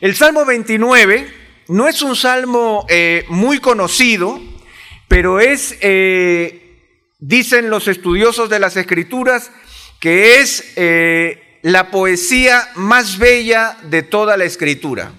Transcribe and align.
El 0.00 0.16
Salmo 0.16 0.46
29 0.46 1.30
no 1.68 1.86
es 1.86 2.00
un 2.00 2.16
salmo 2.16 2.86
eh, 2.88 3.26
muy 3.28 3.58
conocido, 3.58 4.40
pero 5.08 5.40
es, 5.40 5.76
eh, 5.82 7.04
dicen 7.18 7.68
los 7.68 7.86
estudiosos 7.86 8.48
de 8.48 8.60
las 8.60 8.78
escrituras, 8.78 9.50
que 10.00 10.40
es 10.40 10.72
eh, 10.76 11.58
la 11.60 11.90
poesía 11.90 12.66
más 12.76 13.18
bella 13.18 13.76
de 13.90 14.02
toda 14.02 14.38
la 14.38 14.44
escritura, 14.44 15.12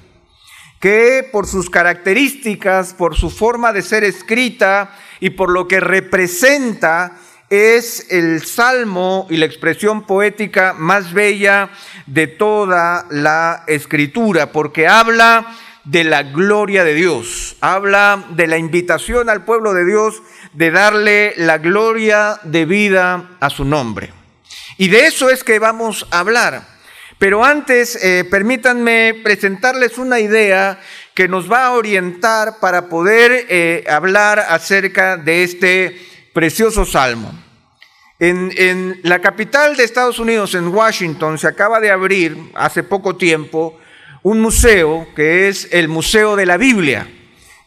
que 0.79 1.29
por 1.31 1.45
sus 1.45 1.69
características, 1.69 2.95
por 2.95 3.15
su 3.15 3.29
forma 3.29 3.73
de 3.73 3.83
ser 3.83 4.03
escrita 4.03 4.97
y 5.19 5.29
por 5.29 5.51
lo 5.51 5.67
que 5.67 5.79
representa, 5.79 7.19
es 7.51 8.07
el 8.09 8.45
salmo 8.45 9.27
y 9.29 9.35
la 9.35 9.45
expresión 9.45 10.07
poética 10.07 10.73
más 10.73 11.11
bella 11.11 11.69
de 12.07 12.27
toda 12.27 13.05
la 13.11 13.65
escritura, 13.67 14.53
porque 14.53 14.87
habla 14.87 15.57
de 15.83 16.05
la 16.05 16.23
gloria 16.23 16.85
de 16.85 16.93
Dios, 16.93 17.57
habla 17.59 18.23
de 18.29 18.47
la 18.47 18.57
invitación 18.57 19.29
al 19.29 19.43
pueblo 19.43 19.73
de 19.73 19.85
Dios 19.85 20.23
de 20.53 20.71
darle 20.71 21.33
la 21.35 21.57
gloria 21.57 22.39
de 22.43 22.63
vida 22.63 23.31
a 23.41 23.49
su 23.49 23.65
nombre. 23.65 24.13
Y 24.77 24.87
de 24.87 25.07
eso 25.07 25.29
es 25.29 25.43
que 25.43 25.59
vamos 25.59 26.07
a 26.09 26.19
hablar. 26.19 26.65
Pero 27.19 27.43
antes, 27.43 28.01
eh, 28.01 28.23
permítanme 28.31 29.19
presentarles 29.23 29.97
una 29.97 30.21
idea 30.21 30.79
que 31.13 31.27
nos 31.27 31.51
va 31.51 31.65
a 31.65 31.73
orientar 31.73 32.59
para 32.61 32.87
poder 32.87 33.45
eh, 33.49 33.83
hablar 33.89 34.39
acerca 34.39 35.17
de 35.17 35.43
este 35.43 36.11
precioso 36.33 36.85
salmo. 36.85 37.31
En, 38.23 38.99
la 39.01 39.19
capital 39.19 39.75
de 39.75 39.83
Estados 39.83 40.19
Unidos, 40.19 40.53
en 40.53 40.67
Washington, 40.67 41.39
se 41.39 41.47
acaba 41.47 41.79
de 41.79 41.89
abrir 41.89 42.37
hace 42.53 42.83
poco 42.83 43.15
tiempo 43.15 43.79
un 44.21 44.39
museo 44.39 45.07
que 45.15 45.47
es 45.47 45.67
el 45.71 45.87
Museo 45.87 46.35
de 46.35 46.45
la 46.45 46.57
Biblia. 46.57 47.09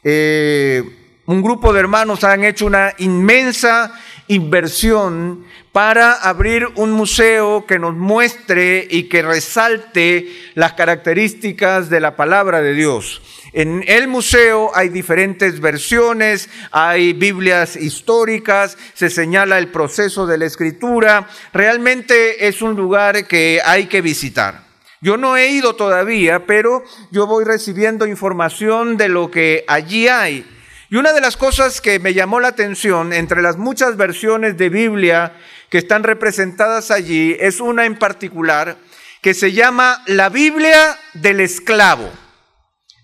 Eh, 0.05 0.85
un 1.27 1.43
grupo 1.43 1.73
de 1.73 1.81
hermanos 1.81 2.23
han 2.23 2.45
hecho 2.45 2.67
una 2.67 2.95
inmensa 2.99 4.01
inversión 4.29 5.45
para 5.73 6.13
abrir 6.13 6.69
un 6.77 6.93
museo 6.93 7.67
que 7.67 7.81
nos 7.81 7.97
muestre 7.97 8.87
y 8.89 9.09
que 9.09 9.23
resalte 9.23 10.29
las 10.55 10.75
características 10.75 11.91
de 11.91 11.99
la 11.99 12.15
palabra 12.15 12.63
de 12.63 12.75
Dios. 12.75 13.23
En 13.57 13.85
el 13.87 14.09
museo 14.09 14.73
hay 14.75 14.89
diferentes 14.89 15.61
versiones, 15.61 16.49
hay 16.73 17.13
Biblias 17.13 17.77
históricas, 17.77 18.77
se 18.95 19.11
señala 19.11 19.59
el 19.59 19.69
proceso 19.69 20.27
de 20.27 20.39
la 20.39 20.47
escritura. 20.47 21.29
Realmente 21.53 22.49
es 22.49 22.63
un 22.63 22.75
lugar 22.75 23.29
que 23.29 23.61
hay 23.65 23.87
que 23.87 24.01
visitar. 24.01 24.65
Yo 25.01 25.17
no 25.17 25.37
he 25.37 25.51
ido 25.51 25.77
todavía, 25.77 26.47
pero 26.47 26.83
yo 27.13 27.29
voy 27.29 27.45
recibiendo 27.45 28.09
información 28.09 28.97
de 28.97 29.09
lo 29.09 29.31
que 29.31 29.65
allí 29.69 30.09
hay. 30.09 30.45
Y 30.91 30.97
una 30.97 31.13
de 31.13 31.21
las 31.21 31.37
cosas 31.37 31.81
que 31.81 32.01
me 32.01 32.13
llamó 32.13 32.41
la 32.41 32.49
atención 32.49 33.13
entre 33.13 33.41
las 33.41 33.57
muchas 33.57 33.97
versiones 33.97 34.57
de 34.57 34.69
Biblia 34.69 35.33
que 35.71 35.79
están 35.79 36.03
representadas 36.03 36.91
allí 36.91 37.37
es 37.39 37.61
una 37.61 37.87
en 37.87 38.01
particular 38.01 38.79
que 39.23 39.33
se 39.33 39.53
llama 39.53 40.03
la 40.07 40.29
Biblia 40.29 40.99
del 41.13 41.39
esclavo. 41.39 42.24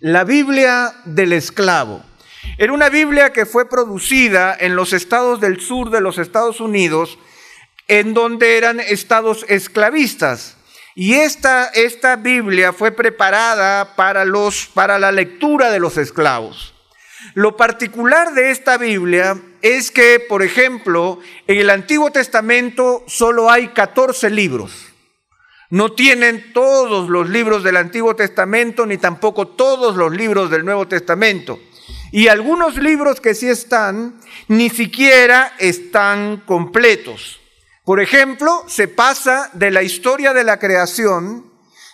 La 0.01 0.25
Biblia 0.25 0.95
del 1.05 1.35
esclavo. 1.35 2.03
Era 2.57 2.73
una 2.73 2.89
Biblia 2.89 3.35
que 3.35 3.45
fue 3.45 3.69
producida 3.69 4.57
en 4.59 4.75
los 4.75 4.95
estados 4.95 5.43
del 5.43 5.61
sur 5.61 5.91
de 5.91 6.01
los 6.01 6.17
Estados 6.17 6.59
Unidos, 6.61 7.19
en 7.87 8.15
donde 8.15 8.57
eran 8.57 8.81
estados 8.81 9.45
esclavistas. 9.47 10.57
Y 10.95 11.17
esta, 11.17 11.67
esta 11.67 12.17
Biblia 12.17 12.73
fue 12.73 12.93
preparada 12.93 13.95
para, 13.95 14.25
los, 14.25 14.69
para 14.73 14.99
la 14.99 15.13
lectura 15.13 15.71
de 15.71 15.81
los 15.81 15.99
esclavos. 15.99 16.73
Lo 17.35 17.59
particular 17.59 18.33
de 18.33 18.53
esta 18.53 18.79
Biblia 18.79 19.37
es 19.61 19.91
que, 19.91 20.19
por 20.19 20.43
ejemplo, 20.43 21.19
en 21.47 21.59
el 21.59 21.69
Antiguo 21.69 22.11
Testamento 22.11 23.05
solo 23.07 23.51
hay 23.51 23.69
14 23.69 24.31
libros. 24.31 24.90
No 25.71 25.93
tienen 25.93 26.53
todos 26.53 27.09
los 27.09 27.29
libros 27.29 27.63
del 27.63 27.77
Antiguo 27.77 28.17
Testamento 28.17 28.87
ni 28.87 28.99
tampoco 28.99 29.47
todos 29.47 29.95
los 29.95 30.13
libros 30.13 30.51
del 30.51 30.65
Nuevo 30.65 30.89
Testamento. 30.89 31.61
Y 32.11 32.27
algunos 32.27 32.77
libros 32.77 33.21
que 33.21 33.37
sí 33.37 33.49
están, 33.49 34.21
ni 34.49 34.69
siquiera 34.69 35.53
están 35.61 36.39
completos. 36.39 37.39
Por 37.85 38.01
ejemplo, 38.01 38.65
se 38.67 38.89
pasa 38.89 39.49
de 39.53 39.71
la 39.71 39.85
historia 39.85 40.35
de 40.35 40.43
la 40.43 40.59
creación 40.59 41.49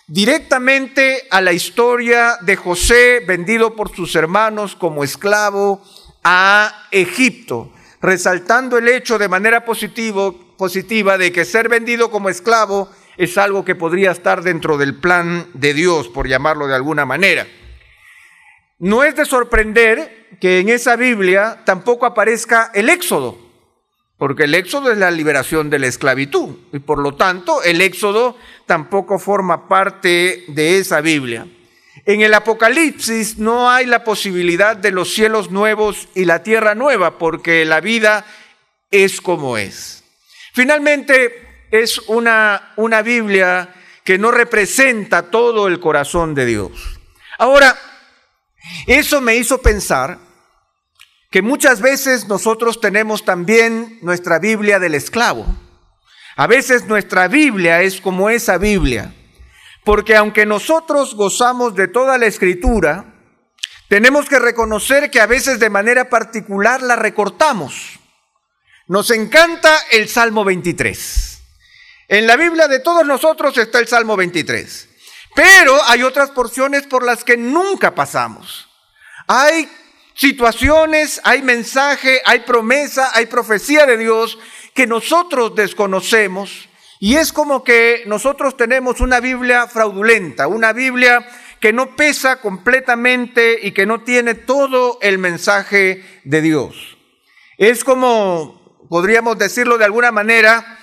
directamente 0.07 1.27
a 1.29 1.39
la 1.41 1.53
historia 1.53 2.37
de 2.41 2.55
José 2.55 3.21
vendido 3.27 3.75
por 3.75 3.95
sus 3.95 4.15
hermanos 4.15 4.75
como 4.75 5.03
esclavo 5.03 5.83
a 6.23 6.87
Egipto, 6.89 7.71
resaltando 8.01 8.79
el 8.79 8.87
hecho 8.87 9.19
de 9.19 9.27
manera 9.27 9.65
positivo, 9.65 10.55
positiva 10.57 11.19
de 11.19 11.31
que 11.31 11.45
ser 11.45 11.69
vendido 11.69 12.09
como 12.09 12.29
esclavo 12.29 12.89
es 13.17 13.37
algo 13.37 13.65
que 13.65 13.75
podría 13.75 14.11
estar 14.11 14.43
dentro 14.43 14.77
del 14.77 14.95
plan 14.95 15.47
de 15.53 15.73
Dios, 15.73 16.07
por 16.07 16.27
llamarlo 16.27 16.67
de 16.67 16.75
alguna 16.75 17.05
manera. 17.05 17.47
No 18.79 19.03
es 19.03 19.15
de 19.15 19.25
sorprender 19.25 20.27
que 20.39 20.59
en 20.59 20.69
esa 20.69 20.95
Biblia 20.95 21.63
tampoco 21.65 22.05
aparezca 22.05 22.71
el 22.75 22.89
éxodo, 22.89 23.39
porque 24.17 24.43
el 24.43 24.53
éxodo 24.53 24.91
es 24.91 24.97
la 24.97 25.09
liberación 25.09 25.69
de 25.69 25.79
la 25.79 25.87
esclavitud, 25.87 26.57
y 26.71 26.79
por 26.79 26.99
lo 26.99 27.15
tanto 27.15 27.63
el 27.63 27.81
éxodo 27.81 28.37
tampoco 28.65 29.17
forma 29.17 29.67
parte 29.67 30.45
de 30.49 30.77
esa 30.77 31.01
Biblia. 31.01 31.47
En 32.05 32.21
el 32.21 32.33
Apocalipsis 32.35 33.37
no 33.37 33.69
hay 33.69 33.85
la 33.85 34.03
posibilidad 34.03 34.77
de 34.77 34.91
los 34.91 35.13
cielos 35.13 35.49
nuevos 35.49 36.07
y 36.13 36.25
la 36.25 36.43
tierra 36.43 36.75
nueva, 36.75 37.17
porque 37.17 37.65
la 37.65 37.81
vida 37.81 38.25
es 38.91 39.19
como 39.19 39.57
es. 39.57 40.03
Finalmente, 40.53 41.46
es 41.71 41.99
una, 42.07 42.73
una 42.77 43.01
Biblia 43.01 43.73
que 44.03 44.17
no 44.17 44.31
representa 44.31 45.23
todo 45.23 45.67
el 45.67 45.79
corazón 45.79 46.33
de 46.33 46.45
Dios. 46.45 46.71
Ahora, 47.37 47.77
eso 48.85 49.21
me 49.21 49.35
hizo 49.35 49.61
pensar 49.61 50.17
que 51.29 51.41
muchas 51.41 51.81
veces 51.81 52.27
nosotros 52.27 52.79
tenemos 52.79 53.25
también 53.25 53.99
nuestra 54.01 54.39
Biblia 54.39 54.79
del 54.79 54.95
esclavo. 54.95 55.45
A 56.35 56.47
veces 56.47 56.85
nuestra 56.85 57.27
Biblia 57.27 57.81
es 57.81 57.99
como 57.99 58.29
esa 58.29 58.57
Biblia, 58.57 59.13
porque 59.83 60.15
aunque 60.15 60.45
nosotros 60.45 61.15
gozamos 61.15 61.75
de 61.75 61.87
toda 61.87 62.17
la 62.17 62.27
escritura, 62.27 63.13
tenemos 63.89 64.29
que 64.29 64.39
reconocer 64.39 65.09
que 65.09 65.19
a 65.19 65.25
veces 65.25 65.59
de 65.59 65.69
manera 65.69 66.09
particular 66.09 66.81
la 66.81 66.95
recortamos. 66.95 67.99
Nos 68.87 69.11
encanta 69.11 69.75
el 69.91 70.07
Salmo 70.07 70.45
23. 70.45 71.36
En 72.07 72.25
la 72.25 72.37
Biblia 72.37 72.67
de 72.67 72.79
todos 72.79 73.05
nosotros 73.05 73.57
está 73.57 73.79
el 73.79 73.87
Salmo 73.87 74.15
23. 74.15 74.89
Pero 75.35 75.77
hay 75.87 76.03
otras 76.03 76.31
porciones 76.31 76.87
por 76.87 77.03
las 77.03 77.23
que 77.23 77.35
nunca 77.35 77.93
pasamos. 77.93 78.69
Hay 79.27 79.69
situaciones, 80.15 81.19
hay 81.23 81.41
mensaje, 81.41 82.21
hay 82.25 82.39
promesa, 82.39 83.11
hay 83.13 83.25
profecía 83.25 83.85
de 83.85 83.97
Dios 83.97 84.39
que 84.73 84.87
nosotros 84.87 85.53
desconocemos. 85.53 86.69
Y 86.99 87.15
es 87.17 87.33
como 87.33 87.63
que 87.63 88.03
nosotros 88.07 88.55
tenemos 88.55 89.01
una 89.01 89.19
Biblia 89.19 89.67
fraudulenta, 89.67 90.47
una 90.47 90.73
Biblia 90.73 91.27
que 91.59 91.73
no 91.73 91.95
pesa 91.95 92.39
completamente 92.39 93.59
y 93.61 93.71
que 93.71 93.85
no 93.85 94.01
tiene 94.01 94.33
todo 94.33 94.97
el 95.01 95.17
mensaje 95.17 96.21
de 96.23 96.41
Dios. 96.41 96.97
Es 97.57 97.83
como, 97.83 98.85
podríamos 98.89 99.37
decirlo 99.37 99.77
de 99.77 99.85
alguna 99.85 100.11
manera, 100.11 100.76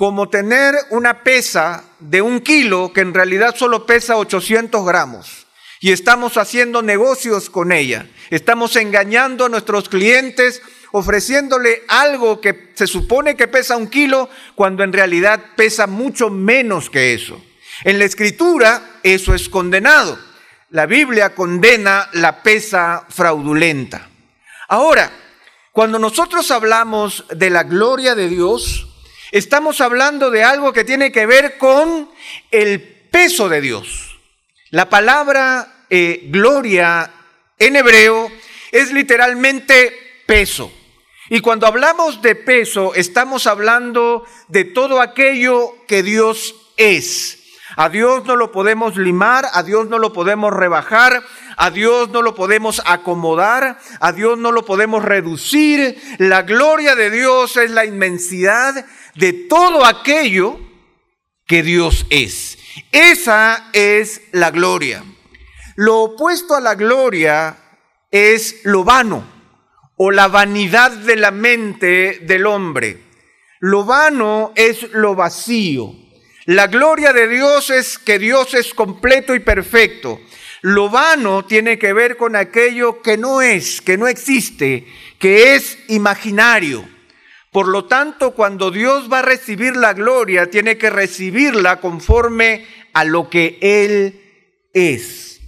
como 0.00 0.30
tener 0.30 0.74
una 0.88 1.22
pesa 1.22 1.84
de 1.98 2.22
un 2.22 2.40
kilo 2.40 2.90
que 2.90 3.02
en 3.02 3.12
realidad 3.12 3.54
solo 3.54 3.84
pesa 3.84 4.16
800 4.16 4.82
gramos. 4.82 5.46
Y 5.78 5.92
estamos 5.92 6.38
haciendo 6.38 6.80
negocios 6.80 7.50
con 7.50 7.70
ella. 7.70 8.06
Estamos 8.30 8.76
engañando 8.76 9.44
a 9.44 9.50
nuestros 9.50 9.90
clientes 9.90 10.62
ofreciéndole 10.92 11.82
algo 11.86 12.40
que 12.40 12.70
se 12.76 12.86
supone 12.86 13.36
que 13.36 13.46
pesa 13.46 13.76
un 13.76 13.88
kilo 13.88 14.30
cuando 14.54 14.84
en 14.84 14.94
realidad 14.94 15.38
pesa 15.54 15.86
mucho 15.86 16.30
menos 16.30 16.88
que 16.88 17.12
eso. 17.12 17.38
En 17.84 17.98
la 17.98 18.06
escritura 18.06 19.00
eso 19.02 19.34
es 19.34 19.50
condenado. 19.50 20.18
La 20.70 20.86
Biblia 20.86 21.34
condena 21.34 22.08
la 22.14 22.42
pesa 22.42 23.04
fraudulenta. 23.10 24.08
Ahora, 24.66 25.12
cuando 25.72 25.98
nosotros 25.98 26.50
hablamos 26.50 27.26
de 27.36 27.50
la 27.50 27.64
gloria 27.64 28.14
de 28.14 28.30
Dios, 28.30 28.86
Estamos 29.32 29.80
hablando 29.80 30.32
de 30.32 30.42
algo 30.42 30.72
que 30.72 30.82
tiene 30.82 31.12
que 31.12 31.24
ver 31.24 31.56
con 31.56 32.10
el 32.50 32.82
peso 32.82 33.48
de 33.48 33.60
Dios. 33.60 34.18
La 34.70 34.88
palabra 34.88 35.84
eh, 35.88 36.22
gloria 36.24 37.12
en 37.56 37.76
hebreo 37.76 38.30
es 38.72 38.92
literalmente 38.92 39.96
peso. 40.26 40.72
Y 41.28 41.40
cuando 41.40 41.68
hablamos 41.68 42.22
de 42.22 42.34
peso, 42.34 42.92
estamos 42.94 43.46
hablando 43.46 44.24
de 44.48 44.64
todo 44.64 45.00
aquello 45.00 45.76
que 45.86 46.02
Dios 46.02 46.56
es. 46.76 47.38
A 47.76 47.88
Dios 47.88 48.24
no 48.24 48.34
lo 48.34 48.50
podemos 48.50 48.96
limar, 48.96 49.46
a 49.52 49.62
Dios 49.62 49.88
no 49.88 50.00
lo 50.00 50.12
podemos 50.12 50.52
rebajar, 50.52 51.22
a 51.56 51.70
Dios 51.70 52.10
no 52.10 52.20
lo 52.20 52.34
podemos 52.34 52.82
acomodar, 52.84 53.78
a 54.00 54.10
Dios 54.10 54.36
no 54.38 54.50
lo 54.50 54.64
podemos 54.64 55.04
reducir. 55.04 55.96
La 56.18 56.42
gloria 56.42 56.96
de 56.96 57.10
Dios 57.10 57.56
es 57.56 57.70
la 57.70 57.84
inmensidad 57.84 58.84
de 59.14 59.32
todo 59.32 59.84
aquello 59.84 60.58
que 61.46 61.62
Dios 61.62 62.06
es. 62.10 62.58
Esa 62.92 63.70
es 63.72 64.22
la 64.32 64.50
gloria. 64.50 65.04
Lo 65.76 66.00
opuesto 66.00 66.54
a 66.54 66.60
la 66.60 66.74
gloria 66.74 67.56
es 68.10 68.60
lo 68.64 68.84
vano 68.84 69.24
o 69.96 70.10
la 70.10 70.28
vanidad 70.28 70.90
de 70.90 71.16
la 71.16 71.30
mente 71.30 72.20
del 72.22 72.46
hombre. 72.46 72.98
Lo 73.60 73.84
vano 73.84 74.52
es 74.54 74.90
lo 74.92 75.14
vacío. 75.14 75.94
La 76.46 76.66
gloria 76.66 77.12
de 77.12 77.28
Dios 77.28 77.70
es 77.70 77.98
que 77.98 78.18
Dios 78.18 78.54
es 78.54 78.72
completo 78.72 79.34
y 79.34 79.40
perfecto. 79.40 80.20
Lo 80.62 80.90
vano 80.90 81.44
tiene 81.44 81.78
que 81.78 81.92
ver 81.92 82.16
con 82.16 82.36
aquello 82.36 83.02
que 83.02 83.16
no 83.16 83.40
es, 83.40 83.80
que 83.80 83.96
no 83.96 84.08
existe, 84.08 84.86
que 85.18 85.54
es 85.54 85.78
imaginario. 85.88 86.88
Por 87.50 87.66
lo 87.66 87.86
tanto, 87.86 88.32
cuando 88.32 88.70
Dios 88.70 89.10
va 89.12 89.18
a 89.18 89.22
recibir 89.22 89.76
la 89.76 89.92
gloria, 89.92 90.50
tiene 90.50 90.78
que 90.78 90.88
recibirla 90.88 91.80
conforme 91.80 92.64
a 92.92 93.04
lo 93.04 93.28
que 93.28 93.58
Él 93.60 94.20
es. 94.72 95.40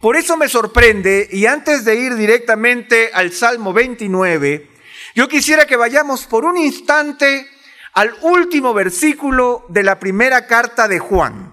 Por 0.00 0.16
eso 0.16 0.38
me 0.38 0.48
sorprende, 0.48 1.28
y 1.30 1.44
antes 1.44 1.84
de 1.84 1.96
ir 1.96 2.14
directamente 2.14 3.10
al 3.12 3.32
Salmo 3.32 3.74
29, 3.74 4.70
yo 5.14 5.28
quisiera 5.28 5.66
que 5.66 5.76
vayamos 5.76 6.24
por 6.24 6.46
un 6.46 6.56
instante 6.56 7.46
al 7.92 8.14
último 8.22 8.72
versículo 8.72 9.66
de 9.68 9.82
la 9.82 9.98
primera 9.98 10.46
carta 10.46 10.88
de 10.88 10.98
Juan. 10.98 11.52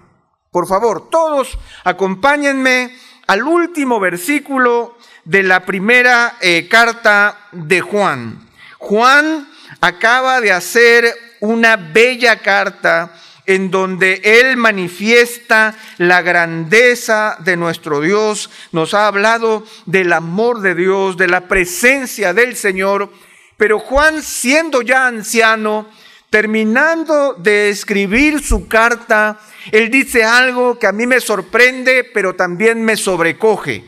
Por 0.50 0.66
favor, 0.66 1.10
todos 1.10 1.58
acompáñenme 1.84 2.96
al 3.26 3.42
último 3.42 4.00
versículo 4.00 4.96
de 5.24 5.42
la 5.42 5.66
primera 5.66 6.38
eh, 6.40 6.66
carta 6.68 7.48
de 7.52 7.82
Juan. 7.82 8.48
Juan 8.78 9.46
acaba 9.80 10.40
de 10.40 10.52
hacer 10.52 11.14
una 11.40 11.76
bella 11.76 12.40
carta 12.40 13.12
en 13.48 13.70
donde 13.70 14.20
Él 14.24 14.58
manifiesta 14.58 15.74
la 15.96 16.20
grandeza 16.20 17.38
de 17.40 17.56
nuestro 17.56 18.02
Dios, 18.02 18.50
nos 18.72 18.92
ha 18.92 19.06
hablado 19.06 19.64
del 19.86 20.12
amor 20.12 20.60
de 20.60 20.74
Dios, 20.74 21.16
de 21.16 21.28
la 21.28 21.48
presencia 21.48 22.34
del 22.34 22.56
Señor, 22.56 23.10
pero 23.56 23.78
Juan 23.78 24.22
siendo 24.22 24.82
ya 24.82 25.06
anciano, 25.06 25.88
terminando 26.28 27.32
de 27.34 27.70
escribir 27.70 28.44
su 28.44 28.68
carta, 28.68 29.40
él 29.72 29.90
dice 29.90 30.24
algo 30.24 30.78
que 30.78 30.86
a 30.86 30.92
mí 30.92 31.06
me 31.06 31.20
sorprende, 31.20 32.04
pero 32.04 32.34
también 32.34 32.84
me 32.84 32.98
sobrecoge, 32.98 33.82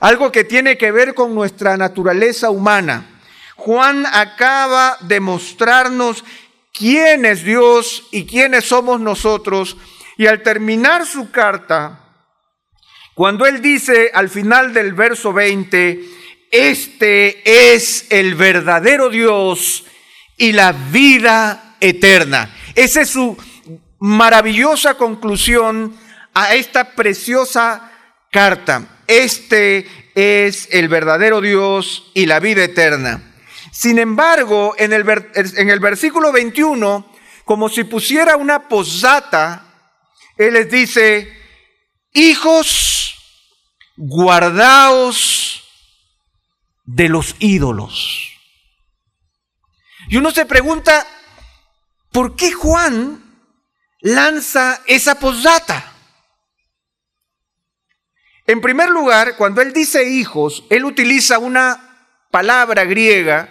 algo 0.00 0.32
que 0.32 0.44
tiene 0.44 0.78
que 0.78 0.90
ver 0.90 1.12
con 1.12 1.34
nuestra 1.34 1.76
naturaleza 1.76 2.48
humana. 2.48 3.11
Juan 3.64 4.06
acaba 4.12 4.96
de 5.02 5.20
mostrarnos 5.20 6.24
quién 6.72 7.24
es 7.24 7.44
Dios 7.44 8.08
y 8.10 8.26
quiénes 8.26 8.64
somos 8.64 9.00
nosotros. 9.00 9.76
Y 10.18 10.26
al 10.26 10.42
terminar 10.42 11.06
su 11.06 11.30
carta, 11.30 12.00
cuando 13.14 13.46
él 13.46 13.62
dice 13.62 14.10
al 14.12 14.30
final 14.30 14.74
del 14.74 14.94
verso 14.94 15.32
20, 15.32 16.00
este 16.50 17.74
es 17.74 18.06
el 18.10 18.34
verdadero 18.34 19.10
Dios 19.10 19.84
y 20.36 20.50
la 20.50 20.72
vida 20.72 21.76
eterna. 21.78 22.52
Esa 22.74 23.02
es 23.02 23.10
su 23.10 23.36
maravillosa 24.00 24.94
conclusión 24.94 25.96
a 26.34 26.56
esta 26.56 26.96
preciosa 26.96 27.92
carta. 28.32 29.02
Este 29.06 29.86
es 30.16 30.68
el 30.72 30.88
verdadero 30.88 31.40
Dios 31.40 32.10
y 32.12 32.26
la 32.26 32.40
vida 32.40 32.64
eterna. 32.64 33.28
Sin 33.72 33.98
embargo, 33.98 34.74
en 34.76 34.92
el, 34.92 35.08
en 35.34 35.70
el 35.70 35.80
versículo 35.80 36.30
21, 36.30 37.10
como 37.46 37.70
si 37.70 37.84
pusiera 37.84 38.36
una 38.36 38.68
posdata, 38.68 39.64
Él 40.36 40.52
les 40.52 40.70
dice, 40.70 41.32
hijos, 42.12 43.16
guardaos 43.96 45.64
de 46.84 47.08
los 47.08 47.34
ídolos. 47.38 48.32
Y 50.08 50.18
uno 50.18 50.32
se 50.32 50.44
pregunta, 50.44 51.06
¿por 52.10 52.36
qué 52.36 52.52
Juan 52.52 53.24
lanza 54.00 54.82
esa 54.86 55.18
posdata? 55.18 55.94
En 58.46 58.60
primer 58.60 58.90
lugar, 58.90 59.38
cuando 59.38 59.62
él 59.62 59.72
dice 59.72 60.10
hijos, 60.10 60.64
él 60.68 60.84
utiliza 60.84 61.38
una 61.38 62.10
palabra 62.30 62.84
griega 62.84 63.48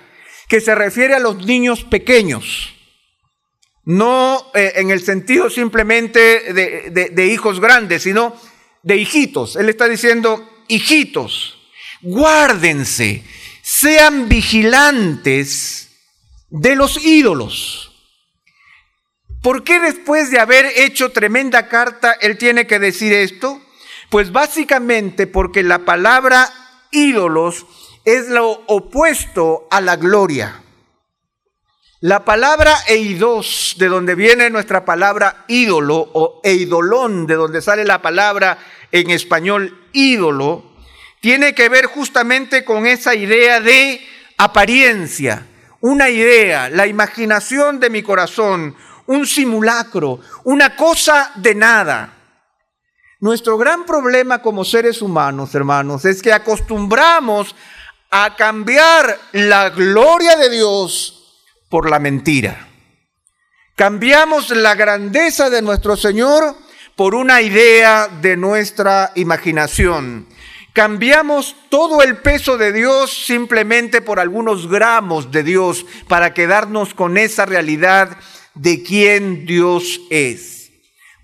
que 0.51 0.59
se 0.59 0.75
refiere 0.75 1.15
a 1.15 1.19
los 1.19 1.45
niños 1.45 1.86
pequeños, 1.86 2.75
no 3.86 4.51
eh, 4.53 4.74
en 4.75 4.92
el 4.92 5.01
sentido 5.01 5.50
simplemente 5.50 6.19
de, 6.51 7.27
hijos 7.27 7.62
grandes, 7.62 8.03
sino 8.03 8.36
de 8.83 8.98
hijitos. 8.98 9.56
Él 9.56 9.69
está 9.69 9.88
diciendo, 9.88 10.45
hijitos, 10.68 11.57
guárdense, 12.01 13.24
sean 13.62 14.27
vigilantes 14.27 15.88
de 16.50 16.75
los 16.75 17.01
ídolos. 17.01 17.94
¿Por 19.42 19.63
qué 19.63 19.80
después 19.80 20.31
de 20.31 20.39
haber 20.39 20.65
hecho 20.65 21.13
tremenda 21.13 21.69
carta 21.69 22.12
él 22.19 22.38
tiene 22.38 22.68
que 22.68 22.77
decir 22.77 23.13
esto? 23.13 23.62
Pues 24.09 24.33
básicamente 24.33 25.27
porque 25.27 25.63
la 25.63 25.86
palabra 25.86 26.51
ídolos 26.92 27.65
es 28.06 28.30
lo 28.30 28.63
opuesto 28.68 29.68
a 29.69 29.81
la 29.81 29.95
gloria. 29.95 30.62
La 32.00 32.25
palabra 32.25 32.75
eidos, 32.88 33.75
de 33.77 33.88
donde 33.88 34.15
viene 34.15 34.50
nuestra 34.50 34.86
palabra 34.86 35.45
ídolo, 35.48 36.09
o 36.13 36.42
eidolón, 36.44 37.27
de 37.27 37.36
donde 37.36 37.62
sale 37.62 37.86
la 37.86 38.01
palabra 38.01 38.57
en 38.92 39.12
español 39.12 39.88
ídolo, 39.94 40.71
tiene 41.19 41.53
que 41.53 41.69
ver 41.69 41.86
justamente 41.86 42.65
con 42.65 42.88
esa 42.88 43.13
idea 43.13 43.62
de 43.62 44.01
apariencia, 44.38 45.45
una 45.80 46.09
idea, 46.09 46.69
la 46.71 46.88
imaginación 46.88 47.80
de 47.80 47.92
mi 47.92 48.01
corazón, 48.01 48.75
un 49.06 49.27
simulacro, 49.27 50.19
una 50.44 50.75
cosa 50.75 51.31
de 51.36 51.53
nada. 51.53 52.13
Nuestro 53.19 53.56
gran 53.59 53.86
problema 53.86 54.42
como 54.42 54.65
seres 54.65 55.03
humanos, 55.03 55.53
hermanos, 55.53 56.06
es 56.06 56.24
que 56.24 56.33
acostumbramos 56.33 57.55
a 58.12 58.36
cambiar 58.36 59.18
la 59.32 59.70
gloria 59.70 60.36
de 60.36 60.50
Dios 60.50 61.48
por 61.70 61.89
la 61.89 61.98
mentira. 61.98 62.68
Cambiamos 63.75 64.50
la 64.50 64.75
grandeza 64.75 65.50
de 65.50 65.62
nuestro 65.62 65.96
Señor 65.96 66.56
por 66.98 67.15
una 67.15 67.41
idea 67.41 68.10
de 68.22 68.36
nuestra 68.36 69.13
imaginación. 69.15 70.27
Cambiamos 70.74 71.56
todo 71.70 72.03
el 72.03 72.18
peso 72.18 72.58
de 72.58 72.74
Dios 72.74 73.25
simplemente 73.25 74.01
por 74.01 74.20
algunos 74.20 74.70
gramos 74.70 75.32
de 75.32 75.44
Dios 75.44 75.86
para 76.10 76.34
quedarnos 76.34 76.94
con 76.94 77.18
esa 77.18 77.46
realidad 77.46 78.18
de 78.56 78.84
quién 78.84 79.46
Dios 79.46 80.01
es. 80.10 80.62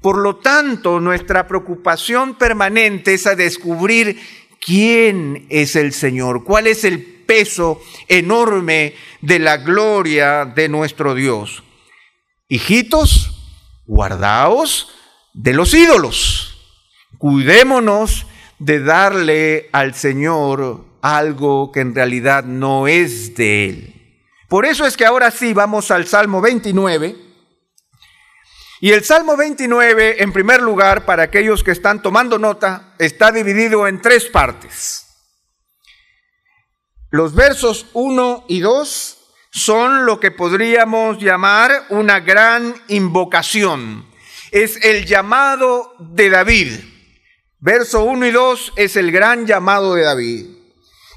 Por 0.01 0.20
lo 0.20 0.38
tanto, 0.38 1.00
nuestra 1.00 1.48
preocupación 1.48 2.36
permanente 2.36 3.13
es 3.13 3.27
a 3.27 3.36
descubrir 3.36 4.20
quién 4.63 5.45
es 5.49 5.75
el 5.75 5.93
Señor, 5.93 6.43
cuál 6.43 6.67
es 6.67 6.83
el 6.83 7.03
peso 7.03 7.81
enorme 8.07 8.93
de 9.21 9.39
la 9.39 9.57
gloria 9.57 10.45
de 10.45 10.69
nuestro 10.69 11.13
Dios. 11.13 11.63
Hijitos, 12.47 13.31
guardaos 13.85 14.89
de 15.33 15.53
los 15.53 15.73
ídolos. 15.73 16.57
Cuidémonos 17.17 18.25
de 18.59 18.79
darle 18.79 19.69
al 19.71 19.93
Señor 19.93 20.85
algo 21.01 21.71
que 21.71 21.81
en 21.81 21.93
realidad 21.93 22.43
no 22.43 22.87
es 22.87 23.35
de 23.35 23.69
Él. 23.69 23.93
Por 24.47 24.65
eso 24.65 24.85
es 24.85 24.95
que 24.95 25.05
ahora 25.05 25.31
sí 25.31 25.53
vamos 25.53 25.91
al 25.91 26.07
Salmo 26.07 26.41
29 26.41 27.26
y 28.79 28.91
el 28.91 29.03
Salmo 29.03 29.36
29, 29.36 30.22
en 30.22 30.31
primer 30.31 30.62
lugar, 30.62 31.05
para 31.05 31.24
aquellos 31.24 31.63
que 31.63 31.72
están 31.72 32.01
tomando 32.01 32.38
nota, 32.38 32.93
está 33.00 33.31
dividido 33.31 33.88
en 33.88 34.01
tres 34.01 34.25
partes. 34.25 35.07
Los 37.10 37.34
versos 37.34 37.88
1 37.93 38.46
y 38.48 38.60
2 38.60 39.17
son 39.51 40.05
lo 40.05 40.19
que 40.19 40.29
podríamos 40.29 41.17
llamar 41.17 41.86
una 41.89 42.19
gran 42.19 42.75
invocación. 42.89 44.05
Es 44.51 44.84
el 44.84 45.05
llamado 45.05 45.96
de 45.98 46.29
David. 46.29 46.74
Verso 47.60 48.03
1 48.03 48.27
y 48.27 48.31
2 48.31 48.74
es 48.75 48.96
el 48.96 49.12
gran 49.12 49.48
llamado 49.48 49.96
de 49.96 50.03
David. 50.03 50.46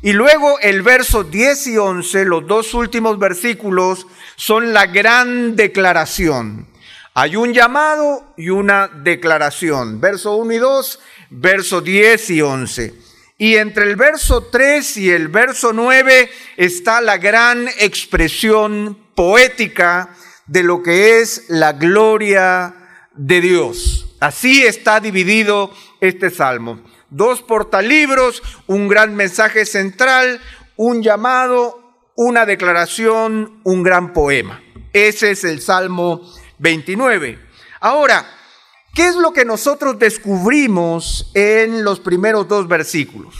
Y 0.00 0.14
luego 0.14 0.58
el 0.60 0.80
verso 0.80 1.24
10 1.24 1.66
y 1.66 1.76
11, 1.76 2.24
los 2.24 2.46
dos 2.46 2.72
últimos 2.72 3.18
versículos, 3.18 4.06
son 4.36 4.72
la 4.72 4.86
gran 4.86 5.56
declaración. 5.56 6.70
Hay 7.14 7.34
un 7.34 7.52
llamado 7.52 8.32
y 8.36 8.50
una 8.50 8.86
declaración. 8.88 10.00
Verso 10.00 10.36
1 10.36 10.52
y 10.52 10.58
2, 10.58 11.00
verso 11.30 11.80
10 11.80 12.30
y 12.30 12.42
11. 12.42 12.94
Y 13.36 13.56
entre 13.56 13.84
el 13.84 13.96
verso 13.96 14.44
3 14.44 14.96
y 14.98 15.10
el 15.10 15.28
verso 15.28 15.72
9 15.72 16.30
está 16.56 17.00
la 17.00 17.18
gran 17.18 17.66
expresión 17.78 18.96
poética 19.14 20.10
de 20.46 20.62
lo 20.62 20.82
que 20.82 21.20
es 21.20 21.46
la 21.48 21.72
gloria 21.72 22.74
de 23.14 23.40
Dios. 23.40 24.14
Así 24.20 24.64
está 24.64 25.00
dividido 25.00 25.72
este 26.00 26.30
salmo. 26.30 26.80
Dos 27.08 27.42
portalibros, 27.42 28.42
un 28.68 28.86
gran 28.86 29.16
mensaje 29.16 29.66
central, 29.66 30.40
un 30.76 31.02
llamado, 31.02 31.80
una 32.14 32.46
declaración, 32.46 33.60
un 33.64 33.82
gran 33.82 34.12
poema. 34.12 34.62
Ese 34.92 35.30
es 35.30 35.44
el 35.44 35.60
Salmo 35.60 36.20
29. 36.60 37.38
Ahora, 37.80 38.26
¿qué 38.94 39.08
es 39.08 39.16
lo 39.16 39.32
que 39.32 39.44
nosotros 39.44 39.98
descubrimos 39.98 41.30
en 41.34 41.84
los 41.84 42.00
primeros 42.00 42.46
dos 42.46 42.68
versículos? 42.68 43.34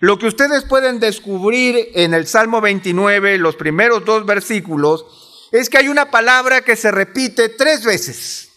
Lo 0.00 0.18
que 0.18 0.26
ustedes 0.26 0.64
pueden 0.64 1.00
descubrir 1.00 1.90
en 1.94 2.14
el 2.14 2.26
Salmo 2.26 2.60
29, 2.60 3.38
los 3.38 3.56
primeros 3.56 4.04
dos 4.04 4.24
versículos, 4.24 5.04
es 5.52 5.68
que 5.68 5.78
hay 5.78 5.88
una 5.88 6.10
palabra 6.10 6.62
que 6.62 6.76
se 6.76 6.90
repite 6.90 7.48
tres 7.48 7.84
veces. 7.84 8.48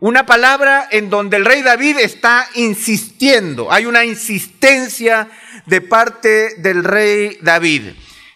Una 0.00 0.24
palabra 0.24 0.88
en 0.90 1.10
donde 1.10 1.36
el 1.36 1.44
rey 1.44 1.62
David 1.62 1.98
está 1.98 2.48
insistiendo. 2.54 3.70
Hay 3.70 3.84
una 3.84 4.04
insistencia 4.04 5.30
de 5.66 5.82
parte 5.82 6.56
del 6.56 6.84
rey 6.84 7.38
David. 7.42 7.92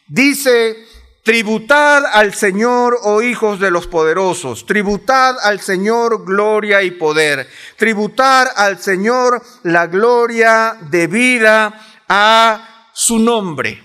Dice, 0.07 0.77
tributad 1.25 2.05
al 2.13 2.35
Señor, 2.35 2.99
oh 3.03 3.23
hijos 3.23 3.59
de 3.59 3.71
los 3.71 3.87
poderosos, 3.87 4.67
tributad 4.67 5.37
al 5.43 5.59
Señor 5.59 6.25
gloria 6.25 6.83
y 6.83 6.93
poder, 6.93 7.49
tributad 7.77 8.47
al 8.55 8.79
Señor 8.79 9.43
la 9.63 9.87
gloria 9.87 10.77
debida 10.91 11.81
a 12.09 12.91
su 12.93 13.19
nombre. 13.19 13.83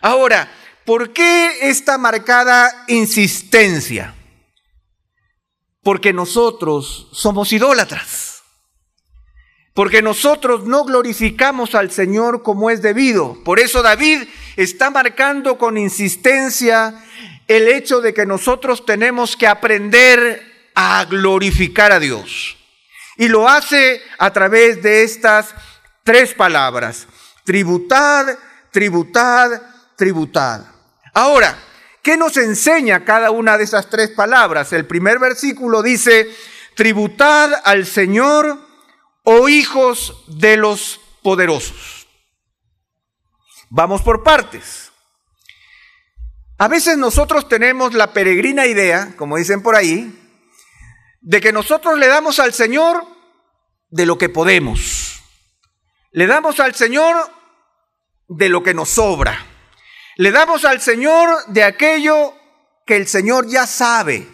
Ahora, 0.00 0.50
¿por 0.86 1.12
qué 1.12 1.68
esta 1.68 1.98
marcada 1.98 2.86
insistencia? 2.88 4.14
Porque 5.82 6.14
nosotros 6.14 7.08
somos 7.12 7.52
idólatras. 7.52 8.29
Porque 9.80 10.02
nosotros 10.02 10.66
no 10.66 10.84
glorificamos 10.84 11.74
al 11.74 11.90
Señor 11.90 12.42
como 12.42 12.68
es 12.68 12.82
debido. 12.82 13.42
Por 13.44 13.58
eso 13.58 13.80
David 13.80 14.24
está 14.56 14.90
marcando 14.90 15.56
con 15.56 15.78
insistencia 15.78 17.02
el 17.48 17.66
hecho 17.66 18.02
de 18.02 18.12
que 18.12 18.26
nosotros 18.26 18.84
tenemos 18.84 19.38
que 19.38 19.46
aprender 19.46 20.68
a 20.74 21.06
glorificar 21.06 21.92
a 21.92 21.98
Dios. 21.98 22.58
Y 23.16 23.28
lo 23.28 23.48
hace 23.48 24.02
a 24.18 24.30
través 24.34 24.82
de 24.82 25.02
estas 25.02 25.54
tres 26.04 26.34
palabras. 26.34 27.06
Tributad, 27.44 28.36
tributad, 28.70 29.62
tributad. 29.96 30.60
Ahora, 31.14 31.56
¿Qué 32.02 32.18
nos 32.18 32.36
enseña 32.36 33.06
cada 33.06 33.30
una 33.30 33.56
de 33.56 33.64
esas 33.64 33.88
tres 33.88 34.10
palabras? 34.10 34.74
El 34.74 34.86
primer 34.86 35.18
versículo 35.18 35.82
dice, 35.82 36.28
tributad 36.74 37.52
al 37.64 37.84
Señor, 37.86 38.69
oh 39.32 39.48
hijos 39.48 40.24
de 40.26 40.56
los 40.56 41.00
poderosos. 41.22 42.08
Vamos 43.68 44.02
por 44.02 44.24
partes. 44.24 44.90
A 46.58 46.66
veces 46.66 46.98
nosotros 46.98 47.48
tenemos 47.48 47.94
la 47.94 48.12
peregrina 48.12 48.66
idea, 48.66 49.14
como 49.16 49.36
dicen 49.36 49.62
por 49.62 49.76
ahí, 49.76 50.12
de 51.20 51.40
que 51.40 51.52
nosotros 51.52 51.96
le 51.96 52.08
damos 52.08 52.40
al 52.40 52.52
Señor 52.52 53.06
de 53.88 54.04
lo 54.04 54.18
que 54.18 54.28
podemos. 54.28 55.22
Le 56.10 56.26
damos 56.26 56.58
al 56.58 56.74
Señor 56.74 57.16
de 58.26 58.48
lo 58.48 58.64
que 58.64 58.74
nos 58.74 58.88
sobra. 58.88 59.46
Le 60.16 60.32
damos 60.32 60.64
al 60.64 60.80
Señor 60.80 61.46
de 61.46 61.62
aquello 61.62 62.34
que 62.84 62.96
el 62.96 63.06
Señor 63.06 63.46
ya 63.48 63.68
sabe. 63.68 64.26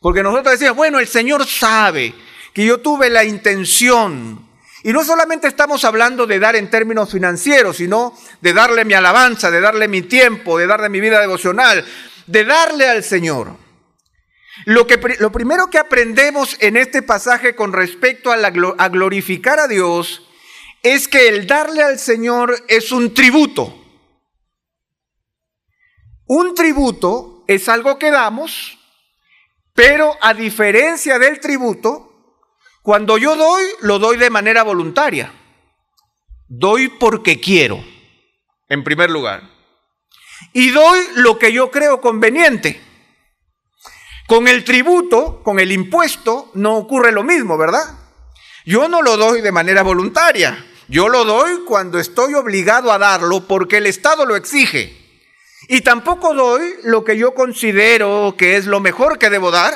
Porque 0.00 0.24
nosotros 0.24 0.58
decimos, 0.58 0.76
bueno, 0.76 0.98
el 0.98 1.06
Señor 1.06 1.46
sabe 1.46 2.12
que 2.52 2.64
yo 2.64 2.80
tuve 2.80 3.10
la 3.10 3.24
intención. 3.24 4.48
Y 4.82 4.92
no 4.92 5.04
solamente 5.04 5.46
estamos 5.46 5.84
hablando 5.84 6.26
de 6.26 6.38
dar 6.38 6.56
en 6.56 6.70
términos 6.70 7.12
financieros, 7.12 7.76
sino 7.76 8.16
de 8.40 8.52
darle 8.52 8.84
mi 8.84 8.94
alabanza, 8.94 9.50
de 9.50 9.60
darle 9.60 9.88
mi 9.88 10.02
tiempo, 10.02 10.58
de 10.58 10.66
darle 10.66 10.88
mi 10.88 11.00
vida 11.00 11.20
devocional, 11.20 11.84
de 12.26 12.44
darle 12.44 12.88
al 12.88 13.04
Señor. 13.04 13.56
Lo, 14.64 14.86
que, 14.86 14.98
lo 15.18 15.32
primero 15.32 15.68
que 15.68 15.78
aprendemos 15.78 16.56
en 16.60 16.76
este 16.76 17.02
pasaje 17.02 17.54
con 17.54 17.72
respecto 17.72 18.32
a, 18.32 18.36
a 18.36 18.88
glorificar 18.88 19.58
a 19.58 19.68
Dios 19.68 20.26
es 20.82 21.08
que 21.08 21.28
el 21.28 21.46
darle 21.46 21.82
al 21.82 21.98
Señor 21.98 22.56
es 22.68 22.90
un 22.90 23.12
tributo. 23.12 23.76
Un 26.26 26.54
tributo 26.54 27.44
es 27.46 27.68
algo 27.68 27.98
que 27.98 28.10
damos, 28.10 28.78
pero 29.74 30.16
a 30.20 30.32
diferencia 30.32 31.18
del 31.18 31.40
tributo, 31.40 32.09
cuando 32.82 33.18
yo 33.18 33.36
doy, 33.36 33.64
lo 33.80 33.98
doy 33.98 34.16
de 34.16 34.30
manera 34.30 34.62
voluntaria. 34.62 35.32
Doy 36.48 36.88
porque 36.88 37.38
quiero, 37.38 37.84
en 38.68 38.82
primer 38.82 39.10
lugar. 39.10 39.42
Y 40.52 40.70
doy 40.70 41.00
lo 41.16 41.38
que 41.38 41.52
yo 41.52 41.70
creo 41.70 42.00
conveniente. 42.00 42.80
Con 44.26 44.48
el 44.48 44.64
tributo, 44.64 45.42
con 45.42 45.60
el 45.60 45.72
impuesto, 45.72 46.50
no 46.54 46.76
ocurre 46.76 47.12
lo 47.12 47.22
mismo, 47.22 47.58
¿verdad? 47.58 47.84
Yo 48.64 48.88
no 48.88 49.02
lo 49.02 49.16
doy 49.16 49.40
de 49.40 49.52
manera 49.52 49.82
voluntaria. 49.82 50.66
Yo 50.88 51.08
lo 51.08 51.24
doy 51.24 51.64
cuando 51.66 51.98
estoy 51.98 52.34
obligado 52.34 52.92
a 52.92 52.98
darlo 52.98 53.46
porque 53.46 53.76
el 53.76 53.86
Estado 53.86 54.26
lo 54.26 54.36
exige. 54.36 54.96
Y 55.68 55.82
tampoco 55.82 56.34
doy 56.34 56.74
lo 56.82 57.04
que 57.04 57.16
yo 57.16 57.34
considero 57.34 58.34
que 58.36 58.56
es 58.56 58.66
lo 58.66 58.80
mejor 58.80 59.18
que 59.18 59.30
debo 59.30 59.50
dar, 59.50 59.74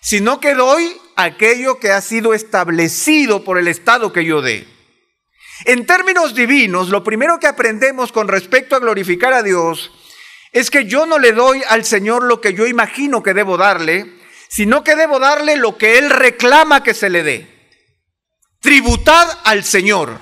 sino 0.00 0.38
que 0.38 0.54
doy 0.54 1.00
aquello 1.16 1.78
que 1.78 1.90
ha 1.90 2.00
sido 2.00 2.34
establecido 2.34 3.44
por 3.44 3.58
el 3.58 3.68
Estado 3.68 4.12
que 4.12 4.24
yo 4.24 4.42
dé. 4.42 4.66
En 5.64 5.86
términos 5.86 6.34
divinos, 6.34 6.88
lo 6.88 7.04
primero 7.04 7.38
que 7.38 7.46
aprendemos 7.46 8.10
con 8.10 8.28
respecto 8.28 8.74
a 8.74 8.80
glorificar 8.80 9.32
a 9.32 9.42
Dios 9.42 9.92
es 10.52 10.70
que 10.70 10.84
yo 10.84 11.06
no 11.06 11.18
le 11.18 11.32
doy 11.32 11.62
al 11.68 11.84
Señor 11.84 12.24
lo 12.24 12.40
que 12.40 12.54
yo 12.54 12.66
imagino 12.66 13.22
que 13.22 13.34
debo 13.34 13.56
darle, 13.56 14.12
sino 14.48 14.84
que 14.84 14.96
debo 14.96 15.18
darle 15.18 15.56
lo 15.56 15.78
que 15.78 15.98
Él 15.98 16.10
reclama 16.10 16.82
que 16.82 16.94
se 16.94 17.10
le 17.10 17.22
dé. 17.22 17.70
Tributad 18.60 19.28
al 19.44 19.64
Señor. 19.64 20.20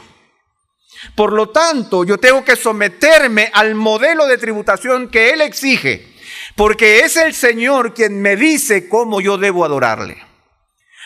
Por 1.15 1.33
lo 1.33 1.49
tanto, 1.49 2.05
yo 2.05 2.19
tengo 2.19 2.45
que 2.45 2.57
someterme 2.57 3.51
al 3.53 3.75
modelo 3.75 4.27
de 4.27 4.39
tributación 4.39 5.09
que 5.09 5.31
Él 5.31 5.41
exige, 5.41 6.15
porque 6.55 7.01
es 7.01 7.17
el 7.17 7.35
Señor 7.35 7.95
quien 7.95 8.21
me 8.21 8.37
dice 8.37 8.89
cómo 8.89 9.21
yo 9.21 9.39
debo 9.39 9.65
adorarle. 9.65 10.30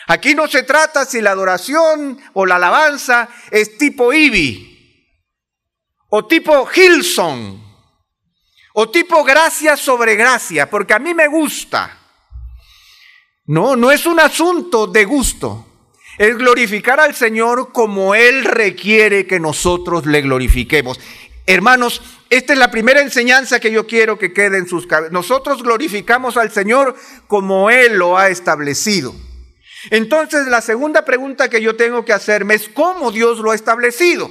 Aquí 0.07 0.35
no 0.35 0.47
se 0.47 0.63
trata 0.63 1.05
si 1.05 1.21
la 1.21 1.31
adoración 1.31 2.19
o 2.33 2.45
la 2.45 2.57
alabanza 2.57 3.29
es 3.51 3.77
tipo 3.77 4.13
Ibi, 4.13 5.17
o 6.09 6.25
tipo 6.25 6.67
Hilson, 6.73 7.63
o 8.73 8.89
tipo 8.89 9.23
gracia 9.23 9.75
sobre 9.75 10.15
gracia, 10.15 10.69
porque 10.69 10.93
a 10.93 10.99
mí 10.99 11.13
me 11.13 11.27
gusta. 11.27 11.99
No, 13.47 13.75
no 13.75 13.91
es 13.91 14.05
un 14.05 14.19
asunto 14.19 14.87
de 14.87 15.05
gusto 15.05 15.65
es 16.17 16.37
glorificar 16.37 16.99
al 16.99 17.15
Señor 17.15 17.71
como 17.71 18.15
Él 18.15 18.45
requiere 18.45 19.27
que 19.27 19.39
nosotros 19.39 20.05
le 20.05 20.21
glorifiquemos. 20.21 20.99
Hermanos, 21.45 22.01
esta 22.29 22.53
es 22.53 22.59
la 22.59 22.71
primera 22.71 23.01
enseñanza 23.01 23.59
que 23.59 23.71
yo 23.71 23.85
quiero 23.85 24.17
que 24.17 24.33
quede 24.33 24.57
en 24.57 24.67
sus 24.67 24.87
cabezas. 24.87 25.11
Nosotros 25.11 25.61
glorificamos 25.61 26.37
al 26.37 26.51
Señor 26.51 26.95
como 27.27 27.69
Él 27.69 27.97
lo 27.97 28.17
ha 28.17 28.29
establecido. 28.29 29.13
Entonces, 29.91 30.47
la 30.47 30.61
segunda 30.61 31.05
pregunta 31.05 31.49
que 31.49 31.61
yo 31.61 31.75
tengo 31.75 32.05
que 32.05 32.13
hacerme 32.13 32.55
es 32.55 32.69
cómo 32.69 33.11
Dios 33.11 33.39
lo 33.39 33.51
ha 33.51 33.55
establecido. 33.55 34.29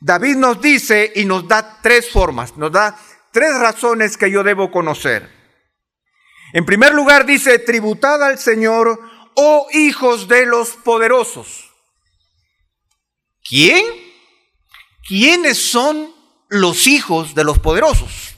David 0.00 0.36
nos 0.36 0.60
dice 0.60 1.12
y 1.14 1.24
nos 1.24 1.48
da 1.48 1.80
tres 1.82 2.10
formas, 2.10 2.56
nos 2.56 2.70
da 2.70 2.96
tres 3.32 3.58
razones 3.58 4.16
que 4.16 4.30
yo 4.30 4.42
debo 4.42 4.70
conocer. 4.70 5.28
En 6.52 6.64
primer 6.64 6.94
lugar 6.94 7.26
dice, 7.26 7.58
tributad 7.58 8.22
al 8.22 8.38
Señor 8.38 9.00
oh 9.34 9.66
hijos 9.72 10.28
de 10.28 10.46
los 10.46 10.70
poderosos. 10.70 11.72
¿Quién? 13.42 13.84
¿Quiénes 15.06 15.70
son 15.70 16.14
los 16.48 16.86
hijos 16.86 17.34
de 17.34 17.44
los 17.44 17.58
poderosos? 17.58 18.34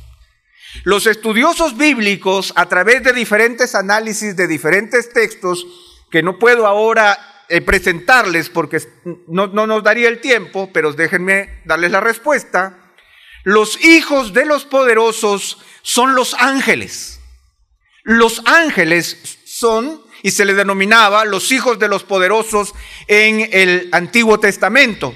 Los 0.84 1.06
estudiosos 1.06 1.76
bíblicos, 1.76 2.52
a 2.56 2.66
través 2.66 3.02
de 3.02 3.12
diferentes 3.12 3.74
análisis 3.74 4.36
de 4.36 4.46
diferentes 4.46 5.12
textos, 5.12 5.66
que 6.10 6.22
no 6.22 6.38
puedo 6.38 6.66
ahora 6.66 7.44
eh, 7.48 7.60
presentarles 7.60 8.50
porque 8.50 8.80
no, 9.26 9.46
no 9.46 9.66
nos 9.66 9.82
daría 9.82 10.08
el 10.08 10.20
tiempo, 10.20 10.70
pero 10.72 10.92
déjenme 10.92 11.60
darles 11.64 11.90
la 11.90 12.00
respuesta. 12.00 12.92
Los 13.44 13.84
hijos 13.84 14.32
de 14.32 14.44
los 14.44 14.64
poderosos 14.64 15.58
son 15.82 16.16
los 16.16 16.34
ángeles. 16.34 17.20
Los 18.02 18.42
ángeles 18.46 19.38
son 19.44 20.02
y 20.22 20.32
se 20.32 20.44
le 20.44 20.54
denominaba 20.54 21.24
los 21.24 21.52
hijos 21.52 21.78
de 21.78 21.88
los 21.88 22.02
poderosos 22.02 22.74
en 23.06 23.48
el 23.52 23.88
Antiguo 23.92 24.40
Testamento. 24.40 25.14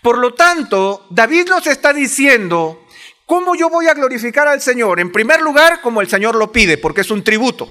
Por 0.00 0.18
lo 0.18 0.34
tanto, 0.34 1.06
David 1.10 1.48
nos 1.48 1.66
está 1.66 1.92
diciendo, 1.92 2.86
¿cómo 3.26 3.54
yo 3.54 3.68
voy 3.68 3.88
a 3.88 3.94
glorificar 3.94 4.48
al 4.48 4.62
Señor? 4.62 5.00
En 5.00 5.12
primer 5.12 5.42
lugar, 5.42 5.80
como 5.82 6.00
el 6.00 6.08
Señor 6.08 6.36
lo 6.36 6.52
pide, 6.52 6.78
porque 6.78 7.02
es 7.02 7.10
un 7.10 7.22
tributo. 7.22 7.68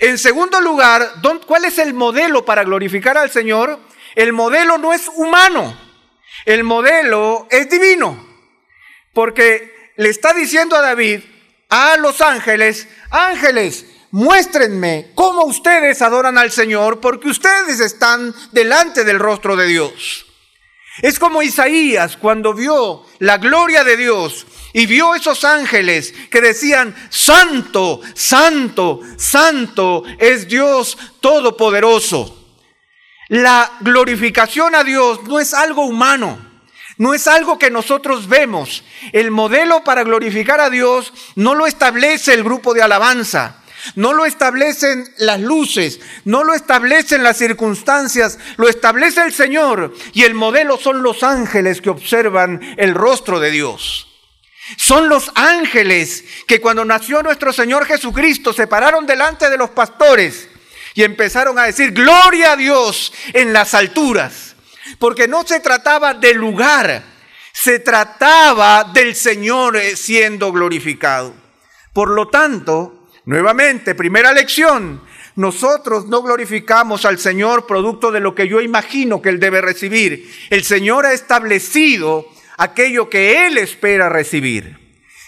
En 0.00 0.16
segundo 0.16 0.62
lugar, 0.62 1.12
¿cuál 1.46 1.66
es 1.66 1.76
el 1.76 1.92
modelo 1.92 2.42
para 2.42 2.64
glorificar 2.64 3.18
al 3.18 3.30
Señor? 3.30 3.78
El 4.14 4.32
modelo 4.32 4.78
no 4.78 4.94
es 4.94 5.08
humano, 5.08 5.78
el 6.46 6.64
modelo 6.64 7.46
es 7.50 7.68
divino, 7.68 8.26
porque 9.12 9.92
le 9.96 10.08
está 10.08 10.32
diciendo 10.32 10.74
a 10.74 10.80
David, 10.80 11.20
a 11.68 11.98
los 11.98 12.22
ángeles, 12.22 12.88
ángeles, 13.10 13.84
muéstrenme 14.10 15.12
cómo 15.14 15.44
ustedes 15.44 16.00
adoran 16.00 16.38
al 16.38 16.50
Señor, 16.50 17.00
porque 17.00 17.28
ustedes 17.28 17.78
están 17.78 18.34
delante 18.52 19.04
del 19.04 19.18
rostro 19.18 19.54
de 19.54 19.66
Dios. 19.66 20.26
Es 21.02 21.18
como 21.18 21.42
Isaías 21.42 22.16
cuando 22.16 22.54
vio 22.54 23.04
la 23.18 23.36
gloria 23.36 23.84
de 23.84 23.98
Dios 23.98 24.46
y 24.72 24.86
vio 24.86 25.14
esos 25.14 25.44
ángeles 25.44 26.14
que 26.30 26.40
decían, 26.40 26.94
Santo, 27.10 28.00
Santo, 28.14 29.00
Santo 29.16 30.04
es 30.18 30.48
Dios 30.48 30.96
Todopoderoso. 31.20 32.36
La 33.28 33.70
glorificación 33.80 34.74
a 34.74 34.84
Dios 34.84 35.22
no 35.24 35.38
es 35.38 35.54
algo 35.54 35.86
humano, 35.86 36.38
no 36.98 37.14
es 37.14 37.26
algo 37.28 37.58
que 37.58 37.70
nosotros 37.70 38.28
vemos. 38.28 38.84
El 39.12 39.30
modelo 39.30 39.84
para 39.84 40.04
glorificar 40.04 40.60
a 40.60 40.70
Dios 40.70 41.12
no 41.36 41.54
lo 41.54 41.66
establece 41.66 42.34
el 42.34 42.44
grupo 42.44 42.74
de 42.74 42.82
alabanza. 42.82 43.56
No 43.94 44.12
lo 44.12 44.26
establecen 44.26 45.08
las 45.16 45.40
luces, 45.40 46.00
no 46.26 46.44
lo 46.44 46.52
establecen 46.52 47.22
las 47.22 47.38
circunstancias, 47.38 48.38
lo 48.58 48.68
establece 48.68 49.22
el 49.22 49.32
Señor 49.32 49.94
y 50.12 50.24
el 50.24 50.34
modelo 50.34 50.76
son 50.76 51.02
los 51.02 51.22
ángeles 51.22 51.80
que 51.80 51.88
observan 51.88 52.60
el 52.76 52.94
rostro 52.94 53.40
de 53.40 53.50
Dios. 53.50 54.09
Son 54.76 55.08
los 55.08 55.30
ángeles 55.34 56.24
que 56.46 56.60
cuando 56.60 56.84
nació 56.84 57.22
nuestro 57.22 57.52
Señor 57.52 57.86
Jesucristo 57.86 58.52
se 58.52 58.66
pararon 58.66 59.06
delante 59.06 59.50
de 59.50 59.56
los 59.56 59.70
pastores 59.70 60.48
y 60.94 61.02
empezaron 61.02 61.58
a 61.58 61.64
decir, 61.64 61.92
gloria 61.92 62.52
a 62.52 62.56
Dios 62.56 63.12
en 63.32 63.52
las 63.52 63.74
alturas. 63.74 64.56
Porque 64.98 65.28
no 65.28 65.46
se 65.46 65.60
trataba 65.60 66.14
de 66.14 66.34
lugar, 66.34 67.02
se 67.52 67.78
trataba 67.78 68.84
del 68.84 69.14
Señor 69.14 69.76
eh, 69.76 69.96
siendo 69.96 70.52
glorificado. 70.52 71.34
Por 71.92 72.10
lo 72.10 72.28
tanto, 72.28 73.08
nuevamente, 73.24 73.94
primera 73.94 74.32
lección, 74.32 75.02
nosotros 75.36 76.06
no 76.06 76.22
glorificamos 76.22 77.04
al 77.04 77.18
Señor 77.18 77.66
producto 77.66 78.10
de 78.10 78.20
lo 78.20 78.34
que 78.34 78.48
yo 78.48 78.60
imagino 78.60 79.22
que 79.22 79.28
Él 79.28 79.40
debe 79.40 79.60
recibir. 79.60 80.30
El 80.50 80.64
Señor 80.64 81.06
ha 81.06 81.12
establecido 81.12 82.26
aquello 82.60 83.08
que 83.08 83.46
Él 83.46 83.56
espera 83.56 84.10
recibir. 84.10 84.78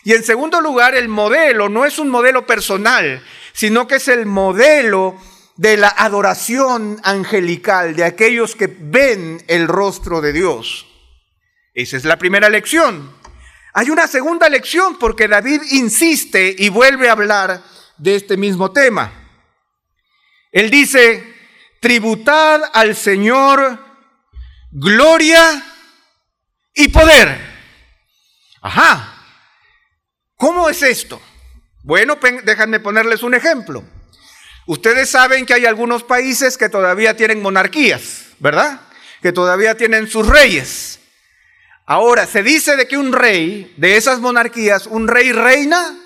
Y 0.04 0.12
en 0.12 0.22
segundo 0.22 0.60
lugar, 0.60 0.94
el 0.94 1.08
modelo 1.08 1.68
no 1.68 1.86
es 1.86 1.98
un 1.98 2.10
modelo 2.10 2.46
personal, 2.46 3.24
sino 3.54 3.86
que 3.86 3.96
es 3.96 4.08
el 4.08 4.26
modelo 4.26 5.16
de 5.56 5.78
la 5.78 5.88
adoración 5.88 7.00
angelical, 7.02 7.96
de 7.96 8.04
aquellos 8.04 8.54
que 8.54 8.66
ven 8.66 9.42
el 9.48 9.66
rostro 9.66 10.20
de 10.20 10.32
Dios. 10.34 10.86
Esa 11.72 11.96
es 11.96 12.04
la 12.04 12.18
primera 12.18 12.50
lección. 12.50 13.16
Hay 13.72 13.88
una 13.88 14.06
segunda 14.08 14.50
lección 14.50 14.98
porque 14.98 15.26
David 15.26 15.62
insiste 15.70 16.54
y 16.58 16.68
vuelve 16.68 17.08
a 17.08 17.12
hablar 17.12 17.62
de 17.96 18.16
este 18.16 18.36
mismo 18.36 18.72
tema. 18.72 19.10
Él 20.50 20.68
dice, 20.68 21.34
tributad 21.80 22.60
al 22.74 22.94
Señor 22.94 23.78
gloria 24.70 25.71
y 26.74 26.88
poder. 26.88 27.38
Ajá. 28.60 29.14
¿Cómo 30.36 30.68
es 30.68 30.82
esto? 30.82 31.20
Bueno, 31.82 32.18
déjenme 32.44 32.80
ponerles 32.80 33.22
un 33.22 33.34
ejemplo. 33.34 33.84
Ustedes 34.66 35.10
saben 35.10 35.44
que 35.44 35.54
hay 35.54 35.66
algunos 35.66 36.04
países 36.04 36.56
que 36.56 36.68
todavía 36.68 37.16
tienen 37.16 37.42
monarquías, 37.42 38.26
¿verdad? 38.38 38.80
Que 39.20 39.32
todavía 39.32 39.76
tienen 39.76 40.08
sus 40.08 40.28
reyes. 40.28 41.00
Ahora, 41.84 42.26
se 42.26 42.42
dice 42.44 42.76
de 42.76 42.86
que 42.86 42.96
un 42.96 43.12
rey 43.12 43.74
de 43.76 43.96
esas 43.96 44.20
monarquías, 44.20 44.86
un 44.86 45.08
rey 45.08 45.32
reina, 45.32 45.98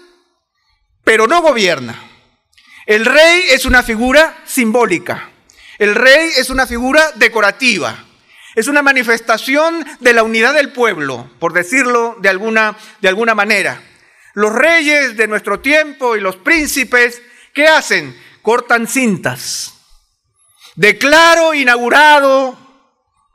pero 1.04 1.26
no 1.26 1.42
gobierna. 1.42 2.02
El 2.86 3.04
rey 3.04 3.44
es 3.50 3.66
una 3.66 3.82
figura 3.82 4.38
simbólica. 4.46 5.30
El 5.78 5.94
rey 5.94 6.30
es 6.36 6.48
una 6.48 6.66
figura 6.66 7.12
decorativa. 7.16 8.05
Es 8.56 8.68
una 8.68 8.80
manifestación 8.80 9.84
de 10.00 10.14
la 10.14 10.22
unidad 10.22 10.54
del 10.54 10.72
pueblo, 10.72 11.28
por 11.38 11.52
decirlo 11.52 12.16
de 12.20 12.30
alguna, 12.30 12.74
de 13.02 13.08
alguna 13.08 13.34
manera. 13.34 13.82
Los 14.32 14.54
reyes 14.54 15.14
de 15.14 15.28
nuestro 15.28 15.60
tiempo 15.60 16.16
y 16.16 16.20
los 16.20 16.36
príncipes, 16.36 17.20
¿qué 17.52 17.68
hacen? 17.68 18.18
Cortan 18.40 18.86
cintas. 18.86 19.74
Declaro 20.74 21.52
inaugurado 21.52 22.56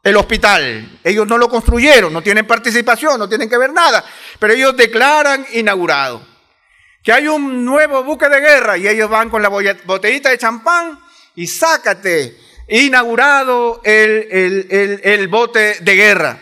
el 0.04 0.18
hospital. 0.18 1.00
Ellos 1.04 1.28
no 1.28 1.38
lo 1.38 1.50
construyeron, 1.50 2.12
no 2.12 2.24
tienen 2.24 2.48
participación, 2.48 3.20
no 3.20 3.30
tienen 3.30 3.48
que 3.48 3.60
ver 3.60 3.72
nada, 3.72 4.04
pero 4.40 4.54
ellos 4.54 4.76
declaran 4.76 5.46
inaugurado. 5.54 6.26
Que 7.04 7.14
hay 7.14 7.28
un 7.28 7.64
nuevo 7.64 8.04
buque 8.04 8.28
de 8.28 8.40
guerra 8.40 8.76
y 8.76 8.88
ellos 8.88 9.08
van 9.08 9.30
con 9.30 9.44
la 9.44 9.50
botellita 9.50 10.30
de 10.32 10.40
champán 10.40 11.00
y 11.36 11.46
sácate 11.46 12.36
inaugurado 12.80 13.82
el, 13.84 15.28
bote 15.30 15.80
de 15.82 15.96
guerra. 15.96 16.40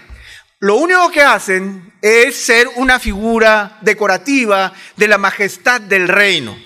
Lo 0.59 0.75
único 0.75 1.09
que 1.09 1.21
hacen 1.21 1.93
es 2.01 2.35
ser 2.35 2.67
una 2.75 2.99
figura 2.99 3.77
decorativa 3.81 4.71
de 4.95 5.07
la 5.07 5.17
majestad 5.17 5.81
del 5.81 6.07
reino. 6.07 6.57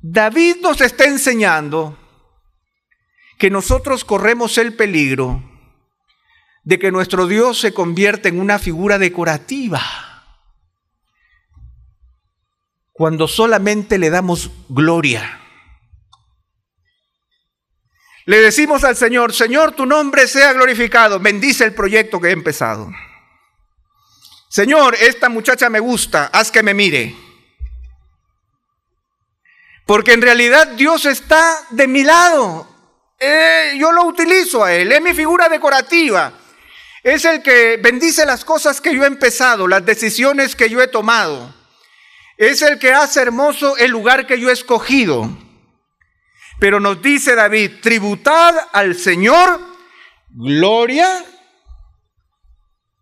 David 0.00 0.56
nos 0.62 0.80
está 0.80 1.04
enseñando 1.04 1.98
que 3.38 3.50
nosotros 3.50 4.04
corremos 4.04 4.56
el 4.56 4.74
peligro 4.74 5.42
de 6.64 6.78
que 6.78 6.90
nuestro 6.90 7.26
Dios 7.26 7.60
se 7.60 7.74
convierta 7.74 8.28
en 8.28 8.40
una 8.40 8.58
figura 8.58 8.98
decorativa 8.98 9.82
cuando 12.92 13.28
solamente 13.28 13.98
le 13.98 14.08
damos 14.08 14.50
gloria. 14.70 15.45
Le 18.26 18.40
decimos 18.40 18.82
al 18.82 18.96
Señor, 18.96 19.32
Señor, 19.32 19.72
tu 19.72 19.86
nombre 19.86 20.26
sea 20.26 20.52
glorificado, 20.52 21.20
bendice 21.20 21.62
el 21.62 21.74
proyecto 21.74 22.20
que 22.20 22.28
he 22.28 22.32
empezado. 22.32 22.90
Señor, 24.48 24.96
esta 25.00 25.28
muchacha 25.28 25.70
me 25.70 25.78
gusta, 25.78 26.30
haz 26.32 26.50
que 26.50 26.64
me 26.64 26.74
mire. 26.74 27.14
Porque 29.86 30.12
en 30.12 30.22
realidad 30.22 30.66
Dios 30.68 31.04
está 31.04 31.66
de 31.70 31.86
mi 31.86 32.02
lado. 32.02 32.68
Eh, 33.20 33.76
yo 33.78 33.92
lo 33.92 34.04
utilizo 34.04 34.64
a 34.64 34.74
Él, 34.74 34.90
es 34.90 35.00
mi 35.00 35.14
figura 35.14 35.48
decorativa. 35.48 36.32
Es 37.04 37.24
el 37.24 37.44
que 37.44 37.78
bendice 37.80 38.26
las 38.26 38.44
cosas 38.44 38.80
que 38.80 38.92
yo 38.92 39.04
he 39.04 39.06
empezado, 39.06 39.68
las 39.68 39.86
decisiones 39.86 40.56
que 40.56 40.68
yo 40.68 40.82
he 40.82 40.88
tomado. 40.88 41.54
Es 42.36 42.60
el 42.62 42.80
que 42.80 42.92
hace 42.92 43.22
hermoso 43.22 43.76
el 43.76 43.92
lugar 43.92 44.26
que 44.26 44.40
yo 44.40 44.50
he 44.50 44.52
escogido. 44.52 45.45
Pero 46.58 46.80
nos 46.80 47.02
dice 47.02 47.34
David, 47.34 47.80
tributad 47.82 48.54
al 48.72 48.94
Señor 48.94 49.60
gloria 50.30 51.24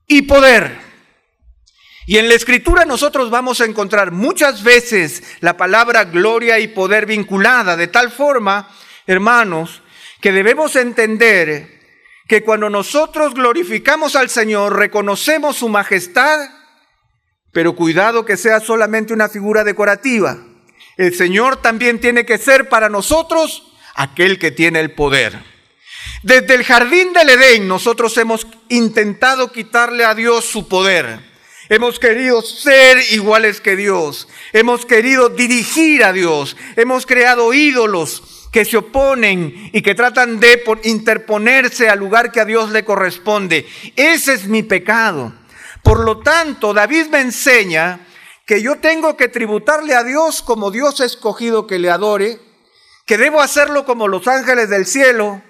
y 0.07 0.23
poder. 0.23 0.79
Y 2.07 2.19
en 2.19 2.29
la 2.29 2.35
escritura 2.35 2.85
nosotros 2.85 3.31
vamos 3.31 3.61
a 3.61 3.65
encontrar 3.65 4.11
muchas 4.11 4.63
veces 4.63 5.23
la 5.41 5.57
palabra 5.57 6.05
gloria 6.05 6.59
y 6.59 6.69
poder 6.69 7.07
vinculada, 7.07 7.77
de 7.77 7.87
tal 7.87 8.11
forma, 8.11 8.69
hermanos, 9.07 9.83
que 10.21 10.33
debemos 10.33 10.77
entender 10.77 11.81
que 12.29 12.43
cuando 12.43 12.69
nosotros 12.69 13.35
glorificamos 13.35 14.17
al 14.17 14.29
Señor, 14.29 14.77
reconocemos 14.77 15.57
su 15.57 15.69
majestad, 15.69 16.41
pero 17.53 17.75
cuidado 17.75 18.25
que 18.25 18.37
sea 18.37 18.61
solamente 18.61 19.15
una 19.15 19.29
figura 19.29 19.65
decorativa 19.65 20.37
el 20.97 21.15
Señor 21.15 21.61
también 21.63 22.01
tiene 22.01 22.25
que 22.25 22.39
ser 22.39 22.69
para 22.69 22.89
nosotros 22.89 23.73
aquel 23.95 24.39
que 24.39 24.51
tiene 24.51 24.81
el 24.81 24.93
poder. 24.93 25.39
Desde 26.23 26.55
el 26.55 26.65
jardín 26.65 27.13
del 27.13 27.31
Edén 27.31 27.69
nosotros 27.69 28.17
hemos 28.19 28.47
intentado 28.69 29.53
quitarle 29.53 30.05
a 30.05 30.15
Dios 30.15 30.45
su 30.45 30.69
poder. 30.69 31.19
Hemos 31.69 31.99
querido 31.99 32.43
ser 32.43 32.99
iguales 33.13 33.61
que 33.61 33.75
Dios. 33.75 34.29
Hemos 34.53 34.85
querido 34.85 35.31
dirigir 35.31 36.05
a 36.05 36.13
Dios. 36.13 36.57
Hemos 36.77 37.07
creado 37.07 37.55
ídolos 37.55 38.49
que 38.53 38.65
se 38.65 38.77
oponen 38.77 39.71
y 39.73 39.83
que 39.83 39.95
tratan 39.95 40.39
de 40.39 40.63
interponerse 40.85 41.89
al 41.89 41.99
lugar 41.99 42.31
que 42.31 42.41
a 42.41 42.45
Dios 42.45 42.71
le 42.71 42.85
corresponde. 42.85 43.67
Ese 43.97 44.35
es 44.35 44.47
mi 44.47 44.63
pecado. 44.63 45.33
Por 45.83 46.01
lo 46.05 46.21
tanto, 46.21 46.73
David 46.73 47.07
me 47.07 47.21
enseña 47.21 48.01
que 48.47 48.63
yo 48.63 48.77
tengo 48.77 49.17
que 49.17 49.29
tributarle 49.29 49.95
a 49.95 50.05
Dios 50.05 50.43
como 50.43 50.71
Dios 50.71 51.01
escogido 51.01 51.67
que 51.67 51.79
le 51.79 51.91
adore, 51.91 52.41
que 53.07 53.19
debo 53.19 53.41
hacerlo 53.41 53.85
como 53.85 54.09
los 54.09 54.29
ángeles 54.29 54.69
del 54.69 54.87
cielo, 54.87 55.43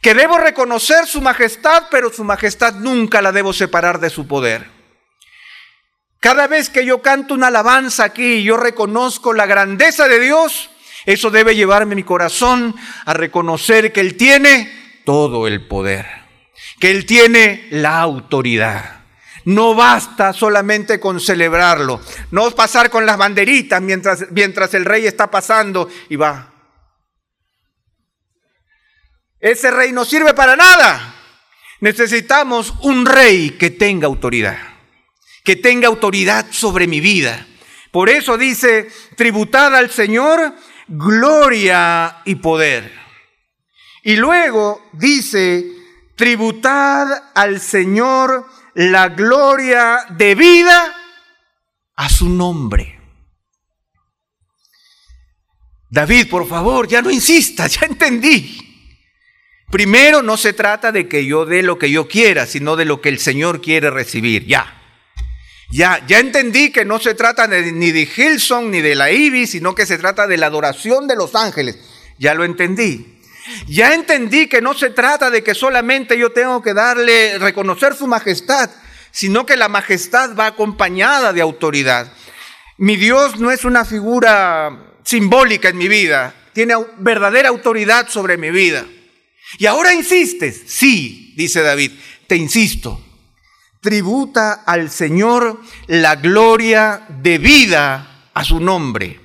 que 0.00 0.14
debo 0.14 0.38
reconocer 0.38 1.06
su 1.06 1.20
majestad, 1.20 1.84
pero 1.90 2.12
su 2.12 2.24
majestad 2.24 2.74
nunca 2.74 3.22
la 3.22 3.32
debo 3.32 3.52
separar 3.52 4.00
de 4.00 4.10
su 4.10 4.26
poder. 4.26 4.68
Cada 6.20 6.46
vez 6.46 6.68
que 6.68 6.84
yo 6.84 7.00
canto 7.00 7.34
una 7.34 7.46
alabanza 7.46 8.04
aquí 8.04 8.34
y 8.34 8.44
yo 8.44 8.56
reconozco 8.56 9.32
la 9.32 9.46
grandeza 9.46 10.06
de 10.08 10.20
Dios, 10.20 10.70
eso 11.06 11.30
debe 11.30 11.56
llevarme 11.56 11.94
mi 11.94 12.02
corazón 12.02 12.74
a 13.06 13.14
reconocer 13.14 13.92
que 13.92 14.00
Él 14.00 14.16
tiene 14.16 15.00
todo 15.04 15.46
el 15.46 15.66
poder, 15.66 16.06
que 16.78 16.90
Él 16.90 17.06
tiene 17.06 17.68
la 17.70 18.00
autoridad. 18.00 18.99
No 19.44 19.74
basta 19.74 20.32
solamente 20.32 21.00
con 21.00 21.20
celebrarlo, 21.20 22.00
no 22.30 22.50
pasar 22.50 22.90
con 22.90 23.06
las 23.06 23.16
banderitas 23.16 23.80
mientras, 23.80 24.30
mientras 24.30 24.74
el 24.74 24.84
rey 24.84 25.06
está 25.06 25.30
pasando 25.30 25.88
y 26.08 26.16
va. 26.16 26.52
Ese 29.40 29.70
rey 29.70 29.92
no 29.92 30.04
sirve 30.04 30.34
para 30.34 30.56
nada. 30.56 31.14
Necesitamos 31.80 32.74
un 32.82 33.06
rey 33.06 33.50
que 33.52 33.70
tenga 33.70 34.06
autoridad, 34.06 34.58
que 35.42 35.56
tenga 35.56 35.88
autoridad 35.88 36.46
sobre 36.50 36.86
mi 36.86 37.00
vida. 37.00 37.46
Por 37.90 38.10
eso 38.10 38.36
dice, 38.36 38.90
tributad 39.16 39.74
al 39.74 39.90
Señor 39.90 40.54
gloria 40.86 42.18
y 42.24 42.34
poder. 42.36 42.92
Y 44.02 44.16
luego 44.16 44.90
dice, 44.92 45.66
tributad 46.16 47.06
al 47.34 47.60
Señor 47.60 48.46
la 48.88 49.10
gloria 49.10 50.06
debida 50.08 50.94
a 51.96 52.08
su 52.08 52.30
nombre. 52.30 52.98
David, 55.90 56.30
por 56.30 56.48
favor, 56.48 56.88
ya 56.88 57.02
no 57.02 57.10
insistas, 57.10 57.78
ya 57.78 57.86
entendí. 57.86 58.56
Primero, 59.70 60.22
no 60.22 60.38
se 60.38 60.54
trata 60.54 60.92
de 60.92 61.08
que 61.08 61.26
yo 61.26 61.44
dé 61.44 61.62
lo 61.62 61.78
que 61.78 61.90
yo 61.90 62.08
quiera, 62.08 62.46
sino 62.46 62.74
de 62.74 62.86
lo 62.86 63.02
que 63.02 63.10
el 63.10 63.18
Señor 63.18 63.60
quiere 63.60 63.90
recibir. 63.90 64.46
Ya. 64.46 64.80
Ya, 65.70 66.02
ya 66.06 66.18
entendí 66.18 66.72
que 66.72 66.86
no 66.86 66.98
se 66.98 67.14
trata 67.14 67.46
ni 67.48 67.92
de 67.92 68.08
Hilson 68.16 68.70
ni 68.70 68.80
de 68.80 68.94
la 68.94 69.12
Ibis, 69.12 69.50
sino 69.50 69.74
que 69.74 69.84
se 69.84 69.98
trata 69.98 70.26
de 70.26 70.38
la 70.38 70.46
adoración 70.46 71.06
de 71.06 71.16
los 71.16 71.34
ángeles. 71.34 71.78
Ya 72.18 72.32
lo 72.32 72.44
entendí. 72.44 73.19
Ya 73.66 73.94
entendí 73.94 74.46
que 74.46 74.60
no 74.60 74.74
se 74.74 74.90
trata 74.90 75.30
de 75.30 75.42
que 75.42 75.54
solamente 75.54 76.18
yo 76.18 76.32
tengo 76.32 76.62
que 76.62 76.74
darle, 76.74 77.38
reconocer 77.38 77.94
su 77.94 78.06
majestad, 78.06 78.70
sino 79.10 79.46
que 79.46 79.56
la 79.56 79.68
majestad 79.68 80.36
va 80.36 80.46
acompañada 80.46 81.32
de 81.32 81.40
autoridad. 81.40 82.12
Mi 82.78 82.96
Dios 82.96 83.38
no 83.38 83.50
es 83.50 83.64
una 83.64 83.84
figura 83.84 84.94
simbólica 85.04 85.68
en 85.68 85.78
mi 85.78 85.88
vida, 85.88 86.34
tiene 86.52 86.74
verdadera 86.98 87.48
autoridad 87.48 88.08
sobre 88.08 88.36
mi 88.36 88.50
vida. 88.50 88.86
Y 89.58 89.66
ahora 89.66 89.92
insistes, 89.92 90.62
sí, 90.66 91.34
dice 91.36 91.62
David, 91.62 91.92
te 92.26 92.36
insisto, 92.36 93.04
tributa 93.80 94.62
al 94.64 94.90
Señor 94.90 95.60
la 95.86 96.16
gloria 96.16 97.06
debida 97.08 98.28
a 98.32 98.44
su 98.44 98.60
nombre. 98.60 99.19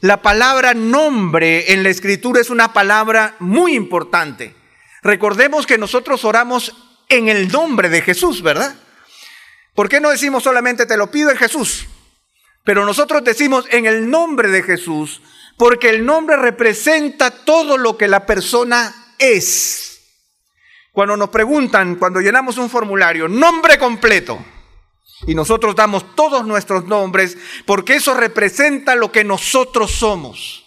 La 0.00 0.22
palabra 0.22 0.74
nombre 0.74 1.72
en 1.72 1.82
la 1.82 1.88
escritura 1.88 2.40
es 2.40 2.50
una 2.50 2.72
palabra 2.72 3.34
muy 3.40 3.74
importante. 3.74 4.54
Recordemos 5.02 5.66
que 5.66 5.76
nosotros 5.76 6.24
oramos 6.24 6.74
en 7.08 7.28
el 7.28 7.50
nombre 7.50 7.88
de 7.88 8.02
Jesús, 8.02 8.42
¿verdad? 8.42 8.76
¿Por 9.74 9.88
qué 9.88 10.00
no 10.00 10.10
decimos 10.10 10.44
solamente 10.44 10.86
te 10.86 10.96
lo 10.96 11.10
pido 11.10 11.30
en 11.30 11.36
Jesús? 11.36 11.86
Pero 12.62 12.84
nosotros 12.84 13.24
decimos 13.24 13.64
en 13.70 13.86
el 13.86 14.08
nombre 14.08 14.48
de 14.48 14.62
Jesús, 14.62 15.20
porque 15.56 15.88
el 15.88 16.04
nombre 16.04 16.36
representa 16.36 17.32
todo 17.32 17.76
lo 17.76 17.96
que 17.96 18.06
la 18.06 18.24
persona 18.24 19.14
es. 19.18 20.00
Cuando 20.92 21.16
nos 21.16 21.30
preguntan, 21.30 21.96
cuando 21.96 22.20
llenamos 22.20 22.56
un 22.58 22.70
formulario, 22.70 23.26
nombre 23.26 23.78
completo, 23.78 24.44
y 25.26 25.34
nosotros 25.34 25.74
damos 25.74 26.14
todos 26.14 26.46
nuestros 26.46 26.84
nombres 26.84 27.36
porque 27.66 27.96
eso 27.96 28.14
representa 28.14 28.94
lo 28.94 29.10
que 29.10 29.24
nosotros 29.24 29.90
somos. 29.90 30.64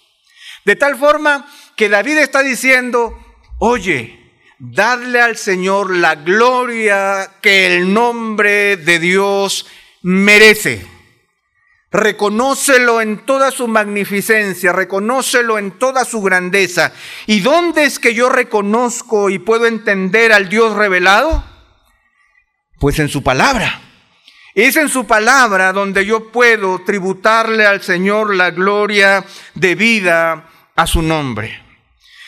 De 0.65 0.75
tal 0.75 0.97
forma 0.97 1.47
que 1.75 1.89
David 1.89 2.17
está 2.17 2.43
diciendo, 2.43 3.17
oye, 3.59 4.21
dadle 4.59 5.21
al 5.21 5.37
Señor 5.37 5.95
la 5.95 6.15
gloria 6.15 7.37
que 7.41 7.65
el 7.65 7.93
nombre 7.93 8.77
de 8.77 8.99
Dios 8.99 9.65
merece. 10.01 10.85
Reconócelo 11.91 13.01
en 13.01 13.25
toda 13.25 13.51
su 13.51 13.67
magnificencia, 13.67 14.71
reconócelo 14.71 15.57
en 15.57 15.71
toda 15.71 16.05
su 16.05 16.21
grandeza. 16.21 16.93
¿Y 17.25 17.41
dónde 17.41 17.83
es 17.83 17.99
que 17.99 18.13
yo 18.13 18.29
reconozco 18.29 19.29
y 19.29 19.39
puedo 19.39 19.65
entender 19.65 20.31
al 20.31 20.47
Dios 20.47 20.75
revelado? 20.75 21.43
Pues 22.79 22.99
en 22.99 23.09
su 23.09 23.23
palabra. 23.23 23.90
Es 24.53 24.75
en 24.75 24.89
su 24.89 25.05
palabra 25.05 25.71
donde 25.71 26.05
yo 26.05 26.29
puedo 26.31 26.81
tributarle 26.83 27.65
al 27.65 27.81
Señor 27.81 28.35
la 28.35 28.51
gloria 28.51 29.23
debida 29.53 30.49
a 30.75 30.87
su 30.87 31.01
nombre. 31.01 31.63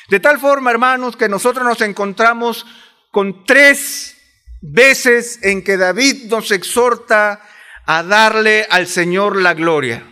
De 0.10 0.20
tal 0.20 0.40
forma, 0.40 0.72
hermanos, 0.72 1.18
que 1.18 1.28
nosotros 1.28 1.66
nos 1.66 1.82
encontramos 1.82 2.66
con 3.12 3.46
tres 3.46 4.16
veces 4.62 5.40
en 5.42 5.64
que 5.64 5.76
David 5.76 6.26
nos 6.30 6.52
exhorta 6.52 7.42
a 7.86 8.04
darle 8.04 8.68
al 8.70 8.88
Señor 8.88 9.36
la 9.42 9.54
gloria. 9.54 10.04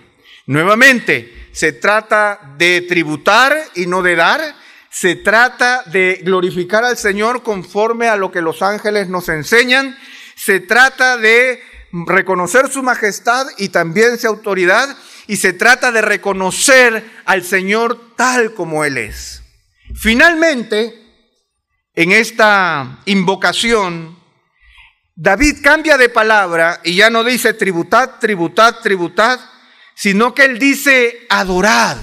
Nuevamente, 0.48 1.50
se 1.54 1.72
trata 1.72 2.56
de 2.58 2.82
tributar 2.82 3.58
y 3.76 3.86
no 3.86 4.02
de 4.02 4.16
dar. 4.16 4.56
Se 4.90 5.16
trata 5.16 5.84
de 5.86 6.20
glorificar 6.24 6.84
al 6.84 6.98
Señor 6.98 7.44
conforme 7.44 8.08
a 8.08 8.18
lo 8.18 8.32
que 8.32 8.42
los 8.42 8.62
ángeles 8.62 9.08
nos 9.08 9.30
enseñan. 9.30 9.98
Se 10.36 10.60
trata 10.60 11.16
de 11.16 11.71
reconocer 11.92 12.70
su 12.70 12.84
majestad 12.84 13.48
y 13.58 13.70
también 13.70 14.18
su 14.18 14.28
autoridad, 14.28 14.96
y 15.28 15.38
se 15.38 15.54
trata 15.54 15.92
de 15.92 16.02
reconocer 16.02 17.10
al 17.26 17.44
Señor 17.44 18.16
tal 18.16 18.54
como 18.54 18.84
Él 18.84 18.98
es. 18.98 19.44
Finalmente, 19.96 21.02
en 21.94 22.12
esta 22.12 23.00
invocación, 23.06 24.18
David 25.16 25.58
cambia 25.62 25.98
de 25.98 26.10
palabra 26.10 26.80
y 26.84 26.96
ya 26.96 27.10
no 27.10 27.24
dice 27.24 27.54
tributad, 27.54 28.20
tributad, 28.20 28.78
tributad, 28.82 29.40
sino 29.94 30.34
que 30.34 30.46
él 30.46 30.58
dice 30.58 31.28
adorad. 31.30 31.98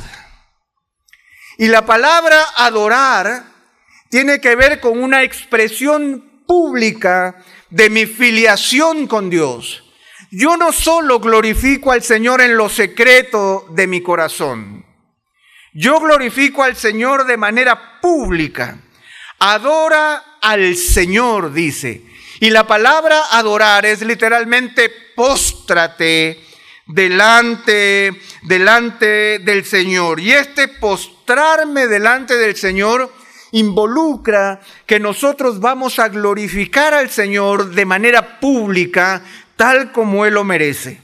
Y 1.57 1.67
la 1.67 1.85
palabra 1.85 2.41
adorar 2.57 3.45
tiene 4.11 4.41
que 4.41 4.55
ver 4.55 4.79
con 4.79 5.03
una 5.03 5.23
expresión 5.23 6.45
pública 6.47 7.45
de 7.71 7.91
mi 7.91 8.07
filiación 8.07 9.07
con 9.07 9.31
Dios. 9.31 9.85
Yo 10.31 10.57
no 10.57 10.73
solo 10.73 11.21
glorifico 11.21 11.93
al 11.93 12.03
Señor 12.03 12.41
en 12.41 12.57
lo 12.57 12.69
secreto 12.69 13.67
de 13.71 13.87
mi 13.87 14.03
corazón, 14.03 14.85
yo 15.73 16.01
glorifico 16.01 16.63
al 16.63 16.77
Señor 16.77 17.27
de 17.27 17.37
manera 17.37 18.01
pública. 18.01 18.79
Adora 19.39 20.39
al 20.41 20.77
Señor, 20.77 21.53
dice. 21.53 22.03
Y 22.41 22.51
la 22.51 22.67
palabra 22.67 23.21
adorar 23.31 23.87
es 23.87 24.03
literalmente 24.03 24.91
póstrate 25.15 26.45
delante, 26.87 28.21
delante 28.43 29.39
del 29.39 29.65
Señor. 29.65 30.21
Y 30.21 30.33
este 30.33 30.69
postrarme 30.69 31.87
delante 31.87 32.37
del 32.37 32.57
Señor 32.57 33.13
involucra 33.53 34.61
que 34.87 35.01
nosotros 35.01 35.61
vamos 35.61 35.99
a 35.99 36.09
glorificar 36.09 36.95
al 36.95 37.11
Señor 37.11 37.71
de 37.71 37.85
manera 37.85 38.41
pública, 38.41 39.23
tal 39.57 39.93
como 39.93 40.27
Él 40.27 40.35
lo 40.35 40.45
merece. 40.45 41.01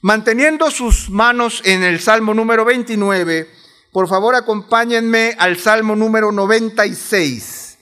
Manteniendo 0.00 0.70
sus 0.70 1.10
manos 1.10 1.62
en 1.64 1.82
el 1.82 2.00
Salmo 2.00 2.34
número 2.34 2.64
29, 2.64 3.48
por 3.92 4.08
favor 4.08 4.34
acompáñenme 4.34 5.36
al 5.38 5.58
Salmo 5.58 5.94
número 5.94 6.32
96. 6.32 7.78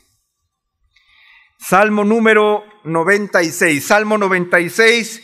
Salmo 1.58 2.04
número 2.04 2.64
96, 2.84 3.84
Salmo 3.84 4.18
96, 4.18 5.22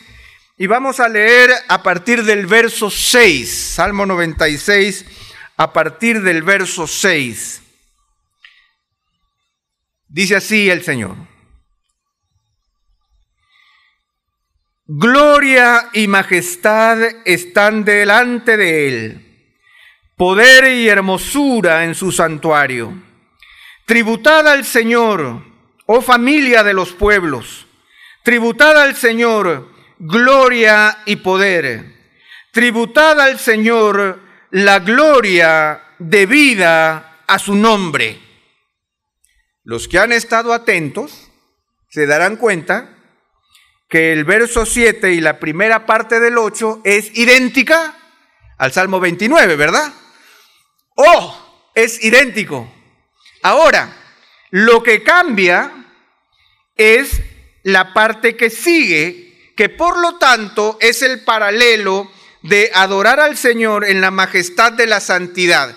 y 0.57 0.67
vamos 0.67 0.99
a 0.99 1.09
leer 1.09 1.51
a 1.67 1.83
partir 1.83 2.23
del 2.23 2.47
verso 2.47 2.89
6, 2.89 3.73
Salmo 3.75 4.05
96, 4.05 5.05
a 5.57 5.73
partir 5.73 6.21
del 6.21 6.43
verso 6.43 6.87
6. 6.87 7.63
Dice 10.07 10.35
así 10.35 10.69
el 10.69 10.83
Señor. 10.83 11.15
Gloria 14.85 15.89
y 15.93 16.07
majestad 16.07 16.97
están 17.25 17.83
delante 17.83 18.55
de 18.55 18.87
Él, 18.87 19.51
poder 20.15 20.71
y 20.71 20.87
hermosura 20.87 21.83
en 21.83 21.93
su 21.93 22.13
santuario. 22.13 22.93
Tributad 23.85 24.47
al 24.47 24.63
Señor, 24.63 25.43
oh 25.85 26.01
familia 26.01 26.63
de 26.63 26.73
los 26.73 26.93
pueblos, 26.93 27.67
tributad 28.23 28.81
al 28.81 28.95
Señor 28.95 29.75
gloria 29.99 30.99
y 31.05 31.17
poder. 31.17 31.95
Tributad 32.51 33.19
al 33.19 33.39
Señor 33.39 34.19
la 34.51 34.79
gloria 34.79 35.81
debida 35.99 37.23
a 37.27 37.39
su 37.39 37.55
nombre. 37.55 38.26
Los 39.67 39.89
que 39.89 39.99
han 39.99 40.13
estado 40.13 40.53
atentos 40.53 41.29
se 41.89 42.05
darán 42.05 42.37
cuenta 42.37 42.95
que 43.89 44.13
el 44.13 44.23
verso 44.23 44.65
7 44.65 45.11
y 45.11 45.19
la 45.19 45.39
primera 45.39 45.85
parte 45.85 46.21
del 46.21 46.37
8 46.37 46.83
es 46.85 47.11
idéntica 47.17 47.93
al 48.57 48.71
Salmo 48.71 49.01
29, 49.01 49.57
¿verdad? 49.57 49.91
Oh, 50.95 51.69
es 51.75 52.01
idéntico. 52.01 52.73
Ahora, 53.43 53.93
lo 54.51 54.81
que 54.81 55.03
cambia 55.03 55.69
es 56.77 57.19
la 57.63 57.93
parte 57.93 58.37
que 58.37 58.49
sigue, 58.49 59.51
que 59.57 59.67
por 59.67 59.99
lo 59.99 60.17
tanto 60.17 60.77
es 60.79 61.01
el 61.01 61.25
paralelo 61.25 62.09
de 62.41 62.71
adorar 62.73 63.19
al 63.19 63.35
Señor 63.35 63.83
en 63.83 63.99
la 63.99 64.11
majestad 64.11 64.71
de 64.71 64.87
la 64.87 65.01
santidad. 65.01 65.75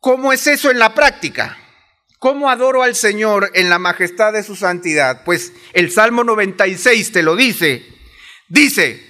¿Cómo 0.00 0.32
es 0.32 0.46
eso 0.46 0.70
en 0.70 0.78
la 0.78 0.94
práctica? 0.94 1.58
¿Cómo 2.18 2.50
adoro 2.50 2.82
al 2.82 2.94
Señor 2.94 3.50
en 3.54 3.68
la 3.68 3.78
majestad 3.78 4.32
de 4.32 4.42
su 4.42 4.56
santidad? 4.56 5.24
Pues 5.24 5.52
el 5.72 5.90
Salmo 5.90 6.24
96 6.24 7.12
te 7.12 7.22
lo 7.22 7.36
dice. 7.36 7.84
Dice, 8.48 9.04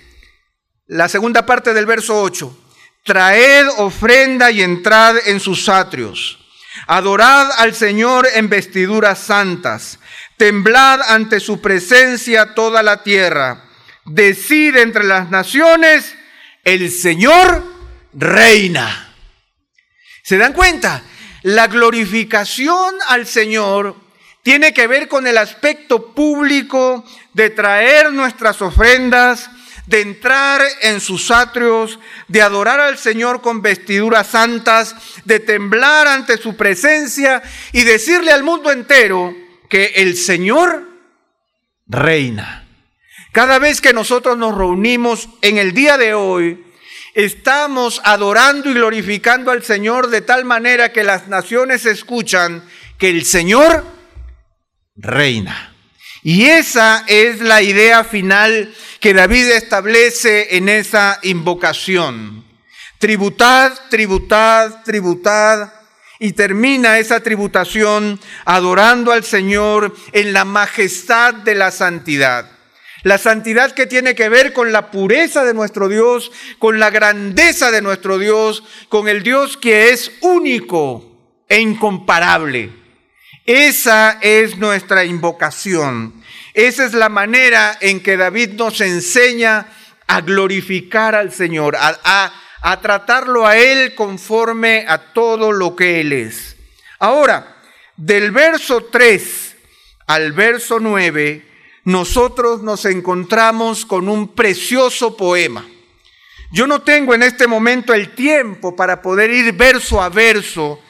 la 0.86 1.08
segunda 1.08 1.46
parte 1.46 1.74
del 1.74 1.86
verso 1.86 2.20
8, 2.20 2.58
traed 3.04 3.66
ofrenda 3.78 4.50
y 4.50 4.62
entrad 4.62 5.16
en 5.26 5.40
sus 5.40 5.68
atrios. 5.68 6.38
Adorad 6.86 7.50
al 7.58 7.74
Señor 7.74 8.26
en 8.34 8.48
vestiduras 8.48 9.18
santas. 9.18 9.98
Temblad 10.36 11.00
ante 11.08 11.40
su 11.40 11.60
presencia 11.60 12.54
toda 12.54 12.82
la 12.82 13.02
tierra. 13.02 13.64
Decide 14.04 14.82
entre 14.82 15.04
las 15.04 15.30
naciones, 15.30 16.14
el 16.64 16.90
Señor 16.90 17.64
reina. 18.12 19.14
¿Se 20.22 20.36
dan 20.36 20.52
cuenta? 20.52 21.02
La 21.44 21.66
glorificación 21.66 22.94
al 23.06 23.26
Señor 23.26 23.96
tiene 24.42 24.72
que 24.72 24.86
ver 24.86 25.08
con 25.08 25.26
el 25.26 25.36
aspecto 25.36 26.14
público 26.14 27.04
de 27.34 27.50
traer 27.50 28.14
nuestras 28.14 28.62
ofrendas, 28.62 29.50
de 29.86 30.00
entrar 30.00 30.62
en 30.80 31.02
sus 31.02 31.30
atrios, 31.30 31.98
de 32.28 32.40
adorar 32.40 32.80
al 32.80 32.96
Señor 32.96 33.42
con 33.42 33.60
vestiduras 33.60 34.28
santas, 34.28 34.96
de 35.26 35.38
temblar 35.38 36.06
ante 36.06 36.38
su 36.38 36.56
presencia 36.56 37.42
y 37.72 37.82
decirle 37.82 38.32
al 38.32 38.42
mundo 38.42 38.72
entero 38.72 39.36
que 39.68 39.92
el 39.96 40.16
Señor 40.16 40.88
reina. 41.86 42.66
Cada 43.32 43.58
vez 43.58 43.82
que 43.82 43.92
nosotros 43.92 44.38
nos 44.38 44.56
reunimos 44.56 45.28
en 45.42 45.58
el 45.58 45.74
día 45.74 45.98
de 45.98 46.14
hoy, 46.14 46.63
estamos 47.14 48.00
adorando 48.04 48.68
y 48.70 48.74
glorificando 48.74 49.50
al 49.50 49.62
Señor 49.62 50.08
de 50.10 50.20
tal 50.20 50.44
manera 50.44 50.92
que 50.92 51.04
las 51.04 51.28
naciones 51.28 51.86
escuchan 51.86 52.62
que 52.98 53.08
el 53.08 53.24
Señor 53.24 53.84
reina. 54.96 55.74
Y 56.22 56.46
esa 56.46 57.04
es 57.06 57.40
la 57.40 57.62
idea 57.62 58.02
final 58.02 58.74
que 58.98 59.14
David 59.14 59.50
establece 59.50 60.56
en 60.56 60.68
esa 60.68 61.20
invocación. 61.22 62.44
Tributad, 62.98 63.72
tributad, 63.90 64.82
tributad. 64.84 65.72
Y 66.18 66.32
termina 66.32 66.98
esa 66.98 67.20
tributación 67.20 68.18
adorando 68.46 69.12
al 69.12 69.24
Señor 69.24 69.94
en 70.12 70.32
la 70.32 70.46
majestad 70.46 71.34
de 71.34 71.54
la 71.54 71.70
santidad. 71.70 72.53
La 73.04 73.18
santidad 73.18 73.72
que 73.72 73.86
tiene 73.86 74.14
que 74.14 74.30
ver 74.30 74.54
con 74.54 74.72
la 74.72 74.90
pureza 74.90 75.44
de 75.44 75.52
nuestro 75.52 75.88
Dios, 75.88 76.32
con 76.58 76.80
la 76.80 76.88
grandeza 76.88 77.70
de 77.70 77.82
nuestro 77.82 78.18
Dios, 78.18 78.64
con 78.88 79.08
el 79.08 79.22
Dios 79.22 79.58
que 79.58 79.90
es 79.90 80.10
único 80.22 81.04
e 81.46 81.60
incomparable. 81.60 82.70
Esa 83.44 84.18
es 84.22 84.56
nuestra 84.56 85.04
invocación. 85.04 86.24
Esa 86.54 86.86
es 86.86 86.94
la 86.94 87.10
manera 87.10 87.76
en 87.82 88.00
que 88.00 88.16
David 88.16 88.54
nos 88.54 88.80
enseña 88.80 89.66
a 90.06 90.22
glorificar 90.22 91.14
al 91.14 91.30
Señor, 91.30 91.76
a, 91.76 92.32
a, 92.62 92.80
tratarlo 92.80 93.46
a 93.46 93.58
Él 93.58 93.94
conforme 93.94 94.86
a 94.88 95.12
todo 95.12 95.52
lo 95.52 95.76
que 95.76 96.00
Él 96.00 96.14
es. 96.14 96.56
Ahora, 96.98 97.54
del 97.98 98.30
verso 98.30 98.86
3 98.86 99.56
al 100.06 100.32
verso 100.32 100.80
9, 100.80 101.53
nosotros 101.84 102.62
nos 102.62 102.84
encontramos 102.86 103.84
con 103.84 104.08
un 104.08 104.28
precioso 104.28 105.16
poema. 105.16 105.66
Yo 106.50 106.66
no 106.66 106.82
tengo 106.82 107.14
en 107.14 107.22
este 107.22 107.46
momento 107.46 107.92
el 107.92 108.14
tiempo 108.14 108.74
para 108.74 109.02
poder 109.02 109.30
ir 109.30 109.52
verso 109.52 110.00
a 110.00 110.08
verso 110.08 110.80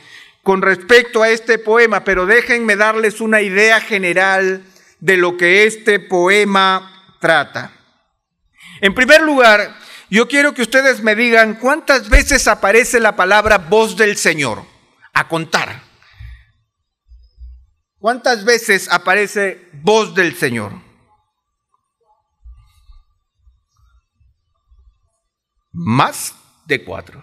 con 0.42 0.62
respecto 0.62 1.22
a 1.22 1.30
este 1.30 1.58
poema, 1.58 2.04
pero 2.04 2.26
déjenme 2.26 2.76
darles 2.76 3.20
una 3.20 3.40
idea 3.40 3.80
general 3.80 4.62
de 5.00 5.16
lo 5.16 5.36
que 5.36 5.64
este 5.64 5.98
poema 6.00 7.16
trata. 7.20 7.72
En 8.80 8.94
primer 8.94 9.22
lugar, 9.22 9.74
yo 10.10 10.28
quiero 10.28 10.54
que 10.54 10.62
ustedes 10.62 11.02
me 11.02 11.14
digan 11.14 11.54
cuántas 11.54 12.08
veces 12.08 12.46
aparece 12.46 13.00
la 13.00 13.16
palabra 13.16 13.58
voz 13.58 13.96
del 13.96 14.16
Señor. 14.16 14.62
A 15.14 15.28
contar. 15.28 15.82
¿Cuántas 17.98 18.44
veces 18.44 18.88
aparece 18.90 19.70
voz 19.72 20.14
del 20.14 20.36
Señor? 20.36 20.83
Más 25.74 26.34
de 26.66 26.82
cuatro. 26.82 27.22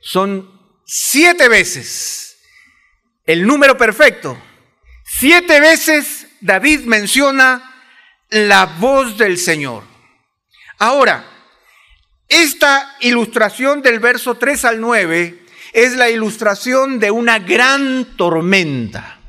Son 0.00 0.50
siete 0.86 1.48
veces 1.48 2.28
el 3.28 3.46
número 3.46 3.76
perfecto. 3.76 4.40
Siete 5.04 5.60
veces 5.60 6.28
David 6.40 6.80
menciona 6.86 7.74
la 8.30 8.64
voz 8.64 9.18
del 9.18 9.36
Señor. 9.36 9.82
Ahora, 10.78 11.26
esta 12.26 12.96
ilustración 13.00 13.82
del 13.82 14.00
verso 14.00 14.36
3 14.36 14.64
al 14.64 14.80
9 14.80 15.44
es 15.74 15.94
la 15.96 16.08
ilustración 16.08 16.98
de 16.98 17.10
una 17.10 17.38
gran 17.38 18.16
tormenta, 18.16 19.20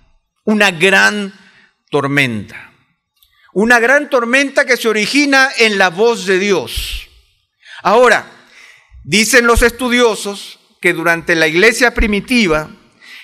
una 0.46 0.72
gran 0.72 1.34
tormenta. 1.90 2.72
Una 3.52 3.80
gran 3.80 4.10
tormenta 4.10 4.66
que 4.66 4.78
se 4.78 4.88
origina 4.88 5.50
en 5.58 5.78
la 5.78 5.90
voz 5.90 6.26
de 6.26 6.40
Dios. 6.40 7.09
Ahora, 7.82 8.26
dicen 9.04 9.48
los 9.48 9.62
estudiosos 9.62 10.60
que 10.82 10.94
durante 10.94 11.36
la 11.36 11.48
iglesia 11.48 11.94
primitiva, 11.94 12.70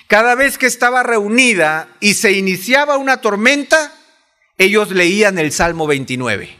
cada 0.06 0.34
vez 0.34 0.58
que 0.58 0.66
estaba 0.66 1.02
reunida 1.02 1.88
y 2.00 2.14
se 2.14 2.32
iniciaba 2.32 2.96
una 2.96 3.20
tormenta, 3.20 3.92
ellos 4.58 4.90
leían 4.90 5.38
el 5.38 5.52
Salmo 5.52 5.86
29. 5.86 6.56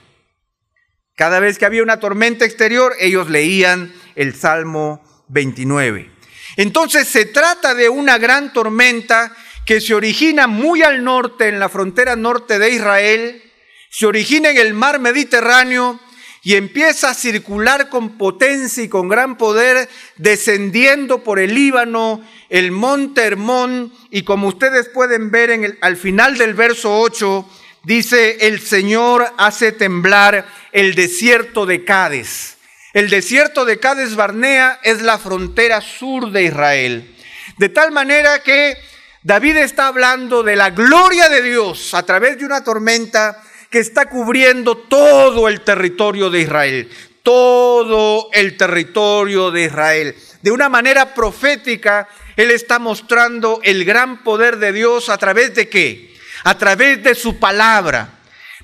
Cada 1.14 1.40
vez 1.40 1.58
que 1.58 1.64
había 1.64 1.82
una 1.82 1.98
tormenta 2.00 2.44
exterior, 2.44 2.94
ellos 3.00 3.30
leían 3.30 3.94
el 4.16 4.34
Salmo 4.34 5.02
29. 5.28 6.10
Entonces 6.56 7.08
se 7.08 7.24
trata 7.24 7.74
de 7.74 7.88
una 7.88 8.18
gran 8.18 8.52
tormenta 8.52 9.34
que 9.64 9.80
se 9.80 9.94
origina 9.94 10.46
muy 10.46 10.82
al 10.82 11.02
norte, 11.02 11.48
en 11.48 11.58
la 11.58 11.68
frontera 11.68 12.16
norte 12.16 12.58
de 12.58 12.70
Israel, 12.70 13.42
se 13.90 14.06
origina 14.06 14.50
en 14.50 14.58
el 14.58 14.74
mar 14.74 15.00
Mediterráneo 15.00 15.98
y 16.46 16.54
empieza 16.54 17.10
a 17.10 17.14
circular 17.14 17.88
con 17.88 18.16
potencia 18.16 18.84
y 18.84 18.88
con 18.88 19.08
gran 19.08 19.36
poder, 19.36 19.88
descendiendo 20.14 21.24
por 21.24 21.40
el 21.40 21.52
Líbano, 21.52 22.24
el 22.48 22.70
monte 22.70 23.22
Hermón, 23.22 23.92
y 24.12 24.22
como 24.22 24.46
ustedes 24.46 24.88
pueden 24.88 25.32
ver 25.32 25.50
en 25.50 25.64
el, 25.64 25.78
al 25.80 25.96
final 25.96 26.38
del 26.38 26.54
verso 26.54 27.00
8, 27.00 27.50
dice, 27.82 28.46
el 28.46 28.60
Señor 28.60 29.26
hace 29.38 29.72
temblar 29.72 30.46
el 30.70 30.94
desierto 30.94 31.66
de 31.66 31.84
Cádiz. 31.84 32.58
El 32.92 33.10
desierto 33.10 33.64
de 33.64 33.80
Cádiz 33.80 34.14
Barnea 34.14 34.78
es 34.84 35.02
la 35.02 35.18
frontera 35.18 35.80
sur 35.80 36.30
de 36.30 36.44
Israel. 36.44 37.12
De 37.58 37.70
tal 37.70 37.90
manera 37.90 38.44
que 38.44 38.76
David 39.24 39.56
está 39.56 39.88
hablando 39.88 40.44
de 40.44 40.54
la 40.54 40.70
gloria 40.70 41.28
de 41.28 41.42
Dios 41.42 41.92
a 41.92 42.04
través 42.04 42.38
de 42.38 42.44
una 42.44 42.62
tormenta 42.62 43.42
que 43.70 43.78
está 43.78 44.08
cubriendo 44.08 44.76
todo 44.76 45.48
el 45.48 45.60
territorio 45.62 46.30
de 46.30 46.40
Israel, 46.42 46.90
todo 47.22 48.28
el 48.32 48.56
territorio 48.56 49.50
de 49.50 49.64
Israel. 49.64 50.16
De 50.42 50.50
una 50.50 50.68
manera 50.68 51.14
profética, 51.14 52.08
Él 52.36 52.50
está 52.50 52.78
mostrando 52.78 53.60
el 53.64 53.84
gran 53.84 54.22
poder 54.22 54.58
de 54.58 54.72
Dios 54.72 55.08
a 55.08 55.18
través 55.18 55.54
de 55.54 55.68
qué? 55.68 56.14
A 56.44 56.56
través 56.56 57.02
de 57.02 57.14
su 57.14 57.38
palabra. 57.38 58.12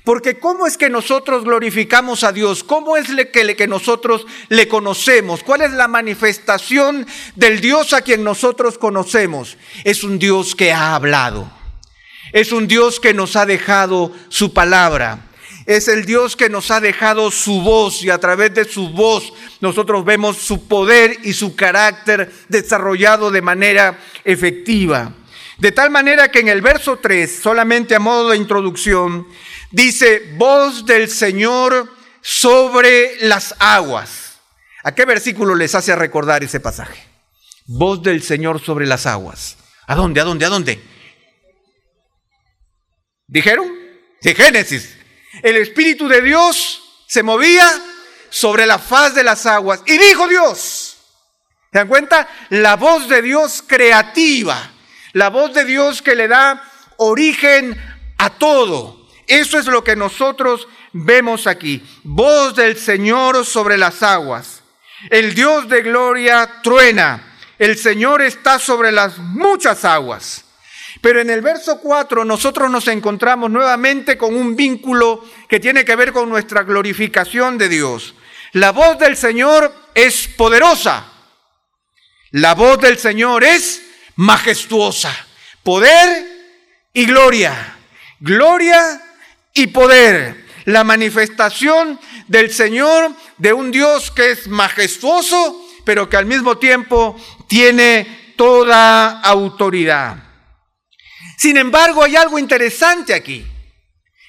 Porque 0.03 0.37
¿cómo 0.37 0.67
es 0.67 0.77
que 0.77 0.89
nosotros 0.89 1.45
glorificamos 1.45 2.23
a 2.23 2.33
Dios? 2.33 2.63
¿Cómo 2.63 2.97
es 2.97 3.07
que, 3.31 3.55
que 3.55 3.67
nosotros 3.67 4.25
le 4.49 4.67
conocemos? 4.67 5.43
¿Cuál 5.43 5.61
es 5.61 5.71
la 5.71 5.87
manifestación 5.87 7.07
del 7.35 7.61
Dios 7.61 7.93
a 7.93 8.01
quien 8.01 8.23
nosotros 8.23 8.77
conocemos? 8.77 9.57
Es 9.85 10.03
un 10.03 10.19
Dios 10.19 10.55
que 10.55 10.73
ha 10.73 10.95
hablado. 10.95 11.62
Es 12.33 12.51
un 12.51 12.67
Dios 12.67 12.99
que 12.99 13.13
nos 13.13 13.35
ha 13.35 13.45
dejado 13.45 14.11
su 14.27 14.53
palabra. 14.53 15.19
Es 15.67 15.87
el 15.87 16.03
Dios 16.05 16.35
que 16.35 16.49
nos 16.49 16.71
ha 16.71 16.81
dejado 16.81 17.29
su 17.29 17.61
voz 17.61 18.03
y 18.03 18.09
a 18.09 18.17
través 18.17 18.53
de 18.55 18.65
su 18.65 18.89
voz 18.89 19.31
nosotros 19.61 20.03
vemos 20.03 20.37
su 20.37 20.67
poder 20.67 21.15
y 21.23 21.33
su 21.33 21.55
carácter 21.55 22.33
desarrollado 22.49 23.29
de 23.31 23.41
manera 23.41 23.99
efectiva. 24.25 25.13
De 25.59 25.71
tal 25.71 25.91
manera 25.91 26.31
que 26.31 26.39
en 26.39 26.49
el 26.49 26.61
verso 26.61 26.97
3, 26.97 27.39
solamente 27.41 27.95
a 27.95 27.99
modo 27.99 28.31
de 28.31 28.37
introducción, 28.37 29.27
dice, 29.71 30.33
voz 30.35 30.85
del 30.87 31.09
Señor 31.09 31.87
sobre 32.21 33.15
las 33.21 33.55
aguas. 33.59 34.39
¿A 34.83 34.93
qué 34.95 35.05
versículo 35.05 35.53
les 35.53 35.75
hace 35.75 35.95
recordar 35.95 36.43
ese 36.43 36.59
pasaje? 36.59 36.99
Voz 37.67 38.01
del 38.01 38.23
Señor 38.23 38.59
sobre 38.59 38.87
las 38.87 39.05
aguas. 39.05 39.55
¿A 39.85 39.95
dónde? 39.95 40.19
¿A 40.19 40.23
dónde? 40.23 40.45
¿A 40.45 40.49
dónde? 40.49 40.92
¿Dijeron? 43.33 43.67
De 44.21 44.35
Génesis. 44.35 44.95
El 45.41 45.57
Espíritu 45.57 46.07
de 46.07 46.21
Dios 46.21 46.83
se 47.07 47.23
movía 47.23 47.67
sobre 48.29 48.67
la 48.67 48.77
faz 48.77 49.15
de 49.15 49.23
las 49.23 49.47
aguas. 49.47 49.81
Y 49.87 49.97
dijo 49.97 50.27
Dios, 50.27 50.97
¿se 51.71 51.79
dan 51.79 51.87
cuenta? 51.87 52.29
La 52.49 52.75
voz 52.75 53.09
de 53.09 53.23
Dios 53.23 53.63
creativa, 53.65 54.71
la 55.13 55.31
voz 55.31 55.51
de 55.55 55.65
Dios 55.65 56.03
que 56.03 56.13
le 56.13 56.27
da 56.27 56.63
origen 56.97 57.75
a 58.19 58.29
todo. 58.29 59.07
Eso 59.25 59.57
es 59.57 59.65
lo 59.65 59.83
que 59.83 59.95
nosotros 59.95 60.67
vemos 60.91 61.47
aquí. 61.47 61.83
Voz 62.03 62.55
del 62.55 62.77
Señor 62.77 63.47
sobre 63.47 63.79
las 63.79 64.03
aguas. 64.03 64.61
El 65.09 65.33
Dios 65.33 65.67
de 65.67 65.81
gloria 65.81 66.61
truena. 66.61 67.35
El 67.57 67.79
Señor 67.79 68.21
está 68.21 68.59
sobre 68.59 68.91
las 68.91 69.17
muchas 69.17 69.85
aguas. 69.85 70.42
Pero 71.03 71.19
en 71.19 71.29
el 71.29 71.41
verso 71.41 71.81
4 71.81 72.23
nosotros 72.23 72.71
nos 72.71 72.87
encontramos 72.87 73.51
nuevamente 73.51 74.17
con 74.17 74.33
un 74.33 74.55
vínculo 74.55 75.21
que 75.49 75.59
tiene 75.59 75.83
que 75.83 75.97
ver 75.97 76.13
con 76.13 76.29
nuestra 76.29 76.63
glorificación 76.63 77.57
de 77.57 77.67
Dios. 77.67 78.15
La 78.53 78.71
voz 78.71 78.97
del 78.99 79.17
Señor 79.17 79.75
es 79.93 80.29
poderosa. 80.29 81.11
La 82.31 82.55
voz 82.55 82.79
del 82.79 82.97
Señor 82.97 83.43
es 83.43 83.81
majestuosa. 84.15 85.13
Poder 85.61 86.25
y 86.93 87.05
gloria. 87.05 87.75
Gloria 88.21 89.01
y 89.53 89.67
poder. 89.67 90.45
La 90.63 90.85
manifestación 90.85 91.99
del 92.29 92.49
Señor 92.49 93.11
de 93.39 93.51
un 93.51 93.71
Dios 93.71 94.09
que 94.09 94.31
es 94.31 94.47
majestuoso, 94.47 95.67
pero 95.83 96.07
que 96.07 96.15
al 96.15 96.27
mismo 96.27 96.57
tiempo 96.59 97.19
tiene 97.49 98.35
toda 98.37 99.19
autoridad. 99.19 100.32
Sin 101.43 101.57
embargo, 101.57 102.01
hay 102.01 102.15
algo 102.15 102.39
interesante 102.39 103.13
aquí. 103.13 103.45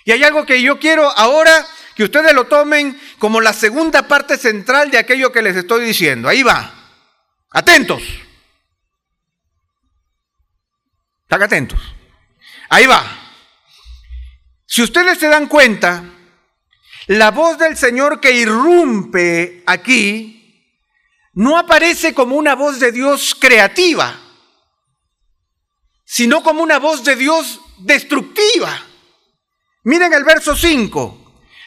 Y 0.05 0.11
hay 0.11 0.24
algo 0.24 0.44
que 0.44 0.61
yo 0.61 0.81
quiero 0.81 1.09
ahora 1.09 1.64
que 1.94 2.03
ustedes 2.03 2.33
lo 2.33 2.48
tomen 2.48 3.00
como 3.20 3.40
la 3.40 3.53
segunda 3.53 4.09
parte 4.09 4.37
central 4.37 4.90
de 4.90 4.98
aquello 4.98 5.31
que 5.31 5.40
les 5.40 5.55
estoy 5.55 5.85
diciendo. 5.85 6.29
Ahí 6.29 6.42
va. 6.42 6.74
Atentos. 7.50 8.03
Están 11.22 11.44
atentos. 11.44 11.81
Ahí 12.68 12.87
va. 12.87 13.07
Si 14.66 14.83
ustedes 14.83 15.16
se 15.16 15.29
dan 15.29 15.46
cuenta, 15.46 16.03
la 17.07 17.31
voz 17.31 17.59
del 17.59 17.77
Señor 17.77 18.18
que 18.18 18.33
irrumpe 18.33 19.62
aquí 19.66 20.68
no 21.35 21.59
aparece 21.59 22.12
como 22.12 22.35
una 22.35 22.57
voz 22.57 22.81
de 22.81 22.90
Dios 22.90 23.37
creativa 23.37 24.24
sino 26.05 26.43
como 26.43 26.62
una 26.62 26.79
voz 26.79 27.05
de 27.05 27.17
Dios 27.17 27.61
destructiva. 27.79 28.71
Miren 29.85 30.12
el 30.12 30.25
verso 30.25 30.57
5. 30.57 31.21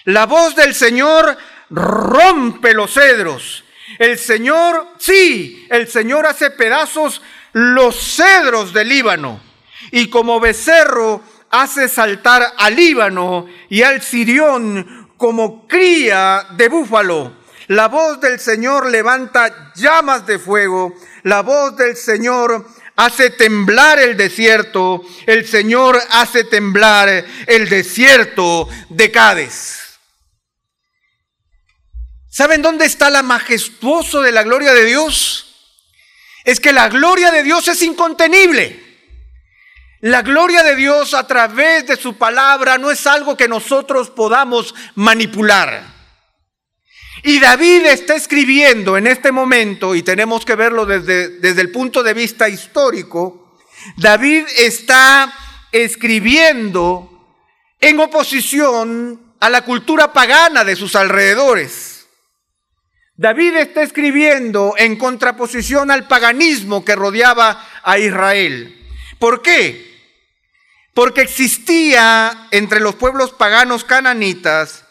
La 0.06 0.26
voz 0.26 0.56
del 0.56 0.74
Señor 0.74 1.38
rompe 1.70 2.74
los 2.74 2.94
cedros. 2.94 3.64
El 4.00 4.18
Señor, 4.18 4.88
sí, 4.98 5.66
el 5.70 5.88
Señor 5.88 6.26
hace 6.26 6.52
pedazos 6.52 7.22
los 7.54 7.96
cedros 7.96 8.74
del 8.74 8.90
Líbano. 8.90 9.42
Y 9.92 10.10
como 10.10 10.40
becerro 10.40 11.22
hace 11.50 11.88
saltar 11.88 12.54
al 12.58 12.76
Líbano 12.76 13.48
y 13.70 13.84
al 13.84 14.02
Sirión 14.02 15.12
como 15.18 15.68
cría 15.68 16.48
de 16.52 16.70
búfalo. 16.70 17.34
La 17.68 17.88
voz 17.88 18.22
del 18.22 18.40
Señor 18.40 18.90
levanta 18.90 19.74
llamas 19.76 20.26
de 20.26 20.40
fuego. 20.40 20.94
La 21.24 21.42
voz 21.42 21.76
del 21.76 21.98
Señor 21.98 22.66
hace 22.98 23.30
temblar 23.30 24.00
el 24.00 24.18
desierto, 24.18 25.06
el 25.28 25.48
Señor 25.48 26.02
hace 26.10 26.44
temblar 26.44 27.26
el 27.46 27.70
desierto 27.70 28.68
de 28.90 29.12
Cádiz. 29.12 30.00
¿Saben 32.28 32.62
dónde 32.62 32.86
está 32.86 33.10
la 33.10 33.24
majestuoso 33.24 34.22
de 34.22 34.32
la 34.32 34.44
gloria 34.44 34.74
de 34.74 34.84
Dios? 34.84 35.56
Es 36.44 36.60
que 36.60 36.74
la 36.74 36.90
gloria 36.90 37.32
de 37.32 37.44
Dios 37.44 37.68
es 37.68 37.82
incontenible. 37.84 38.84
La 40.02 40.22
gloria 40.22 40.64
de 40.64 40.76
Dios 40.76 41.14
a 41.14 41.26
través 41.26 41.88
de 41.88 41.98
su 41.98 42.18
palabra 42.18 42.78
no 42.78 42.92
es 42.92 43.06
algo 43.08 43.38
que 43.38 43.48
nosotros 43.48 44.10
podamos 44.10 44.74
manipular. 44.96 45.97
Y 47.24 47.40
David 47.40 47.86
está 47.86 48.16
escribiendo 48.16 48.98
en 48.98 49.08
este 49.08 49.32
momento, 49.32 49.96
y 49.96 50.04
tenemos 50.04 50.46
que 50.46 50.56
verlo 50.56 50.86
desde, 50.86 51.40
desde 51.40 51.62
el 51.62 51.72
punto 51.72 52.04
de 52.04 52.14
vista 52.14 52.48
histórico, 52.48 53.58
David 53.98 54.46
está 54.58 55.34
escribiendo 55.72 57.10
en 57.80 58.00
oposición 58.00 59.34
a 59.40 59.50
la 59.50 59.62
cultura 59.62 60.14
pagana 60.14 60.64
de 60.64 60.76
sus 60.76 60.96
alrededores. 60.96 62.08
David 63.16 63.56
está 63.56 63.82
escribiendo 63.82 64.76
en 64.78 64.96
contraposición 64.96 65.90
al 65.90 66.08
paganismo 66.08 66.86
que 66.86 66.96
rodeaba 66.96 67.68
a 67.84 67.98
Israel. 67.98 68.88
¿Por 69.18 69.42
qué? 69.42 69.88
Porque 70.94 71.22
existía 71.22 72.48
entre 72.52 72.80
los 72.80 72.96
pueblos 72.96 73.32
paganos 73.32 73.84
cananitas 73.84 74.86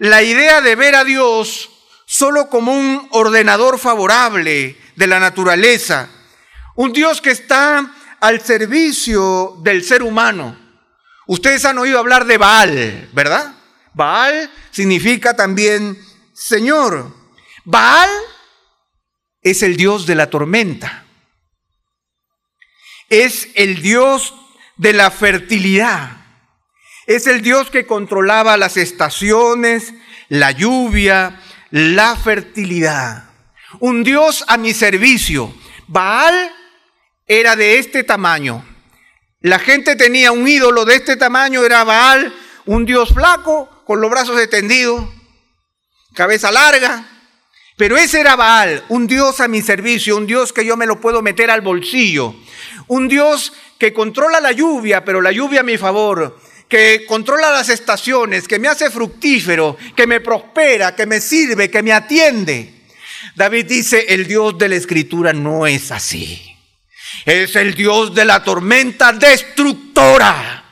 la 0.00 0.22
idea 0.22 0.62
de 0.62 0.76
ver 0.76 0.94
a 0.94 1.04
Dios 1.04 1.68
solo 2.06 2.48
como 2.48 2.72
un 2.72 3.06
ordenador 3.10 3.78
favorable 3.78 4.76
de 4.96 5.06
la 5.06 5.20
naturaleza, 5.20 6.08
un 6.74 6.92
Dios 6.92 7.20
que 7.20 7.30
está 7.30 7.94
al 8.18 8.40
servicio 8.40 9.58
del 9.62 9.84
ser 9.84 10.02
humano. 10.02 10.58
Ustedes 11.26 11.66
han 11.66 11.76
oído 11.76 11.98
hablar 11.98 12.24
de 12.24 12.38
Baal, 12.38 13.10
¿verdad? 13.12 13.54
Baal 13.92 14.50
significa 14.70 15.36
también 15.36 15.98
Señor. 16.32 17.14
Baal 17.66 18.10
es 19.42 19.62
el 19.62 19.76
Dios 19.76 20.06
de 20.06 20.14
la 20.14 20.30
tormenta. 20.30 21.04
Es 23.10 23.48
el 23.54 23.82
Dios 23.82 24.34
de 24.78 24.94
la 24.94 25.10
fertilidad. 25.10 26.19
Es 27.10 27.26
el 27.26 27.42
Dios 27.42 27.70
que 27.70 27.86
controlaba 27.86 28.56
las 28.56 28.76
estaciones, 28.76 29.94
la 30.28 30.52
lluvia, 30.52 31.40
la 31.72 32.14
fertilidad. 32.14 33.24
Un 33.80 34.04
Dios 34.04 34.44
a 34.46 34.56
mi 34.56 34.72
servicio. 34.72 35.52
Baal 35.88 36.52
era 37.26 37.56
de 37.56 37.80
este 37.80 38.04
tamaño. 38.04 38.64
La 39.40 39.58
gente 39.58 39.96
tenía 39.96 40.30
un 40.30 40.46
ídolo 40.46 40.84
de 40.84 40.94
este 40.94 41.16
tamaño, 41.16 41.64
era 41.64 41.82
Baal, 41.82 42.32
un 42.66 42.86
Dios 42.86 43.12
flaco, 43.12 43.68
con 43.84 44.00
los 44.00 44.08
brazos 44.08 44.40
extendidos, 44.40 45.04
cabeza 46.14 46.52
larga. 46.52 47.08
Pero 47.76 47.96
ese 47.96 48.20
era 48.20 48.36
Baal, 48.36 48.84
un 48.88 49.08
Dios 49.08 49.40
a 49.40 49.48
mi 49.48 49.62
servicio, 49.62 50.16
un 50.16 50.28
Dios 50.28 50.52
que 50.52 50.64
yo 50.64 50.76
me 50.76 50.86
lo 50.86 51.00
puedo 51.00 51.22
meter 51.22 51.50
al 51.50 51.60
bolsillo. 51.60 52.36
Un 52.86 53.08
Dios 53.08 53.52
que 53.80 53.92
controla 53.92 54.38
la 54.38 54.52
lluvia, 54.52 55.04
pero 55.04 55.20
la 55.20 55.32
lluvia 55.32 55.60
a 55.60 55.64
mi 55.64 55.76
favor 55.76 56.38
que 56.70 57.04
controla 57.04 57.50
las 57.50 57.68
estaciones, 57.68 58.46
que 58.46 58.60
me 58.60 58.68
hace 58.68 58.90
fructífero, 58.90 59.76
que 59.96 60.06
me 60.06 60.20
prospera, 60.20 60.94
que 60.94 61.04
me 61.04 61.20
sirve, 61.20 61.68
que 61.68 61.82
me 61.82 61.92
atiende. 61.92 62.72
David 63.34 63.66
dice, 63.66 64.06
el 64.08 64.28
Dios 64.28 64.56
de 64.56 64.68
la 64.68 64.76
escritura 64.76 65.32
no 65.32 65.66
es 65.66 65.90
así. 65.90 66.56
Es 67.26 67.56
el 67.56 67.74
Dios 67.74 68.14
de 68.14 68.24
la 68.24 68.44
tormenta 68.44 69.12
destructora. 69.12 70.64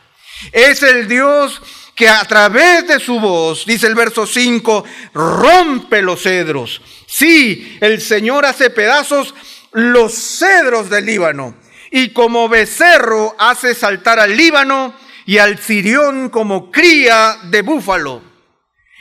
Es 0.52 0.84
el 0.84 1.08
Dios 1.08 1.60
que 1.96 2.08
a 2.08 2.24
través 2.26 2.86
de 2.86 3.00
su 3.00 3.18
voz, 3.18 3.66
dice 3.66 3.88
el 3.88 3.96
verso 3.96 4.24
5, 4.24 4.84
rompe 5.14 6.00
los 6.00 6.22
cedros. 6.22 6.80
Sí, 7.08 7.76
el 7.80 8.00
Señor 8.00 8.46
hace 8.46 8.70
pedazos 8.70 9.34
los 9.72 10.14
cedros 10.14 10.90
del 10.90 11.06
Líbano. 11.06 11.56
Y 11.90 12.10
como 12.10 12.48
becerro 12.48 13.34
hace 13.36 13.74
saltar 13.74 14.20
al 14.20 14.36
Líbano 14.36 14.94
y 15.28 15.36
al 15.36 15.58
Sirión 15.58 16.30
como 16.30 16.70
cría 16.70 17.36
de 17.50 17.60
búfalo. 17.60 18.22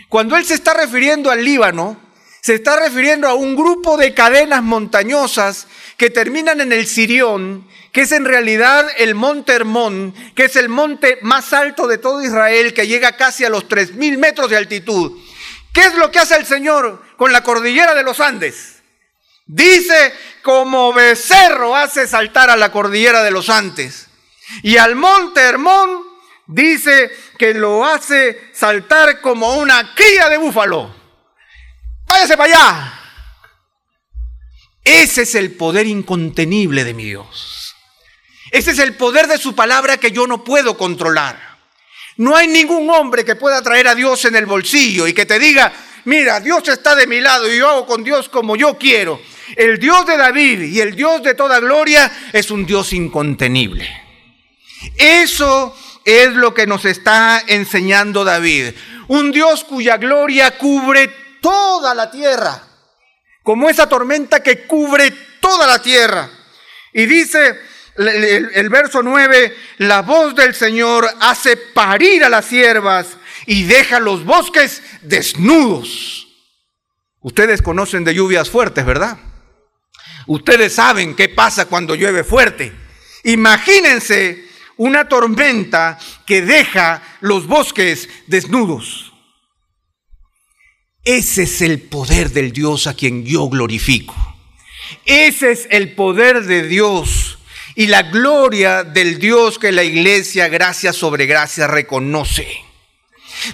Cuando 0.09 0.35
él 0.35 0.43
se 0.43 0.55
está 0.55 0.73
refiriendo 0.73 1.31
al 1.31 1.41
Líbano, 1.41 1.97
se 2.41 2.55
está 2.55 2.77
refiriendo 2.77 3.29
a 3.29 3.33
un 3.33 3.55
grupo 3.55 3.95
de 3.95 4.13
cadenas 4.13 4.61
montañosas 4.61 5.67
que 5.95 6.09
terminan 6.09 6.59
en 6.59 6.73
el 6.73 6.85
Sirión, 6.85 7.65
que 7.93 8.01
es 8.01 8.11
en 8.11 8.25
realidad 8.25 8.85
el 8.97 9.15
monte 9.15 9.53
Hermón, 9.53 10.13
que 10.35 10.45
es 10.45 10.57
el 10.57 10.67
monte 10.67 11.17
más 11.21 11.53
alto 11.53 11.87
de 11.87 11.97
todo 11.97 12.21
Israel, 12.21 12.73
que 12.73 12.87
llega 12.87 13.15
casi 13.15 13.45
a 13.45 13.49
los 13.49 13.69
3.000 13.69 14.17
metros 14.17 14.49
de 14.49 14.57
altitud. 14.57 15.17
¿Qué 15.71 15.85
es 15.85 15.95
lo 15.95 16.11
que 16.11 16.19
hace 16.19 16.35
el 16.35 16.45
Señor 16.45 17.03
con 17.15 17.31
la 17.31 17.41
cordillera 17.41 17.95
de 17.95 18.03
los 18.03 18.19
Andes? 18.19 18.83
Dice, 19.45 20.13
como 20.41 20.91
becerro 20.91 21.73
hace 21.73 22.05
saltar 22.05 22.49
a 22.49 22.57
la 22.57 22.69
cordillera 22.69 23.23
de 23.23 23.31
los 23.31 23.49
Andes. 23.49 24.07
Y 24.61 24.75
al 24.75 24.95
monte 24.95 25.39
Hermón 25.39 26.06
dice 26.47 27.11
que 27.37 27.53
lo 27.53 27.85
hace 27.85 28.49
saltar 28.53 29.21
como 29.21 29.55
una 29.55 29.93
cría 29.93 30.29
de 30.29 30.37
búfalo. 30.37 30.95
Váyase 32.07 32.37
para 32.37 32.53
allá. 32.53 32.93
Ese 34.83 35.23
es 35.23 35.35
el 35.35 35.51
poder 35.51 35.85
incontenible 35.85 36.83
de 36.85 36.93
mi 36.93 37.03
Dios. 37.03 37.75
Ese 38.51 38.71
es 38.71 38.79
el 38.79 38.95
poder 38.95 39.27
de 39.27 39.37
su 39.37 39.53
palabra 39.53 39.97
que 39.97 40.11
yo 40.11 40.25
no 40.25 40.43
puedo 40.43 40.77
controlar. 40.77 41.57
No 42.15 42.35
hay 42.35 42.47
ningún 42.47 42.89
hombre 42.89 43.25
que 43.25 43.35
pueda 43.35 43.61
traer 43.61 43.89
a 43.89 43.95
Dios 43.95 44.23
en 44.25 44.35
el 44.35 44.45
bolsillo 44.45 45.05
y 45.05 45.13
que 45.13 45.25
te 45.25 45.37
diga, 45.37 45.73
mira, 46.05 46.39
Dios 46.39 46.67
está 46.67 46.95
de 46.95 47.05
mi 47.05 47.19
lado 47.19 47.51
y 47.51 47.57
yo 47.57 47.69
hago 47.69 47.85
con 47.85 48.03
Dios 48.03 48.29
como 48.29 48.55
yo 48.55 48.77
quiero. 48.77 49.21
El 49.55 49.77
Dios 49.77 50.05
de 50.05 50.17
David 50.17 50.61
y 50.61 50.79
el 50.79 50.95
Dios 50.95 51.21
de 51.21 51.35
toda 51.35 51.59
gloria 51.59 52.29
es 52.33 52.49
un 52.49 52.65
Dios 52.65 52.93
incontenible. 52.93 53.87
Eso 54.95 55.75
es 56.07 56.33
lo 56.35 56.53
que 56.53 56.65
nos 56.65 56.85
está 56.85 57.43
enseñando 57.47 58.23
David. 58.23 58.69
Un 59.09 59.33
Dios 59.33 59.65
cuya 59.65 59.97
gloria 59.97 60.57
cubre 60.57 61.09
toda 61.41 61.93
la 61.93 62.09
tierra, 62.09 62.63
como 63.43 63.69
esa 63.69 63.89
tormenta 63.89 64.41
que 64.41 64.65
cubre 64.65 65.11
toda 65.41 65.67
la 65.67 65.81
tierra. 65.81 66.29
Y 66.93 67.05
dice 67.07 67.59
el, 67.97 68.69
verso 68.69 69.03
9, 69.03 69.53
la 69.79 70.01
voz 70.01 70.33
del 70.33 70.55
Señor 70.55 71.09
hace 71.19 71.57
parir 71.57 72.23
a 72.23 72.29
las 72.29 72.45
siervas 72.45 73.17
y 73.45 73.63
deja 73.63 73.99
los 73.99 74.23
bosques 74.23 74.81
desnudos. 75.01 76.29
Ustedes 77.19 77.61
conocen 77.61 78.05
de 78.05 78.15
lluvias 78.15 78.49
fuertes, 78.49 78.85
¿verdad? 78.85 79.17
Ustedes 80.25 80.73
saben 80.73 81.17
qué 81.17 81.27
pasa 81.27 81.65
cuando 81.65 81.95
llueve 81.95 82.23
fuerte. 82.23 82.71
Imagínense 83.25 84.46
una 84.77 85.07
tormenta 85.09 85.99
que 86.25 86.41
deja 86.41 87.01
los 87.21 87.47
bosques 87.47 88.09
desnudos. 88.27 89.13
Ese 91.03 91.43
es 91.43 91.61
el 91.61 91.81
poder 91.81 92.31
del 92.31 92.51
Dios 92.51 92.85
a 92.87 92.93
quien 92.93 93.25
yo 93.25 93.47
glorifico. 93.47 94.15
Ese 95.05 95.51
es 95.51 95.67
el 95.71 95.93
poder 95.95 96.43
de 96.43 96.67
Dios 96.67 97.37
y 97.75 97.87
la 97.87 98.03
gloria 98.03 98.83
del 98.83 99.19
Dios 99.19 99.59
que 99.59 99.71
la 99.71 99.83
iglesia, 99.83 100.47
gracia 100.47 100.91
sobre 100.91 101.25
gracia, 101.25 101.67
reconoce. 101.67 102.47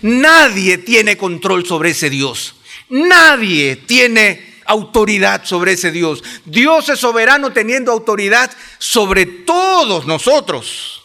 Nadie 0.02 0.78
tiene 0.80 1.18
control 1.18 1.66
sobre 1.66 1.92
ese 1.92 2.10
Dios. 2.10 2.56
Nadie 2.90 3.76
tiene 3.76 4.62
autoridad 4.66 5.46
sobre 5.46 5.74
ese 5.74 5.92
Dios. 5.92 6.24
Dios 6.46 6.90
es 6.90 7.00
soberano 7.00 7.52
teniendo 7.52 7.92
autoridad 7.92 8.52
sobre 8.78 9.26
todos 9.26 10.06
nosotros. 10.06 11.03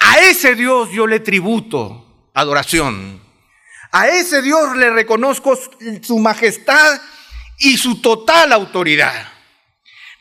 A 0.00 0.18
ese 0.18 0.54
Dios 0.54 0.90
yo 0.90 1.06
le 1.06 1.20
tributo 1.20 2.30
adoración. 2.34 3.20
A 3.92 4.08
ese 4.08 4.42
Dios 4.42 4.76
le 4.76 4.90
reconozco 4.90 5.58
su 6.02 6.18
majestad 6.18 7.00
y 7.58 7.76
su 7.76 8.00
total 8.00 8.52
autoridad. 8.52 9.32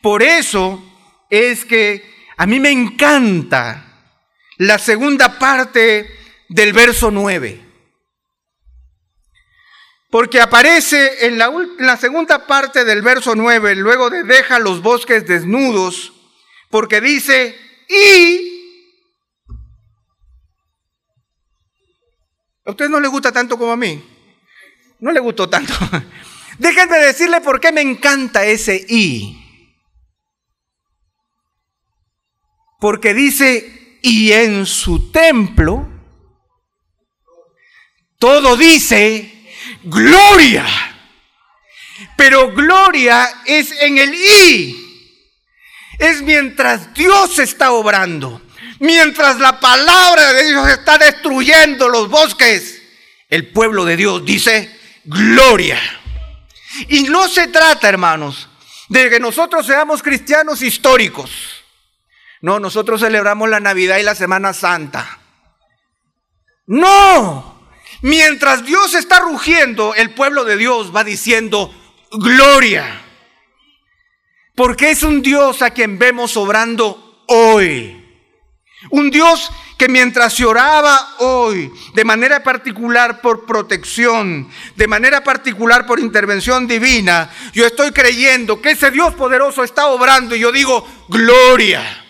Por 0.02 0.24
eso 0.24 0.84
es 1.30 1.66
que 1.66 2.10
a 2.38 2.46
mí 2.46 2.60
me 2.60 2.72
encanta 2.72 3.86
la 4.58 4.80
segunda 4.80 5.38
parte 5.38 6.10
del 6.50 6.74
verso 6.74 7.12
9. 7.12 7.66
Porque 10.10 10.42
aparece 10.42 11.28
en 11.28 11.38
la, 11.38 11.98
segunda 11.98 12.48
parte 12.48 12.84
del 12.84 13.04
verso 13.04 13.36
9, 13.36 13.76
luego 13.76 14.10
de 14.10 14.24
deja 14.24 14.58
los 14.58 14.82
bosques 14.82 15.28
desnudos, 15.28 16.14
porque 16.72 17.00
dice, 17.00 17.56
y 17.88 18.49
¿A 22.70 22.72
usted 22.72 22.88
no 22.88 23.00
le 23.00 23.08
gusta 23.08 23.32
tanto 23.32 23.58
como 23.58 23.72
a 23.72 23.76
mí? 23.76 24.00
No 25.00 25.12
le 25.12 25.20
gustó 25.20 25.50
tanto. 25.50 25.74
Déjenme 26.60 27.00
decirle 27.00 27.42
por 27.42 27.60
qué 27.60 27.72
me 27.72 27.82
encanta 27.82 28.46
ese 28.46 28.86
y. 28.88 29.44
Porque 32.80 33.16
dice, 33.16 33.98
y 34.04 34.32
en 34.34 34.68
su 34.68 35.12
templo, 35.12 35.90
todo 38.20 38.56
dice, 38.56 39.50
gloria. 39.86 40.68
Pero 42.16 42.54
gloria 42.54 43.42
es 43.48 43.72
en 43.82 43.98
el 43.98 44.14
y. 44.14 45.16
Es 45.98 46.22
mientras 46.22 46.94
Dios 46.94 47.40
está 47.40 47.72
obrando. 47.72 48.40
Mientras 48.80 49.40
la 49.40 49.60
palabra 49.60 50.34
de 50.34 50.50
Dios 50.50 50.70
está 50.70 50.98
destruyendo 50.98 51.90
los 51.90 52.10
bosques, 52.10 52.82
el 53.30 53.52
pueblo 53.52 53.84
de 53.86 53.98
Dios 53.98 54.26
dice, 54.26 54.80
gloria. 55.04 55.80
Y 56.88 57.04
no 57.04 57.28
se 57.28 57.48
trata, 57.48 57.90
hermanos, 57.90 58.48
de 58.88 59.10
que 59.10 59.20
nosotros 59.20 59.66
seamos 59.66 60.02
cristianos 60.02 60.62
históricos. 60.62 61.30
No, 62.42 62.60
nosotros 62.60 63.02
celebramos 63.02 63.50
la 63.50 63.60
Navidad 63.60 63.98
y 63.98 64.04
la 64.04 64.16
Semana 64.16 64.54
Santa. 64.54 65.20
No, 66.66 67.70
mientras 68.02 68.66
Dios 68.66 68.94
está 68.94 69.20
rugiendo, 69.20 69.94
el 69.94 70.14
pueblo 70.14 70.46
de 70.46 70.56
Dios 70.56 70.96
va 70.96 71.04
diciendo, 71.04 71.74
gloria. 72.12 73.02
Porque 74.56 74.92
es 74.92 75.04
un 75.04 75.22
Dios 75.22 75.62
a 75.62 75.72
quien 75.72 76.00
vemos 76.00 76.38
obrando 76.38 77.26
hoy. 77.28 77.99
Un 78.92 79.12
Dios 79.12 79.52
que 79.78 79.90
mientras 79.90 80.34
se 80.34 80.46
oraba 80.46 81.16
hoy, 81.20 81.72
de 81.94 82.06
manera 82.06 82.42
particular 82.42 83.20
por 83.20 83.46
protección, 83.46 84.50
de 84.76 84.88
manera 84.88 85.22
particular 85.22 85.86
por 85.86 86.00
intervención 86.00 86.66
divina, 86.66 87.30
yo 87.54 87.66
estoy 87.66 87.92
creyendo 87.92 88.62
que 88.62 88.72
ese 88.72 88.90
Dios 88.90 89.14
poderoso 89.16 89.64
está 89.64 89.88
obrando 89.88 90.34
y 90.34 90.40
yo 90.40 90.52
digo, 90.52 90.88
gloria. 91.10 92.06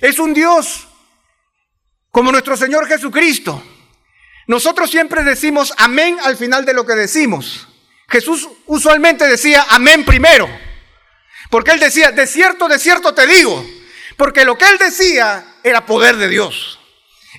Es 0.00 0.18
un 0.18 0.34
Dios 0.34 0.88
como 2.10 2.32
nuestro 2.32 2.56
Señor 2.56 2.88
Jesucristo. 2.88 3.62
Nosotros 4.48 4.90
siempre 4.90 5.22
decimos 5.22 5.72
amén 5.76 6.18
al 6.24 6.36
final 6.36 6.64
de 6.64 6.74
lo 6.74 6.84
que 6.84 6.94
decimos. 6.94 7.68
Jesús 8.08 8.48
usualmente 8.66 9.28
decía 9.28 9.64
amén 9.70 10.04
primero, 10.04 10.48
porque 11.50 11.70
él 11.70 11.78
decía, 11.78 12.10
de 12.10 12.26
cierto, 12.26 12.66
de 12.66 12.78
cierto 12.80 13.14
te 13.14 13.26
digo. 13.26 13.77
Porque 14.18 14.44
lo 14.44 14.58
que 14.58 14.66
él 14.66 14.78
decía 14.78 15.46
era 15.62 15.86
poder 15.86 16.16
de 16.16 16.28
Dios. 16.28 16.80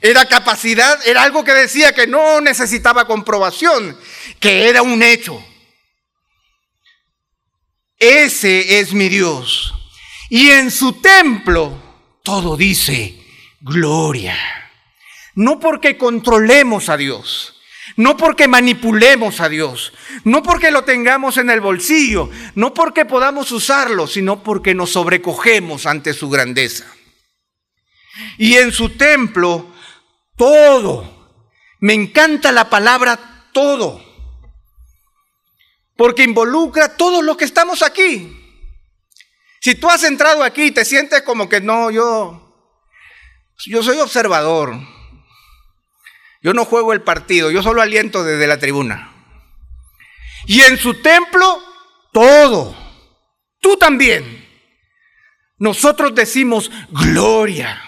Era 0.01 0.25
capacidad, 0.25 0.97
era 1.05 1.23
algo 1.23 1.43
que 1.43 1.51
decía 1.51 1.93
que 1.93 2.07
no 2.07 2.39
necesitaba 2.39 3.05
comprobación, 3.05 3.99
que 4.39 4.69
era 4.69 4.81
un 4.81 5.03
hecho. 5.03 5.45
Ese 7.97 8.79
es 8.79 8.93
mi 8.93 9.09
Dios. 9.09 9.73
Y 10.29 10.51
en 10.51 10.71
su 10.71 10.93
templo 11.01 11.77
todo 12.23 12.55
dice 12.55 13.21
gloria. 13.59 14.37
No 15.35 15.59
porque 15.59 15.97
controlemos 15.97 16.87
a 16.87 16.95
Dios, 16.95 17.58
no 17.95 18.17
porque 18.17 18.47
manipulemos 18.47 19.41
a 19.41 19.49
Dios, 19.49 19.93
no 20.23 20.43
porque 20.43 20.71
lo 20.71 20.83
tengamos 20.83 21.37
en 21.37 21.49
el 21.49 21.61
bolsillo, 21.61 22.29
no 22.55 22.73
porque 22.73 23.05
podamos 23.05 23.51
usarlo, 23.51 24.07
sino 24.07 24.43
porque 24.43 24.73
nos 24.73 24.91
sobrecogemos 24.91 25.85
ante 25.85 26.13
su 26.13 26.29
grandeza. 26.29 26.85
Y 28.37 28.55
en 28.55 28.71
su 28.71 28.89
templo, 28.89 29.67
todo. 30.35 31.17
Me 31.81 31.93
encanta 31.93 32.51
la 32.51 32.69
palabra 32.69 33.47
todo, 33.53 34.03
porque 35.95 36.23
involucra 36.23 36.97
todo 36.97 37.21
lo 37.21 37.37
que 37.37 37.45
estamos 37.45 37.81
aquí. 37.81 38.35
Si 39.61 39.75
tú 39.75 39.89
has 39.89 40.03
entrado 40.03 40.43
aquí 40.43 40.63
y 40.63 40.71
te 40.71 40.85
sientes 40.85 41.21
como 41.21 41.47
que 41.47 41.61
no, 41.61 41.91
yo, 41.91 42.53
yo 43.65 43.83
soy 43.83 43.99
observador, 43.99 44.77
yo 46.41 46.53
no 46.53 46.65
juego 46.65 46.93
el 46.93 47.01
partido, 47.01 47.51
yo 47.51 47.61
solo 47.61 47.81
aliento 47.81 48.23
desde 48.23 48.47
la 48.47 48.59
tribuna. 48.59 49.13
Y 50.45 50.61
en 50.61 50.77
su 50.77 50.95
templo, 50.95 51.61
todo. 52.11 52.75
Tú 53.59 53.77
también. 53.77 54.47
Nosotros 55.57 56.15
decimos 56.15 56.71
gloria. 56.89 57.81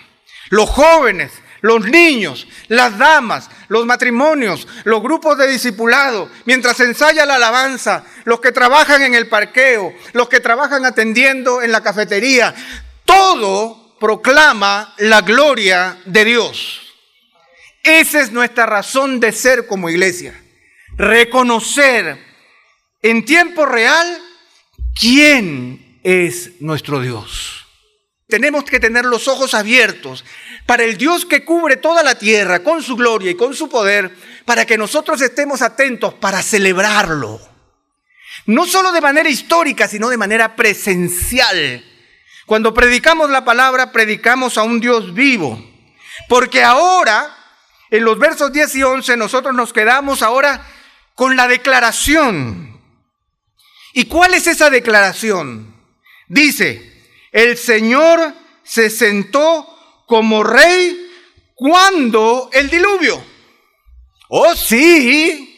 Los 0.49 0.69
jóvenes, 0.69 1.31
los 1.61 1.85
niños, 1.85 2.47
las 2.67 2.97
damas, 2.97 3.49
los 3.69 3.85
matrimonios, 3.85 4.67
los 4.83 5.01
grupos 5.01 5.37
de 5.37 5.47
discipulado, 5.47 6.29
mientras 6.45 6.79
ensaya 6.81 7.25
la 7.25 7.35
alabanza, 7.35 8.03
los 8.25 8.41
que 8.41 8.51
trabajan 8.51 9.01
en 9.03 9.15
el 9.15 9.29
parqueo, 9.29 9.93
los 10.11 10.27
que 10.27 10.41
trabajan 10.41 10.85
atendiendo 10.85 11.61
en 11.61 11.71
la 11.71 11.81
cafetería, 11.81 12.53
todo 13.05 13.95
proclama 13.99 14.93
la 14.97 15.21
gloria 15.21 15.97
de 16.05 16.25
Dios. 16.25 16.90
Esa 17.83 18.21
es 18.21 18.31
nuestra 18.31 18.65
razón 18.65 19.19
de 19.19 19.31
ser 19.31 19.67
como 19.67 19.89
iglesia. 19.89 20.39
Reconocer 20.97 22.17
en 23.01 23.25
tiempo 23.25 23.65
real 23.65 24.21
quién 24.99 25.99
es 26.03 26.61
nuestro 26.61 27.01
Dios. 27.01 27.65
Tenemos 28.27 28.63
que 28.63 28.79
tener 28.79 29.05
los 29.05 29.27
ojos 29.27 29.53
abiertos 29.53 30.23
para 30.65 30.83
el 30.83 30.97
Dios 30.97 31.25
que 31.25 31.43
cubre 31.43 31.75
toda 31.75 32.01
la 32.03 32.15
tierra 32.15 32.63
con 32.63 32.81
su 32.81 32.95
gloria 32.95 33.31
y 33.31 33.35
con 33.35 33.53
su 33.53 33.67
poder, 33.67 34.15
para 34.45 34.65
que 34.65 34.77
nosotros 34.77 35.21
estemos 35.21 35.61
atentos 35.61 36.13
para 36.13 36.41
celebrarlo. 36.41 37.41
No 38.45 38.65
solo 38.65 38.91
de 38.91 39.01
manera 39.01 39.29
histórica, 39.29 39.87
sino 39.87 40.09
de 40.09 40.17
manera 40.17 40.55
presencial. 40.55 41.83
Cuando 42.45 42.73
predicamos 42.73 43.29
la 43.29 43.43
palabra, 43.43 43.91
predicamos 43.91 44.57
a 44.57 44.63
un 44.63 44.79
Dios 44.79 45.13
vivo. 45.13 45.61
Porque 46.29 46.63
ahora, 46.63 47.35
en 47.91 48.05
los 48.05 48.17
versos 48.17 48.53
10 48.53 48.75
y 48.75 48.83
11, 48.83 49.17
nosotros 49.17 49.53
nos 49.53 49.73
quedamos 49.73 50.21
ahora 50.21 50.65
con 51.13 51.35
la 51.35 51.47
declaración. 51.47 52.81
¿Y 53.93 54.05
cuál 54.05 54.33
es 54.33 54.47
esa 54.47 54.69
declaración? 54.69 55.75
Dice, 56.29 56.89
el 57.33 57.57
Señor 57.57 58.33
se 58.63 58.89
sentó 58.89 59.67
como 60.07 60.41
rey 60.41 61.11
cuando 61.53 62.49
el 62.53 62.69
diluvio. 62.69 63.21
Oh, 64.29 64.55
sí. 64.55 65.49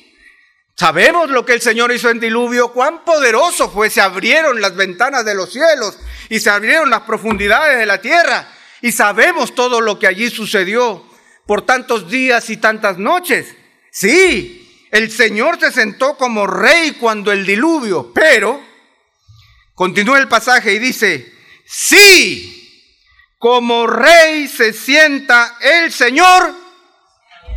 Sabemos 0.75 1.29
lo 1.29 1.45
que 1.45 1.53
el 1.53 1.61
Señor 1.61 1.91
hizo 1.91 2.09
en 2.09 2.19
diluvio, 2.19 2.73
cuán 2.73 3.05
poderoso 3.05 3.69
fue. 3.69 3.91
Se 3.91 4.01
abrieron 4.01 4.59
las 4.59 4.75
ventanas 4.75 5.23
de 5.23 5.35
los 5.35 5.53
cielos 5.53 5.99
y 6.29 6.39
se 6.39 6.49
abrieron 6.49 6.89
las 6.89 7.01
profundidades 7.01 7.77
de 7.77 7.85
la 7.85 8.01
tierra. 8.01 8.47
Y 8.81 8.91
sabemos 8.91 9.53
todo 9.53 9.81
lo 9.81 9.99
que 9.99 10.07
allí 10.07 10.31
sucedió 10.31 11.12
por 11.45 11.65
tantos 11.65 12.09
días 12.09 12.49
y 12.49 12.57
tantas 12.57 12.97
noches. 12.97 13.55
Sí, 13.91 14.87
el 14.91 15.11
Señor 15.11 15.59
se 15.59 15.71
sentó 15.71 16.17
como 16.17 16.47
rey 16.47 16.93
cuando 16.93 17.31
el 17.31 17.45
diluvio, 17.45 18.11
pero 18.13 18.61
continúa 19.75 20.19
el 20.19 20.27
pasaje 20.27 20.73
y 20.73 20.79
dice, 20.79 21.33
Sí, 21.65 22.53
como 23.37 23.87
rey 23.87 24.47
se 24.47 24.73
sienta 24.73 25.57
el 25.59 25.91
Señor 25.91 26.53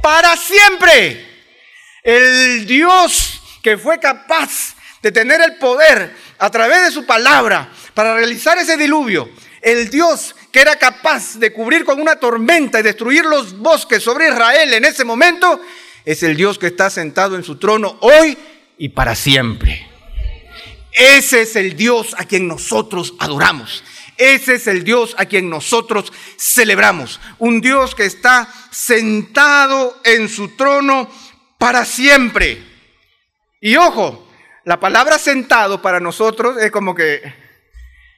para 0.02 0.36
siempre. 0.36 1.24
El 2.02 2.66
Dios 2.66 3.42
que 3.62 3.76
fue 3.76 3.98
capaz 3.98 4.74
de 5.02 5.12
tener 5.12 5.40
el 5.40 5.56
poder 5.56 6.16
a 6.38 6.50
través 6.50 6.84
de 6.84 6.90
su 6.90 7.04
palabra 7.04 7.70
para 7.94 8.14
realizar 8.14 8.56
ese 8.58 8.76
diluvio. 8.76 9.28
El 9.60 9.90
Dios 9.90 10.34
que 10.56 10.62
era 10.62 10.76
capaz 10.76 11.34
de 11.34 11.52
cubrir 11.52 11.84
con 11.84 12.00
una 12.00 12.16
tormenta 12.16 12.80
y 12.80 12.82
destruir 12.82 13.26
los 13.26 13.58
bosques 13.58 14.02
sobre 14.02 14.28
Israel 14.28 14.72
en 14.72 14.86
ese 14.86 15.04
momento, 15.04 15.60
es 16.02 16.22
el 16.22 16.34
Dios 16.34 16.58
que 16.58 16.68
está 16.68 16.88
sentado 16.88 17.36
en 17.36 17.44
su 17.44 17.56
trono 17.56 17.98
hoy 18.00 18.38
y 18.78 18.88
para 18.88 19.14
siempre. 19.14 19.86
Ese 20.92 21.42
es 21.42 21.56
el 21.56 21.76
Dios 21.76 22.14
a 22.16 22.24
quien 22.24 22.48
nosotros 22.48 23.12
adoramos. 23.18 23.84
Ese 24.16 24.54
es 24.54 24.66
el 24.66 24.82
Dios 24.82 25.14
a 25.18 25.26
quien 25.26 25.50
nosotros 25.50 26.10
celebramos. 26.38 27.20
Un 27.38 27.60
Dios 27.60 27.94
que 27.94 28.06
está 28.06 28.48
sentado 28.70 30.00
en 30.04 30.26
su 30.26 30.56
trono 30.56 31.10
para 31.58 31.84
siempre. 31.84 32.64
Y 33.60 33.76
ojo, 33.76 34.26
la 34.64 34.80
palabra 34.80 35.18
sentado 35.18 35.82
para 35.82 36.00
nosotros 36.00 36.56
es 36.62 36.70
como 36.70 36.94
que 36.94 37.45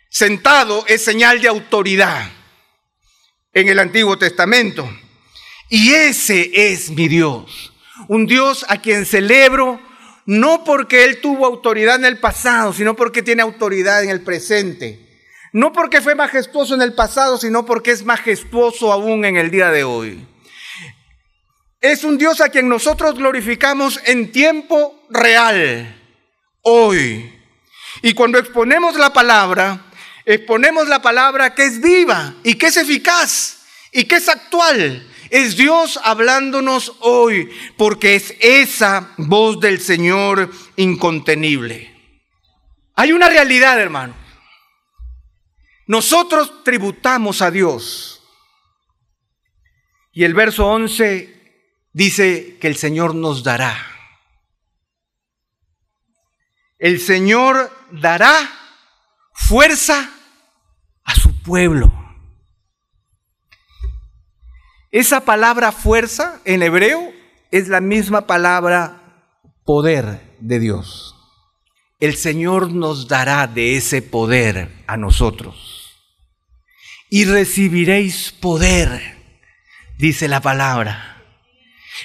sentado 0.08 0.84
es 0.86 1.04
señal 1.04 1.40
de 1.40 1.48
autoridad 1.48 2.30
en 3.52 3.68
el 3.68 3.78
Antiguo 3.78 4.18
Testamento. 4.18 4.88
Y 5.68 5.92
ese 5.92 6.50
es 6.72 6.90
mi 6.90 7.08
Dios. 7.08 7.72
Un 8.08 8.26
Dios 8.26 8.64
a 8.68 8.80
quien 8.80 9.04
celebro 9.04 9.80
no 10.24 10.62
porque 10.62 11.04
Él 11.04 11.20
tuvo 11.20 11.46
autoridad 11.46 11.96
en 11.96 12.04
el 12.04 12.18
pasado, 12.18 12.72
sino 12.72 12.94
porque 12.94 13.22
tiene 13.22 13.42
autoridad 13.42 14.02
en 14.04 14.10
el 14.10 14.20
presente. 14.20 15.08
No 15.52 15.72
porque 15.72 16.02
fue 16.02 16.14
majestuoso 16.14 16.74
en 16.74 16.82
el 16.82 16.94
pasado, 16.94 17.38
sino 17.38 17.64
porque 17.64 17.92
es 17.92 18.04
majestuoso 18.04 18.92
aún 18.92 19.24
en 19.24 19.36
el 19.38 19.50
día 19.50 19.70
de 19.70 19.84
hoy. 19.84 20.26
Es 21.80 22.04
un 22.04 22.18
Dios 22.18 22.40
a 22.40 22.50
quien 22.50 22.68
nosotros 22.68 23.14
glorificamos 23.14 24.00
en 24.04 24.30
tiempo 24.30 25.02
real, 25.08 25.96
hoy. 26.60 27.32
Y 28.02 28.12
cuando 28.12 28.38
exponemos 28.38 28.96
la 28.96 29.12
palabra, 29.12 29.87
exponemos 30.34 30.88
la 30.88 31.00
palabra 31.00 31.54
que 31.54 31.64
es 31.64 31.80
viva 31.80 32.34
y 32.44 32.54
que 32.56 32.66
es 32.66 32.76
eficaz 32.76 33.60
y 33.92 34.04
que 34.04 34.16
es 34.16 34.28
actual. 34.28 35.06
Es 35.30 35.56
Dios 35.56 35.98
hablándonos 36.04 36.96
hoy, 37.00 37.50
porque 37.76 38.14
es 38.14 38.34
esa 38.40 39.14
voz 39.16 39.58
del 39.58 39.80
Señor 39.80 40.50
incontenible. 40.76 41.94
Hay 42.94 43.12
una 43.12 43.28
realidad, 43.28 43.80
hermano. 43.80 44.14
Nosotros 45.86 46.62
tributamos 46.62 47.40
a 47.40 47.50
Dios. 47.50 48.22
Y 50.12 50.24
el 50.24 50.34
verso 50.34 50.66
11 50.66 51.64
dice 51.92 52.58
que 52.60 52.68
el 52.68 52.76
Señor 52.76 53.14
nos 53.14 53.42
dará. 53.42 53.76
El 56.78 57.00
Señor 57.00 57.70
dará 57.90 58.50
fuerza 59.32 60.10
pueblo. 61.48 61.90
Esa 64.90 65.22
palabra 65.22 65.72
fuerza 65.72 66.42
en 66.44 66.62
hebreo 66.62 67.10
es 67.50 67.68
la 67.68 67.80
misma 67.80 68.26
palabra 68.26 69.32
poder 69.64 70.36
de 70.40 70.58
Dios. 70.60 71.14
El 72.00 72.16
Señor 72.16 72.70
nos 72.70 73.08
dará 73.08 73.46
de 73.46 73.78
ese 73.78 74.02
poder 74.02 74.84
a 74.86 74.98
nosotros 74.98 75.96
y 77.08 77.24
recibiréis 77.24 78.30
poder, 78.30 79.16
dice 79.96 80.28
la 80.28 80.42
palabra. 80.42 81.24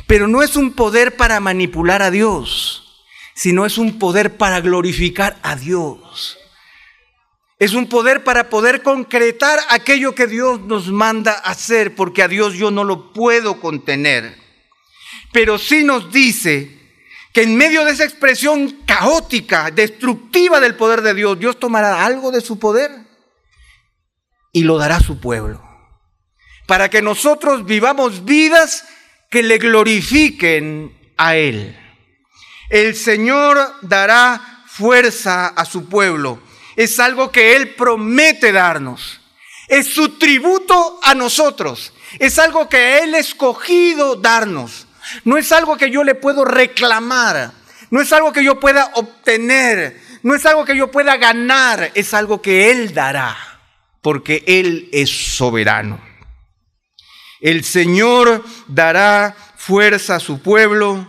Pero 0.07 0.29
no 0.29 0.41
es 0.41 0.55
un 0.55 0.71
poder 0.71 1.17
para 1.17 1.41
manipular 1.41 2.01
a 2.01 2.11
Dios, 2.11 3.03
sino 3.35 3.65
es 3.65 3.77
un 3.77 3.99
poder 3.99 4.37
para 4.37 4.61
glorificar 4.61 5.37
a 5.43 5.57
Dios. 5.57 6.37
Es 7.63 7.73
un 7.75 7.87
poder 7.87 8.25
para 8.25 8.49
poder 8.49 8.83
concretar 8.83 9.57
aquello 9.69 10.13
que 10.13 10.27
Dios 10.27 10.59
nos 10.59 10.89
manda 10.89 11.31
hacer, 11.31 11.95
porque 11.95 12.21
a 12.21 12.27
Dios 12.27 12.55
yo 12.55 12.71
no 12.71 12.83
lo 12.83 13.13
puedo 13.13 13.61
contener. 13.61 14.37
Pero 15.31 15.57
sí 15.57 15.85
nos 15.85 16.11
dice 16.11 16.77
que 17.31 17.43
en 17.43 17.55
medio 17.55 17.85
de 17.85 17.91
esa 17.91 18.03
expresión 18.03 18.81
caótica, 18.85 19.71
destructiva 19.71 20.59
del 20.59 20.75
poder 20.75 21.03
de 21.03 21.13
Dios, 21.13 21.39
Dios 21.39 21.57
tomará 21.57 22.05
algo 22.05 22.31
de 22.31 22.41
su 22.41 22.59
poder 22.59 22.91
y 24.51 24.63
lo 24.63 24.77
dará 24.77 24.97
a 24.97 25.01
su 25.01 25.21
pueblo. 25.21 25.63
Para 26.67 26.89
que 26.89 27.01
nosotros 27.01 27.63
vivamos 27.63 28.25
vidas 28.25 28.83
que 29.31 29.41
le 29.41 29.57
glorifiquen 29.57 31.13
a 31.15 31.37
Él. 31.37 31.79
El 32.69 32.93
Señor 32.93 33.57
dará 33.83 34.65
fuerza 34.67 35.47
a 35.47 35.63
su 35.63 35.87
pueblo. 35.87 36.41
Es 36.75 36.99
algo 36.99 37.31
que 37.31 37.55
Él 37.55 37.75
promete 37.75 38.51
darnos. 38.51 39.21
Es 39.67 39.93
su 39.93 40.17
tributo 40.17 40.99
a 41.03 41.15
nosotros. 41.15 41.93
Es 42.19 42.39
algo 42.39 42.69
que 42.69 42.99
Él 42.99 43.15
ha 43.15 43.19
escogido 43.19 44.15
darnos. 44.15 44.87
No 45.23 45.37
es 45.37 45.51
algo 45.51 45.77
que 45.77 45.89
yo 45.89 46.03
le 46.03 46.15
puedo 46.15 46.45
reclamar. 46.45 47.51
No 47.89 48.01
es 48.01 48.11
algo 48.11 48.33
que 48.33 48.43
yo 48.43 48.59
pueda 48.59 48.91
obtener. 48.95 50.01
No 50.23 50.35
es 50.35 50.45
algo 50.45 50.65
que 50.65 50.75
yo 50.75 50.91
pueda 50.91 51.17
ganar. 51.17 51.91
Es 51.93 52.13
algo 52.13 52.41
que 52.41 52.71
Él 52.71 52.93
dará 52.93 53.37
porque 54.03 54.43
Él 54.45 54.89
es 54.91 55.09
soberano. 55.09 55.99
El 57.39 57.63
Señor 57.63 58.43
dará 58.67 59.35
fuerza 59.57 60.15
a 60.15 60.19
su 60.19 60.41
pueblo 60.41 61.07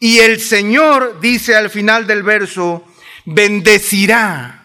y 0.00 0.18
el 0.18 0.40
Señor, 0.40 1.20
dice 1.20 1.54
al 1.54 1.70
final 1.70 2.06
del 2.06 2.22
verso, 2.22 2.84
bendecirá 3.24 4.55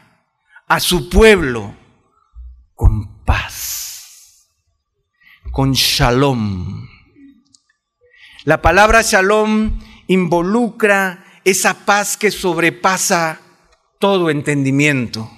a 0.71 0.79
su 0.79 1.09
pueblo 1.09 1.75
con 2.75 3.25
paz, 3.25 4.47
con 5.51 5.73
shalom. 5.73 6.87
La 8.45 8.61
palabra 8.61 9.01
shalom 9.01 9.81
involucra 10.07 11.25
esa 11.43 11.73
paz 11.85 12.15
que 12.15 12.31
sobrepasa 12.31 13.41
todo 13.99 14.29
entendimiento. 14.29 15.29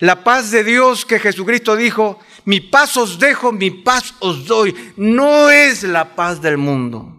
La 0.00 0.24
paz 0.24 0.50
de 0.50 0.64
Dios 0.64 1.06
que 1.06 1.20
Jesucristo 1.20 1.76
dijo, 1.76 2.18
mi 2.44 2.58
paz 2.58 2.96
os 2.96 3.20
dejo, 3.20 3.52
mi 3.52 3.70
paz 3.70 4.14
os 4.18 4.46
doy. 4.46 4.74
No 4.96 5.48
es 5.48 5.84
la 5.84 6.16
paz 6.16 6.42
del 6.42 6.58
mundo. 6.58 7.12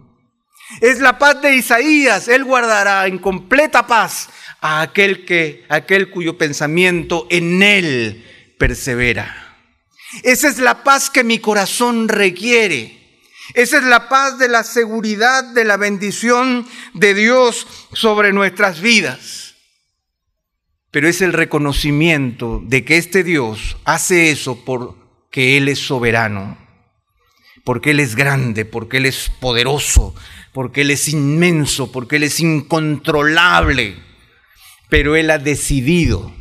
Es 0.82 1.00
la 1.00 1.18
paz 1.18 1.40
de 1.40 1.56
Isaías. 1.56 2.28
Él 2.28 2.44
guardará 2.44 3.06
en 3.06 3.16
completa 3.16 3.86
paz 3.86 4.28
a 4.60 4.80
aquel 4.80 5.24
que, 5.24 5.64
aquel 5.68 6.10
cuyo 6.10 6.38
pensamiento 6.38 7.26
en 7.30 7.62
él 7.62 8.24
persevera. 8.58 9.56
Esa 10.22 10.48
es 10.48 10.58
la 10.58 10.82
paz 10.84 11.10
que 11.10 11.24
mi 11.24 11.38
corazón 11.38 12.08
requiere. 12.08 12.98
Esa 13.54 13.78
es 13.78 13.84
la 13.84 14.08
paz 14.08 14.38
de 14.38 14.48
la 14.48 14.62
seguridad 14.62 15.44
de 15.44 15.64
la 15.64 15.76
bendición 15.76 16.66
de 16.94 17.14
Dios 17.14 17.66
sobre 17.92 18.32
nuestras 18.32 18.80
vidas. 18.80 19.54
Pero 20.90 21.08
es 21.08 21.20
el 21.20 21.32
reconocimiento 21.32 22.62
de 22.64 22.84
que 22.84 22.96
este 22.96 23.22
Dios 23.22 23.76
hace 23.84 24.30
eso 24.30 24.64
porque 24.64 25.56
Él 25.56 25.68
es 25.68 25.78
soberano, 25.78 26.58
porque 27.64 27.90
Él 27.90 28.00
es 28.00 28.16
grande, 28.16 28.64
porque 28.64 28.96
Él 28.98 29.06
es 29.06 29.30
poderoso, 29.40 30.14
porque 30.52 30.82
Él 30.82 30.90
es 30.90 31.08
inmenso, 31.08 31.92
porque 31.92 32.16
Él 32.16 32.24
es 32.24 32.40
incontrolable. 32.40 34.07
Pero 34.88 35.16
Él 35.16 35.30
ha 35.30 35.38
decidido 35.38 36.32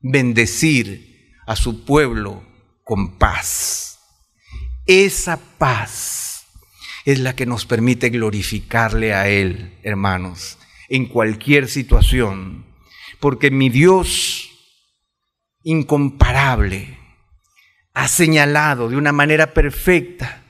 bendecir 0.00 1.36
a 1.46 1.56
su 1.56 1.84
pueblo 1.84 2.42
con 2.84 3.18
paz. 3.18 4.00
Esa 4.86 5.38
paz 5.58 6.46
es 7.04 7.20
la 7.20 7.34
que 7.34 7.46
nos 7.46 7.66
permite 7.66 8.10
glorificarle 8.10 9.14
a 9.14 9.28
Él, 9.28 9.78
hermanos, 9.82 10.58
en 10.88 11.06
cualquier 11.06 11.68
situación. 11.68 12.66
Porque 13.20 13.50
mi 13.50 13.68
Dios 13.68 14.50
incomparable 15.62 16.98
ha 17.94 18.08
señalado 18.08 18.88
de 18.88 18.96
una 18.96 19.12
manera 19.12 19.52
perfecta 19.54 20.41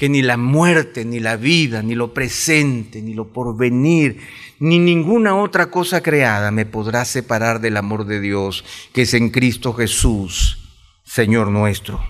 que 0.00 0.08
ni 0.08 0.22
la 0.22 0.38
muerte, 0.38 1.04
ni 1.04 1.20
la 1.20 1.36
vida, 1.36 1.82
ni 1.82 1.94
lo 1.94 2.14
presente, 2.14 3.02
ni 3.02 3.12
lo 3.12 3.34
porvenir, 3.34 4.18
ni 4.58 4.78
ninguna 4.78 5.36
otra 5.36 5.70
cosa 5.70 6.02
creada 6.02 6.50
me 6.50 6.64
podrá 6.64 7.04
separar 7.04 7.60
del 7.60 7.76
amor 7.76 8.06
de 8.06 8.18
Dios 8.18 8.64
que 8.94 9.02
es 9.02 9.12
en 9.12 9.28
Cristo 9.28 9.74
Jesús, 9.74 10.70
Señor 11.04 11.48
nuestro. 11.48 12.02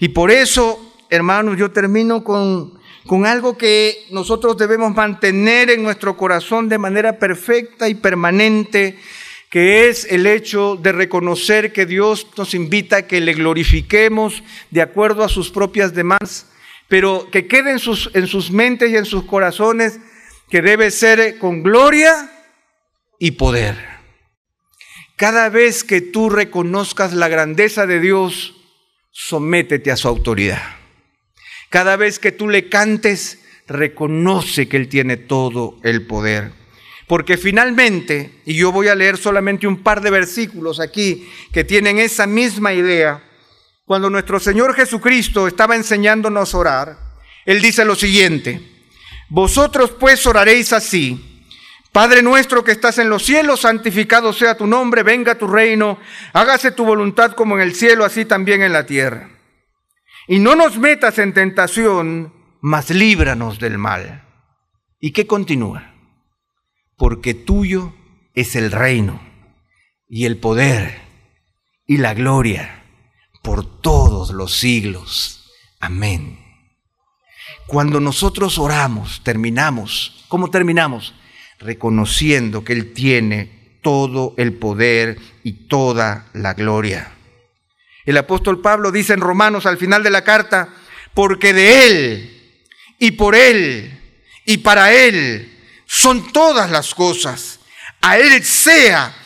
Y 0.00 0.08
por 0.08 0.32
eso, 0.32 0.92
hermanos, 1.08 1.56
yo 1.56 1.70
termino 1.70 2.24
con 2.24 2.76
con 3.06 3.26
algo 3.26 3.56
que 3.56 4.04
nosotros 4.10 4.58
debemos 4.58 4.92
mantener 4.92 5.70
en 5.70 5.84
nuestro 5.84 6.16
corazón 6.16 6.68
de 6.68 6.78
manera 6.78 7.18
perfecta 7.20 7.88
y 7.88 7.94
permanente, 7.94 8.98
que 9.50 9.88
es 9.88 10.04
el 10.10 10.26
hecho 10.26 10.76
de 10.76 10.90
reconocer 10.90 11.72
que 11.72 11.86
Dios 11.86 12.26
nos 12.36 12.54
invita 12.54 12.96
a 12.96 13.06
que 13.06 13.20
le 13.20 13.34
glorifiquemos 13.34 14.42
de 14.70 14.82
acuerdo 14.82 15.22
a 15.22 15.28
sus 15.28 15.50
propias 15.50 15.94
demandas, 15.94 16.48
pero 16.88 17.30
que 17.30 17.46
quede 17.46 17.72
en 17.72 17.78
sus, 17.78 18.10
en 18.14 18.26
sus 18.26 18.50
mentes 18.50 18.90
y 18.90 18.96
en 18.96 19.04
sus 19.04 19.24
corazones 19.24 20.00
que 20.50 20.62
debe 20.62 20.90
ser 20.90 21.38
con 21.38 21.62
gloria 21.62 22.30
y 23.18 23.32
poder. 23.32 23.76
Cada 25.16 25.48
vez 25.48 25.84
que 25.84 26.00
tú 26.00 26.30
reconozcas 26.30 27.12
la 27.12 27.28
grandeza 27.28 27.86
de 27.86 28.00
Dios, 28.00 28.54
sométete 29.10 29.90
a 29.90 29.96
su 29.96 30.08
autoridad. 30.08 30.62
Cada 31.70 31.96
vez 31.96 32.18
que 32.18 32.32
tú 32.32 32.48
le 32.48 32.68
cantes, 32.68 33.40
reconoce 33.66 34.68
que 34.68 34.78
Él 34.78 34.88
tiene 34.88 35.16
todo 35.16 35.78
el 35.82 36.06
poder. 36.06 36.52
Porque 37.06 37.36
finalmente, 37.36 38.40
y 38.44 38.54
yo 38.54 38.70
voy 38.70 38.88
a 38.88 38.94
leer 38.94 39.16
solamente 39.16 39.66
un 39.66 39.82
par 39.82 40.00
de 40.00 40.10
versículos 40.10 40.80
aquí 40.80 41.28
que 41.52 41.64
tienen 41.64 41.98
esa 41.98 42.26
misma 42.26 42.72
idea, 42.72 43.22
cuando 43.88 44.10
nuestro 44.10 44.38
Señor 44.38 44.74
Jesucristo 44.74 45.48
estaba 45.48 45.74
enseñándonos 45.74 46.54
a 46.54 46.58
orar, 46.58 46.98
Él 47.46 47.62
dice 47.62 47.86
lo 47.86 47.94
siguiente, 47.94 48.60
vosotros 49.30 49.92
pues 49.98 50.26
oraréis 50.26 50.74
así, 50.74 51.46
Padre 51.90 52.22
nuestro 52.22 52.62
que 52.62 52.72
estás 52.72 52.98
en 52.98 53.08
los 53.08 53.24
cielos, 53.24 53.60
santificado 53.60 54.34
sea 54.34 54.58
tu 54.58 54.66
nombre, 54.66 55.02
venga 55.02 55.38
tu 55.38 55.48
reino, 55.48 55.98
hágase 56.34 56.70
tu 56.70 56.84
voluntad 56.84 57.32
como 57.32 57.54
en 57.54 57.62
el 57.62 57.74
cielo, 57.74 58.04
así 58.04 58.26
también 58.26 58.60
en 58.60 58.74
la 58.74 58.84
tierra. 58.84 59.30
Y 60.26 60.38
no 60.38 60.54
nos 60.54 60.76
metas 60.76 61.18
en 61.18 61.32
tentación, 61.32 62.34
mas 62.60 62.90
líbranos 62.90 63.58
del 63.58 63.78
mal. 63.78 64.22
¿Y 65.00 65.12
qué 65.12 65.26
continúa? 65.26 65.94
Porque 66.98 67.32
tuyo 67.32 67.94
es 68.34 68.54
el 68.54 68.70
reino 68.70 69.18
y 70.06 70.26
el 70.26 70.36
poder 70.36 71.00
y 71.86 71.96
la 71.96 72.12
gloria 72.12 72.77
por 73.48 73.80
todos 73.80 74.28
los 74.32 74.58
siglos. 74.58 75.46
Amén. 75.80 76.38
Cuando 77.66 77.98
nosotros 77.98 78.58
oramos, 78.58 79.22
terminamos. 79.24 80.22
¿Cómo 80.28 80.50
terminamos? 80.50 81.14
Reconociendo 81.58 82.62
que 82.62 82.74
Él 82.74 82.92
tiene 82.92 83.78
todo 83.82 84.34
el 84.36 84.52
poder 84.52 85.18
y 85.44 85.66
toda 85.66 86.26
la 86.34 86.52
gloria. 86.52 87.10
El 88.04 88.18
apóstol 88.18 88.60
Pablo 88.60 88.92
dice 88.92 89.14
en 89.14 89.20
Romanos 89.20 89.64
al 89.64 89.78
final 89.78 90.02
de 90.02 90.10
la 90.10 90.24
carta, 90.24 90.68
porque 91.14 91.54
de 91.54 91.86
Él 91.86 92.60
y 92.98 93.12
por 93.12 93.34
Él 93.34 93.98
y 94.44 94.58
para 94.58 94.92
Él 94.92 95.58
son 95.86 96.34
todas 96.34 96.70
las 96.70 96.94
cosas. 96.94 97.60
A 98.02 98.18
Él 98.18 98.44
sea 98.44 99.16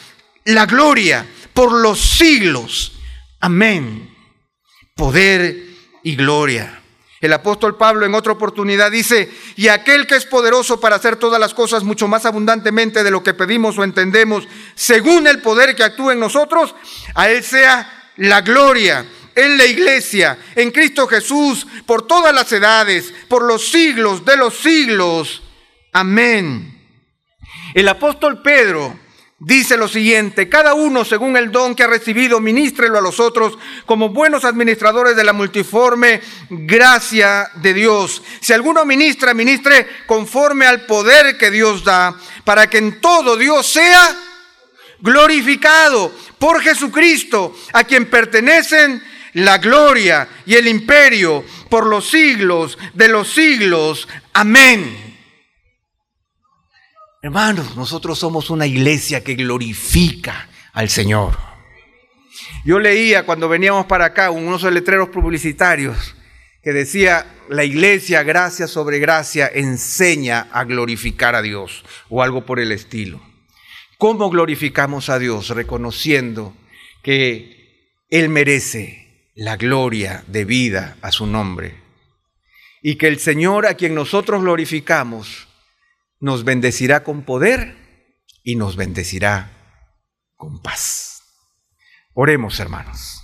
la 0.44 0.66
gloria 0.66 1.26
por 1.52 1.72
los 1.72 2.00
siglos. 2.00 2.92
Amén. 3.40 4.11
Poder 4.94 5.66
y 6.02 6.16
gloria. 6.16 6.80
El 7.20 7.32
apóstol 7.32 7.76
Pablo 7.76 8.04
en 8.04 8.14
otra 8.16 8.32
oportunidad 8.32 8.90
dice, 8.90 9.30
y 9.54 9.68
aquel 9.68 10.08
que 10.08 10.16
es 10.16 10.26
poderoso 10.26 10.80
para 10.80 10.96
hacer 10.96 11.16
todas 11.16 11.38
las 11.38 11.54
cosas 11.54 11.84
mucho 11.84 12.08
más 12.08 12.26
abundantemente 12.26 13.04
de 13.04 13.12
lo 13.12 13.22
que 13.22 13.32
pedimos 13.32 13.78
o 13.78 13.84
entendemos, 13.84 14.48
según 14.74 15.28
el 15.28 15.40
poder 15.40 15.76
que 15.76 15.84
actúa 15.84 16.14
en 16.14 16.20
nosotros, 16.20 16.74
a 17.14 17.30
Él 17.30 17.44
sea 17.44 18.10
la 18.16 18.40
gloria 18.40 19.06
en 19.34 19.56
la 19.56 19.64
iglesia, 19.64 20.38
en 20.56 20.70
Cristo 20.70 21.06
Jesús, 21.06 21.66
por 21.86 22.06
todas 22.06 22.34
las 22.34 22.50
edades, 22.52 23.14
por 23.28 23.44
los 23.44 23.70
siglos 23.70 24.24
de 24.24 24.36
los 24.36 24.56
siglos. 24.58 25.42
Amén. 25.92 26.80
El 27.74 27.88
apóstol 27.88 28.42
Pedro 28.42 28.98
dice 29.44 29.76
lo 29.76 29.88
siguiente, 29.88 30.48
cada 30.48 30.74
uno 30.74 31.04
según 31.04 31.36
el 31.36 31.50
don 31.50 31.74
que 31.74 31.82
ha 31.82 31.88
recibido, 31.88 32.38
ministrelo 32.38 32.98
a 32.98 33.02
los 33.02 33.18
otros 33.18 33.58
como 33.86 34.10
buenos 34.10 34.44
administradores 34.44 35.16
de 35.16 35.24
la 35.24 35.32
multiforme 35.32 36.20
gracia 36.48 37.50
de 37.56 37.74
Dios. 37.74 38.22
Si 38.40 38.52
alguno 38.52 38.84
ministra, 38.84 39.34
ministre 39.34 39.88
conforme 40.06 40.66
al 40.66 40.86
poder 40.86 41.36
que 41.36 41.50
Dios 41.50 41.82
da, 41.82 42.16
para 42.44 42.70
que 42.70 42.78
en 42.78 43.00
todo 43.00 43.36
Dios 43.36 43.66
sea 43.66 44.16
glorificado 45.00 46.12
por 46.38 46.62
Jesucristo, 46.62 47.56
a 47.72 47.82
quien 47.82 48.08
pertenecen 48.08 49.02
la 49.34 49.58
gloria 49.58 50.28
y 50.46 50.54
el 50.54 50.68
imperio 50.68 51.44
por 51.68 51.86
los 51.86 52.08
siglos 52.08 52.78
de 52.94 53.08
los 53.08 53.32
siglos. 53.32 54.06
Amén. 54.34 55.11
Hermanos, 57.24 57.76
nosotros 57.76 58.18
somos 58.18 58.50
una 58.50 58.66
iglesia 58.66 59.22
que 59.22 59.36
glorifica 59.36 60.48
al 60.72 60.88
Señor. 60.88 61.38
Yo 62.64 62.80
leía 62.80 63.24
cuando 63.24 63.48
veníamos 63.48 63.86
para 63.86 64.06
acá 64.06 64.32
unos 64.32 64.64
letreros 64.64 65.08
publicitarios 65.10 66.16
que 66.64 66.72
decía, 66.72 67.24
la 67.48 67.62
iglesia, 67.62 68.24
gracia 68.24 68.66
sobre 68.66 68.98
gracia, 68.98 69.48
enseña 69.54 70.48
a 70.50 70.64
glorificar 70.64 71.36
a 71.36 71.42
Dios 71.42 71.84
o 72.08 72.24
algo 72.24 72.44
por 72.44 72.58
el 72.58 72.72
estilo. 72.72 73.22
¿Cómo 73.98 74.28
glorificamos 74.28 75.08
a 75.08 75.20
Dios? 75.20 75.50
Reconociendo 75.50 76.56
que 77.04 78.00
Él 78.10 78.30
merece 78.30 79.30
la 79.36 79.56
gloria 79.56 80.24
de 80.26 80.44
vida 80.44 80.96
a 81.02 81.12
su 81.12 81.28
nombre. 81.28 81.76
Y 82.82 82.96
que 82.96 83.06
el 83.06 83.20
Señor 83.20 83.64
a 83.66 83.74
quien 83.74 83.94
nosotros 83.94 84.42
glorificamos 84.42 85.46
nos 86.22 86.44
bendecirá 86.44 87.02
con 87.02 87.24
poder 87.24 87.76
y 88.44 88.54
nos 88.54 88.76
bendecirá 88.76 89.50
con 90.36 90.62
paz. 90.62 91.20
Oremos, 92.14 92.60
hermanos. 92.60 93.21